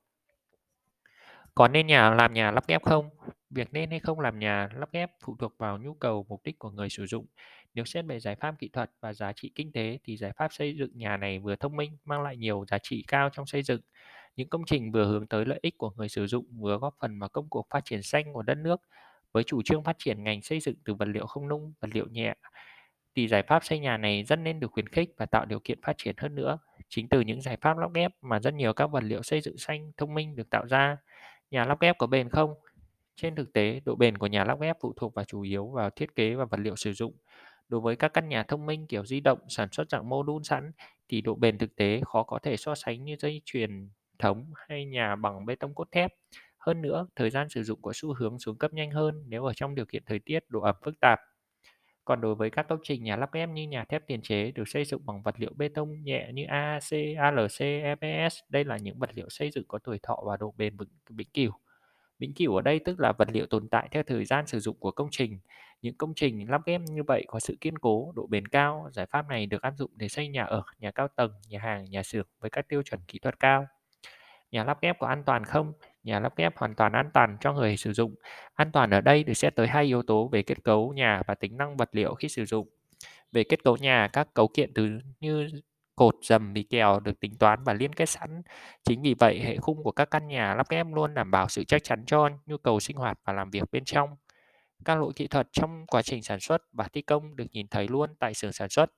Có 1.54 1.68
nên 1.68 1.86
nhà 1.86 2.14
làm 2.14 2.32
nhà 2.32 2.50
lắp 2.50 2.66
ghép 2.66 2.82
không? 2.82 3.10
Việc 3.50 3.72
nên 3.72 3.90
hay 3.90 4.00
không 4.00 4.20
làm 4.20 4.38
nhà 4.38 4.68
lắp 4.74 4.88
ghép 4.92 5.10
phụ 5.24 5.36
thuộc 5.38 5.58
vào 5.58 5.78
nhu 5.78 5.94
cầu 5.94 6.26
mục 6.28 6.40
đích 6.44 6.58
của 6.58 6.70
người 6.70 6.88
sử 6.88 7.06
dụng. 7.06 7.26
Nếu 7.74 7.84
xét 7.84 8.04
về 8.04 8.20
giải 8.20 8.36
pháp 8.36 8.54
kỹ 8.58 8.68
thuật 8.68 8.90
và 9.00 9.12
giá 9.12 9.32
trị 9.32 9.52
kinh 9.54 9.72
tế 9.72 9.98
thì 10.04 10.16
giải 10.16 10.32
pháp 10.36 10.52
xây 10.52 10.76
dựng 10.78 10.90
nhà 10.94 11.16
này 11.16 11.38
vừa 11.38 11.56
thông 11.56 11.76
minh, 11.76 11.96
mang 12.04 12.22
lại 12.22 12.36
nhiều 12.36 12.64
giá 12.68 12.78
trị 12.78 13.04
cao 13.08 13.30
trong 13.32 13.46
xây 13.46 13.62
dựng. 13.62 13.80
Những 14.36 14.48
công 14.48 14.64
trình 14.66 14.92
vừa 14.92 15.04
hướng 15.06 15.26
tới 15.26 15.46
lợi 15.46 15.58
ích 15.62 15.78
của 15.78 15.90
người 15.96 16.08
sử 16.08 16.26
dụng 16.26 16.46
vừa 16.60 16.78
góp 16.78 16.94
phần 17.00 17.18
vào 17.18 17.28
công 17.28 17.48
cuộc 17.48 17.66
phát 17.70 17.84
triển 17.84 18.02
xanh 18.02 18.32
của 18.32 18.42
đất 18.42 18.54
nước. 18.54 18.80
Với 19.32 19.44
chủ 19.44 19.62
trương 19.62 19.84
phát 19.84 19.96
triển 19.98 20.24
ngành 20.24 20.42
xây 20.42 20.60
dựng 20.60 20.74
từ 20.84 20.94
vật 20.94 21.08
liệu 21.08 21.26
không 21.26 21.48
nung, 21.48 21.72
vật 21.80 21.88
liệu 21.92 22.06
nhẹ, 22.06 22.34
thì 23.16 23.28
giải 23.28 23.42
pháp 23.42 23.64
xây 23.64 23.78
nhà 23.78 23.96
này 23.96 24.24
rất 24.24 24.36
nên 24.38 24.60
được 24.60 24.72
khuyến 24.72 24.88
khích 24.88 25.10
và 25.16 25.26
tạo 25.26 25.44
điều 25.44 25.60
kiện 25.60 25.82
phát 25.82 25.98
triển 25.98 26.14
hơn 26.18 26.34
nữa. 26.34 26.58
Chính 26.88 27.08
từ 27.08 27.20
những 27.20 27.40
giải 27.42 27.56
pháp 27.60 27.78
lắp 27.78 27.90
ghép 27.94 28.12
mà 28.22 28.40
rất 28.40 28.54
nhiều 28.54 28.72
các 28.72 28.86
vật 28.86 29.04
liệu 29.04 29.22
xây 29.22 29.40
dựng 29.40 29.58
xanh 29.58 29.92
thông 29.96 30.14
minh 30.14 30.36
được 30.36 30.50
tạo 30.50 30.66
ra. 30.66 30.96
Nhà 31.50 31.64
lắp 31.64 31.80
ghép 31.80 31.98
có 31.98 32.06
bền 32.06 32.28
không? 32.28 32.54
Trên 33.16 33.34
thực 33.34 33.52
tế, 33.52 33.80
độ 33.84 33.94
bền 33.94 34.18
của 34.18 34.26
nhà 34.26 34.44
lắp 34.44 34.60
ghép 34.60 34.76
phụ 34.80 34.92
thuộc 34.96 35.14
vào 35.14 35.24
chủ 35.24 35.40
yếu 35.42 35.66
vào 35.66 35.90
thiết 35.90 36.16
kế 36.16 36.34
và 36.34 36.44
vật 36.44 36.60
liệu 36.60 36.76
sử 36.76 36.92
dụng. 36.92 37.14
Đối 37.68 37.80
với 37.80 37.96
các 37.96 38.12
căn 38.14 38.28
nhà 38.28 38.42
thông 38.42 38.66
minh 38.66 38.86
kiểu 38.86 39.04
di 39.06 39.20
động 39.20 39.38
sản 39.48 39.68
xuất 39.72 39.90
dạng 39.90 40.08
module 40.08 40.42
sẵn 40.44 40.72
thì 41.08 41.20
độ 41.20 41.34
bền 41.34 41.58
thực 41.58 41.76
tế 41.76 42.00
khó 42.06 42.22
có 42.22 42.38
thể 42.42 42.56
so 42.56 42.74
sánh 42.74 43.04
như 43.04 43.16
dây 43.18 43.42
truyền 43.44 43.88
thống 44.18 44.52
hay 44.68 44.84
nhà 44.84 45.16
bằng 45.16 45.46
bê 45.46 45.54
tông 45.54 45.74
cốt 45.74 45.88
thép. 45.92 46.14
Hơn 46.58 46.82
nữa, 46.82 47.06
thời 47.16 47.30
gian 47.30 47.48
sử 47.48 47.62
dụng 47.62 47.82
có 47.82 47.92
xu 47.94 48.14
hướng 48.14 48.38
xuống 48.38 48.58
cấp 48.58 48.72
nhanh 48.72 48.90
hơn 48.90 49.24
nếu 49.28 49.44
ở 49.44 49.52
trong 49.52 49.74
điều 49.74 49.84
kiện 49.86 50.02
thời 50.06 50.18
tiết 50.18 50.44
độ 50.48 50.60
ẩm 50.60 50.76
phức 50.84 51.00
tạp. 51.00 51.18
Còn 52.04 52.20
đối 52.20 52.34
với 52.34 52.50
các 52.50 52.68
công 52.68 52.78
trình 52.82 53.04
nhà 53.04 53.16
lắp 53.16 53.32
ghép 53.32 53.48
như 53.48 53.68
nhà 53.68 53.84
thép 53.84 54.06
tiền 54.06 54.22
chế 54.22 54.50
được 54.50 54.68
xây 54.68 54.84
dựng 54.84 55.06
bằng 55.06 55.22
vật 55.22 55.34
liệu 55.38 55.52
bê 55.56 55.68
tông 55.68 56.04
nhẹ 56.04 56.30
như 56.34 56.44
AAC, 56.44 57.16
ALC, 57.18 57.60
EPS, 57.60 58.38
đây 58.48 58.64
là 58.64 58.76
những 58.76 58.98
vật 58.98 59.10
liệu 59.14 59.28
xây 59.28 59.50
dựng 59.50 59.64
có 59.68 59.78
tuổi 59.78 59.98
thọ 60.02 60.22
và 60.26 60.36
độ 60.36 60.54
bền 60.56 60.76
vững 60.76 60.88
vĩnh 61.10 61.28
cửu. 61.34 61.52
Vĩnh 62.18 62.34
cửu 62.34 62.56
ở 62.56 62.62
đây 62.62 62.78
tức 62.84 63.00
là 63.00 63.12
vật 63.18 63.28
liệu 63.32 63.46
tồn 63.46 63.68
tại 63.68 63.88
theo 63.90 64.02
thời 64.02 64.24
gian 64.24 64.46
sử 64.46 64.60
dụng 64.60 64.76
của 64.80 64.90
công 64.90 65.08
trình. 65.10 65.38
Những 65.82 65.94
công 65.94 66.14
trình 66.14 66.50
lắp 66.50 66.60
ghép 66.66 66.80
như 66.80 67.02
vậy 67.02 67.24
có 67.28 67.40
sự 67.40 67.56
kiên 67.60 67.78
cố, 67.78 68.12
độ 68.16 68.26
bền 68.26 68.48
cao. 68.48 68.88
Giải 68.92 69.06
pháp 69.06 69.28
này 69.28 69.46
được 69.46 69.62
áp 69.62 69.74
dụng 69.76 69.90
để 69.94 70.08
xây 70.08 70.28
nhà 70.28 70.44
ở, 70.44 70.62
nhà 70.78 70.90
cao 70.90 71.08
tầng, 71.08 71.32
nhà 71.48 71.58
hàng, 71.60 71.84
nhà 71.90 72.02
xưởng 72.02 72.26
với 72.40 72.50
các 72.50 72.68
tiêu 72.68 72.82
chuẩn 72.82 73.00
kỹ 73.08 73.18
thuật 73.18 73.40
cao. 73.40 73.66
Nhà 74.50 74.64
lắp 74.64 74.78
ghép 74.82 74.98
có 74.98 75.06
an 75.06 75.22
toàn 75.24 75.44
không? 75.44 75.72
Nhà 76.02 76.20
lắp 76.20 76.36
ghép 76.36 76.56
hoàn 76.56 76.74
toàn 76.74 76.92
an 76.92 77.10
toàn 77.14 77.36
cho 77.40 77.52
người 77.52 77.76
sử 77.76 77.92
dụng. 77.92 78.14
An 78.54 78.72
toàn 78.72 78.90
ở 78.90 79.00
đây 79.00 79.24
được 79.24 79.34
xét 79.34 79.56
tới 79.56 79.66
hai 79.66 79.84
yếu 79.84 80.02
tố 80.02 80.28
về 80.28 80.42
kết 80.42 80.64
cấu 80.64 80.92
nhà 80.92 81.22
và 81.26 81.34
tính 81.34 81.56
năng 81.56 81.76
vật 81.76 81.88
liệu 81.92 82.14
khi 82.14 82.28
sử 82.28 82.44
dụng. 82.44 82.68
Về 83.32 83.44
kết 83.44 83.64
cấu 83.64 83.76
nhà, 83.76 84.08
các 84.12 84.34
cấu 84.34 84.48
kiện 84.48 84.74
từ 84.74 84.88
như 85.20 85.48
cột 85.96 86.14
dầm 86.22 86.52
bị 86.52 86.62
kèo 86.62 87.00
được 87.00 87.20
tính 87.20 87.34
toán 87.38 87.64
và 87.64 87.74
liên 87.74 87.92
kết 87.92 88.08
sẵn. 88.08 88.42
Chính 88.84 89.02
vì 89.02 89.14
vậy, 89.14 89.40
hệ 89.40 89.56
khung 89.56 89.82
của 89.82 89.92
các 89.92 90.10
căn 90.10 90.28
nhà 90.28 90.54
lắp 90.54 90.68
ghép 90.68 90.86
luôn 90.94 91.14
đảm 91.14 91.30
bảo 91.30 91.48
sự 91.48 91.64
chắc 91.64 91.84
chắn 91.84 92.04
cho 92.06 92.28
nhu 92.46 92.58
cầu 92.58 92.80
sinh 92.80 92.96
hoạt 92.96 93.18
và 93.24 93.32
làm 93.32 93.50
việc 93.50 93.70
bên 93.72 93.84
trong. 93.84 94.16
Các 94.84 94.94
lỗi 94.94 95.12
kỹ 95.16 95.26
thuật 95.26 95.48
trong 95.52 95.86
quá 95.86 96.02
trình 96.02 96.22
sản 96.22 96.40
xuất 96.40 96.62
và 96.72 96.88
thi 96.88 97.02
công 97.02 97.36
được 97.36 97.46
nhìn 97.52 97.68
thấy 97.68 97.88
luôn 97.88 98.14
tại 98.18 98.34
xưởng 98.34 98.52
sản 98.52 98.68
xuất. 98.68 98.92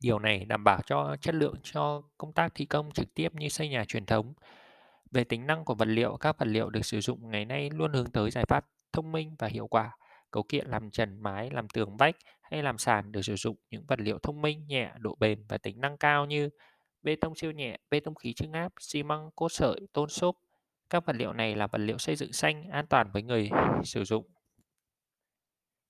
Điều 0.00 0.18
này 0.18 0.44
đảm 0.44 0.64
bảo 0.64 0.80
cho 0.86 1.16
chất 1.20 1.34
lượng 1.34 1.54
cho 1.62 2.02
công 2.18 2.32
tác 2.32 2.54
thi 2.54 2.66
công 2.66 2.92
trực 2.92 3.14
tiếp 3.14 3.34
như 3.34 3.48
xây 3.48 3.68
nhà 3.68 3.84
truyền 3.84 4.06
thống. 4.06 4.34
Về 5.10 5.24
tính 5.24 5.46
năng 5.46 5.64
của 5.64 5.74
vật 5.74 5.88
liệu, 5.88 6.16
các 6.16 6.38
vật 6.38 6.48
liệu 6.48 6.70
được 6.70 6.84
sử 6.84 7.00
dụng 7.00 7.30
ngày 7.30 7.44
nay 7.44 7.70
luôn 7.70 7.92
hướng 7.92 8.10
tới 8.10 8.30
giải 8.30 8.44
pháp 8.48 8.66
thông 8.92 9.12
minh 9.12 9.36
và 9.38 9.48
hiệu 9.48 9.66
quả. 9.66 9.96
Cấu 10.30 10.42
kiện 10.42 10.66
làm 10.66 10.90
trần 10.90 11.22
mái, 11.22 11.50
làm 11.50 11.68
tường 11.68 11.96
vách 11.96 12.16
hay 12.42 12.62
làm 12.62 12.78
sàn 12.78 13.12
được 13.12 13.22
sử 13.22 13.36
dụng 13.36 13.56
những 13.70 13.84
vật 13.86 14.00
liệu 14.00 14.18
thông 14.18 14.42
minh, 14.42 14.66
nhẹ, 14.66 14.92
độ 14.98 15.16
bền 15.20 15.44
và 15.48 15.58
tính 15.58 15.80
năng 15.80 15.98
cao 15.98 16.26
như 16.26 16.50
bê 17.02 17.16
tông 17.16 17.34
siêu 17.34 17.50
nhẹ, 17.52 17.78
bê 17.90 18.00
tông 18.00 18.14
khí 18.14 18.32
trưng 18.34 18.52
áp, 18.52 18.72
xi 18.80 19.02
măng, 19.02 19.30
cốt 19.36 19.48
sợi, 19.48 19.80
tôn 19.92 20.08
xốp. 20.08 20.36
Các 20.90 21.06
vật 21.06 21.16
liệu 21.16 21.32
này 21.32 21.54
là 21.54 21.66
vật 21.66 21.78
liệu 21.78 21.98
xây 21.98 22.16
dựng 22.16 22.32
xanh, 22.32 22.70
an 22.70 22.86
toàn 22.86 23.10
với 23.12 23.22
người 23.22 23.50
sử 23.84 24.04
dụng. 24.04 24.26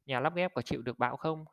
Nhà 0.07 0.21
lắp 0.21 0.35
ghép 0.35 0.55
có 0.55 0.63
chịu 0.63 0.83
được 0.83 0.99
bão 0.99 1.17
không? 1.17 1.45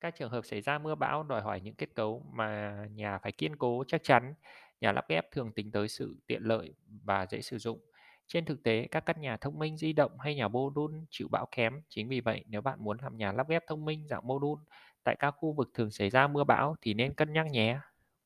Các 0.00 0.14
trường 0.18 0.30
hợp 0.30 0.44
xảy 0.44 0.60
ra 0.60 0.78
mưa 0.78 0.94
bão 0.94 1.22
đòi 1.22 1.42
hỏi 1.42 1.60
những 1.60 1.74
kết 1.74 1.94
cấu 1.94 2.26
mà 2.32 2.76
nhà 2.90 3.18
phải 3.18 3.32
kiên 3.32 3.56
cố 3.56 3.84
chắc 3.88 4.02
chắn. 4.04 4.34
Nhà 4.80 4.92
lắp 4.92 5.04
ghép 5.08 5.30
thường 5.32 5.52
tính 5.52 5.72
tới 5.72 5.88
sự 5.88 6.16
tiện 6.26 6.42
lợi 6.42 6.74
và 7.04 7.26
dễ 7.26 7.40
sử 7.40 7.58
dụng. 7.58 7.80
Trên 8.26 8.44
thực 8.44 8.62
tế, 8.62 8.88
các 8.90 9.06
căn 9.06 9.20
nhà 9.20 9.36
thông 9.36 9.58
minh 9.58 9.76
di 9.76 9.92
động 9.92 10.18
hay 10.18 10.34
nhà 10.34 10.48
module 10.48 10.98
chịu 11.10 11.28
bão 11.30 11.46
kém. 11.50 11.82
Chính 11.88 12.08
vì 12.08 12.20
vậy, 12.20 12.44
nếu 12.48 12.60
bạn 12.60 12.84
muốn 12.84 12.98
làm 13.02 13.16
nhà 13.16 13.32
lắp 13.32 13.48
ghép 13.48 13.62
thông 13.66 13.84
minh 13.84 14.06
dạng 14.08 14.26
module 14.26 14.62
tại 15.04 15.16
các 15.18 15.30
khu 15.30 15.52
vực 15.52 15.70
thường 15.74 15.90
xảy 15.90 16.10
ra 16.10 16.26
mưa 16.26 16.44
bão 16.44 16.76
thì 16.80 16.94
nên 16.94 17.14
cân 17.14 17.32
nhắc 17.32 17.46
nhé. 17.46 17.78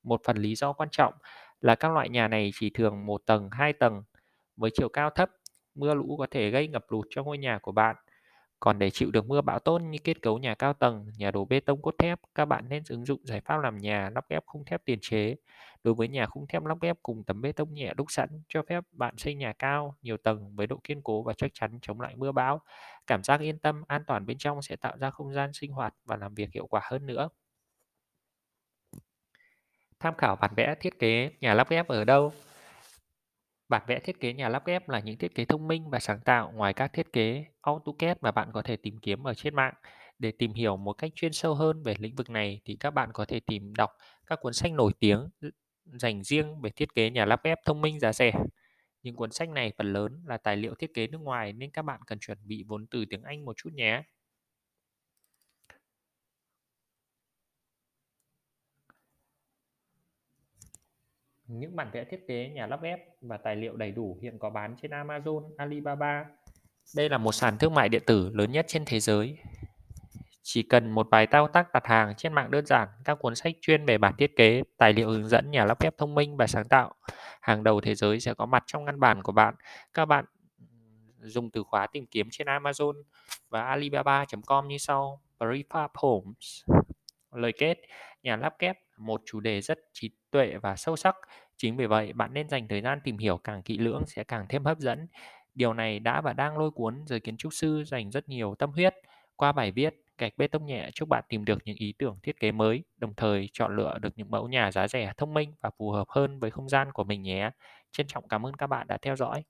Một 0.03 0.21
phần 0.25 0.37
lý 0.37 0.55
do 0.55 0.73
quan 0.73 0.89
trọng 0.93 1.15
là 1.61 1.75
các 1.75 1.93
loại 1.93 2.09
nhà 2.09 2.29
này 2.29 2.51
chỉ 2.55 2.71
thường 2.71 3.07
một 3.07 3.23
tầng, 3.27 3.49
hai 3.53 3.73
tầng 3.73 4.03
với 4.59 4.71
chiều 4.75 4.89
cao 4.89 5.11
thấp. 5.11 5.31
Mưa 5.75 5.95
lũ 5.95 6.17
có 6.19 6.27
thể 6.31 6.51
gây 6.51 6.69
ngập 6.69 6.85
lụt 6.89 7.07
cho 7.11 7.23
ngôi 7.25 7.39
nhà 7.39 7.59
của 7.63 7.73
bạn. 7.73 7.97
Còn 8.61 8.79
để 8.79 8.91
chịu 8.91 9.11
được 9.11 9.27
mưa 9.27 9.41
bão 9.41 9.59
tốt 9.59 9.79
như 9.79 9.99
kết 10.05 10.23
cấu 10.23 10.39
nhà 10.39 10.55
cao 10.55 10.73
tầng, 10.75 11.07
nhà 11.19 11.31
đổ 11.31 11.45
bê 11.45 11.61
tông 11.61 11.83
cốt 11.83 11.95
thép, 11.99 12.21
các 12.35 12.45
bạn 12.45 12.69
nên 12.69 12.83
ứng 12.89 13.05
dụng 13.07 13.21
giải 13.27 13.41
pháp 13.41 13.59
làm 13.59 13.79
nhà 13.79 14.11
lắp 14.15 14.25
ghép 14.31 14.47
khung 14.47 14.65
thép 14.65 14.85
tiền 14.85 14.99
chế. 15.03 15.37
Đối 15.85 15.95
với 15.95 16.09
nhà 16.09 16.27
khung 16.27 16.47
thép 16.47 16.65
lắp 16.65 16.79
ghép 16.83 16.97
cùng 17.03 17.25
tấm 17.25 17.41
bê 17.43 17.53
tông 17.53 17.75
nhẹ 17.75 17.95
đúc 17.97 18.07
sẵn, 18.11 18.29
cho 18.49 18.63
phép 18.69 18.85
bạn 18.93 19.15
xây 19.19 19.35
nhà 19.35 19.53
cao, 19.59 19.97
nhiều 20.03 20.17
tầng 20.17 20.57
với 20.57 20.67
độ 20.67 20.81
kiên 20.85 21.03
cố 21.03 21.23
và 21.23 21.33
chắc 21.37 21.51
chắn 21.55 21.79
chống 21.83 22.01
lại 22.01 22.17
mưa 22.17 22.33
bão. 22.33 22.61
Cảm 23.07 23.23
giác 23.25 23.41
yên 23.41 23.59
tâm, 23.59 23.83
an 23.89 24.03
toàn 24.07 24.27
bên 24.27 24.39
trong 24.39 24.63
sẽ 24.63 24.77
tạo 24.77 24.97
ra 24.99 25.11
không 25.11 25.33
gian 25.33 25.51
sinh 25.53 25.73
hoạt 25.73 25.95
và 26.05 26.17
làm 26.17 26.35
việc 26.35 26.49
hiệu 26.55 26.67
quả 26.67 26.81
hơn 26.85 27.07
nữa. 27.07 27.29
Tham 30.01 30.15
khảo 30.19 30.37
bản 30.37 30.51
vẽ 30.57 30.75
thiết 30.81 30.99
kế 30.99 31.31
nhà 31.41 31.55
lắp 31.55 31.71
ghép 31.71 31.89
ở 31.89 32.05
đâu? 32.05 32.33
Bản 33.69 33.83
vẽ 33.87 34.01
thiết 34.01 34.21
kế 34.21 34.33
nhà 34.33 34.49
lắp 34.49 34.67
ghép 34.67 34.89
là 34.89 35.01
những 35.01 35.19
thiết 35.19 35.35
kế 35.35 35.45
thông 35.45 35.69
minh 35.69 35.91
và 35.91 35.99
sáng 35.99 36.21
tạo 36.25 36.53
ngoài 36.55 36.75
các 36.75 36.93
thiết 36.93 37.13
kế 37.13 37.45
AutoCAD 37.61 38.17
mà 38.21 38.31
bạn 38.31 38.51
có 38.53 38.63
thể 38.63 38.77
tìm 38.77 38.99
kiếm 39.03 39.23
ở 39.27 39.35
trên 39.35 39.55
mạng. 39.55 39.75
Để 40.19 40.33
tìm 40.39 40.53
hiểu 40.53 40.77
một 40.77 40.93
cách 40.93 41.13
chuyên 41.15 41.33
sâu 41.33 41.55
hơn 41.55 41.83
về 41.83 41.95
lĩnh 41.99 42.15
vực 42.15 42.31
này 42.31 42.61
thì 42.65 42.77
các 42.81 42.91
bạn 42.91 43.11
có 43.13 43.25
thể 43.25 43.41
tìm 43.41 43.75
đọc 43.75 43.91
các 44.27 44.39
cuốn 44.43 44.53
sách 44.53 44.73
nổi 44.73 44.93
tiếng 45.01 45.29
dành 45.85 46.23
riêng 46.25 46.61
về 46.61 46.71
thiết 46.71 46.95
kế 46.95 47.11
nhà 47.11 47.25
lắp 47.25 47.41
ghép 47.45 47.59
thông 47.65 47.81
minh 47.81 48.01
giá 48.01 48.13
rẻ. 48.13 48.33
Những 49.03 49.17
cuốn 49.17 49.31
sách 49.33 49.49
này 49.51 49.73
phần 49.79 49.93
lớn 49.93 50.23
là 50.27 50.37
tài 50.37 50.57
liệu 50.57 50.75
thiết 50.75 50.95
kế 50.95 51.07
nước 51.07 51.21
ngoài 51.21 51.53
nên 51.53 51.71
các 51.71 51.83
bạn 51.83 52.01
cần 52.07 52.19
chuẩn 52.19 52.39
bị 52.47 52.65
vốn 52.69 52.87
từ 52.87 53.05
tiếng 53.11 53.23
Anh 53.23 53.45
một 53.45 53.57
chút 53.57 53.71
nhé. 53.73 54.03
Những 61.49 61.77
bản 61.77 61.91
vẽ 61.93 62.05
thiết 62.05 62.27
kế 62.29 62.49
nhà 62.49 62.67
lắp 62.67 62.83
ghép 62.83 62.99
và 63.21 63.37
tài 63.37 63.57
liệu 63.57 63.77
đầy 63.77 63.91
đủ 63.91 64.19
hiện 64.23 64.39
có 64.39 64.51
bán 64.51 64.77
trên 64.83 64.91
Amazon, 64.91 65.51
Alibaba. 65.57 66.25
Đây 66.97 67.09
là 67.09 67.19
một 67.19 67.33
sàn 67.33 67.59
thương 67.59 67.75
mại 67.75 67.89
điện 67.89 68.03
tử 68.07 68.31
lớn 68.35 68.53
nhất 68.53 68.65
trên 68.69 68.85
thế 68.87 69.01
giới. 69.01 69.39
Chỉ 70.43 70.63
cần 70.63 70.91
một 70.91 71.09
vài 71.11 71.27
thao 71.27 71.49
tác 71.49 71.73
đặt 71.73 71.87
hàng 71.87 72.15
trên 72.17 72.33
mạng 72.33 72.51
đơn 72.51 72.67
giản, 72.67 72.89
các 73.05 73.15
cuốn 73.15 73.35
sách 73.35 73.55
chuyên 73.61 73.87
về 73.87 73.99
bản 73.99 74.15
thiết 74.19 74.37
kế, 74.37 74.63
tài 74.77 74.93
liệu 74.93 75.09
hướng 75.09 75.29
dẫn 75.29 75.51
nhà 75.51 75.65
lắp 75.65 75.81
ghép 75.81 75.99
thông 75.99 76.15
minh 76.15 76.37
và 76.37 76.47
sáng 76.47 76.69
tạo 76.69 76.95
hàng 77.41 77.65
đầu 77.65 77.81
thế 77.81 77.95
giới 77.95 78.21
sẽ 78.21 78.35
có 78.35 78.47
mặt 78.47 78.65
trong 78.67 78.85
ngăn 78.85 79.01
bản 79.01 79.23
của 79.23 79.33
bạn. 79.33 79.55
Các 79.95 80.05
bạn 80.05 80.25
dùng 81.21 81.51
từ 81.51 81.63
khóa 81.63 81.87
tìm 81.87 82.07
kiếm 82.07 82.29
trên 82.31 82.47
Amazon 82.47 83.03
và 83.49 83.65
Alibaba.com 83.65 84.69
như 84.69 84.79
sau. 84.79 85.21
Prefab 85.39 85.89
Homes 85.95 86.65
Lời 87.33 87.53
kết, 87.59 87.79
nhà 88.23 88.37
lắp 88.37 88.55
ghép 88.59 88.79
một 88.99 89.23
chủ 89.27 89.41
đề 89.41 89.61
rất 89.61 89.79
trí 89.93 90.11
tuệ 90.31 90.57
và 90.63 90.77
sâu 90.77 90.97
sắc. 90.97 91.17
Chính 91.57 91.77
vì 91.77 91.87
vậy, 91.87 92.13
bạn 92.13 92.35
nên 92.35 92.49
dành 92.49 92.69
thời 92.69 92.81
gian 92.83 93.01
tìm 93.05 93.19
hiểu 93.19 93.39
càng 93.45 93.63
kỹ 93.63 93.79
lưỡng 93.79 94.03
sẽ 94.07 94.25
càng 94.25 94.47
thêm 94.49 94.65
hấp 94.65 94.79
dẫn. 94.79 95.07
Điều 95.55 95.75
này 95.75 95.99
đã 96.01 96.21
và 96.21 96.33
đang 96.33 96.59
lôi 96.59 96.71
cuốn 96.71 97.05
giới 97.07 97.21
kiến 97.21 97.37
trúc 97.37 97.53
sư 97.55 97.85
dành 97.87 98.11
rất 98.11 98.29
nhiều 98.29 98.55
tâm 98.59 98.71
huyết. 98.73 98.95
Qua 99.37 99.53
bài 99.53 99.73
viết, 99.73 99.95
gạch 100.19 100.33
bê 100.37 100.47
tông 100.49 100.67
nhẹ 100.67 100.91
chúc 100.95 101.09
bạn 101.09 101.25
tìm 101.29 101.45
được 101.45 101.59
những 101.65 101.77
ý 101.77 101.95
tưởng 101.99 102.19
thiết 102.23 102.41
kế 102.41 102.53
mới, 102.53 102.85
đồng 102.97 103.15
thời 103.17 103.49
chọn 103.53 103.77
lựa 103.77 103.99
được 103.99 104.13
những 104.17 104.31
mẫu 104.31 104.49
nhà 104.49 104.73
giá 104.73 104.89
rẻ, 104.89 105.13
thông 105.17 105.35
minh 105.35 105.55
và 105.61 105.71
phù 105.79 105.91
hợp 105.91 106.09
hơn 106.09 106.39
với 106.39 106.51
không 106.51 106.69
gian 106.69 106.93
của 106.93 107.05
mình 107.05 107.23
nhé. 107.23 107.51
Trân 107.93 108.07
trọng 108.07 108.29
cảm 108.29 108.47
ơn 108.47 108.55
các 108.55 108.67
bạn 108.67 108.87
đã 108.87 108.99
theo 109.03 109.17
dõi. 109.17 109.45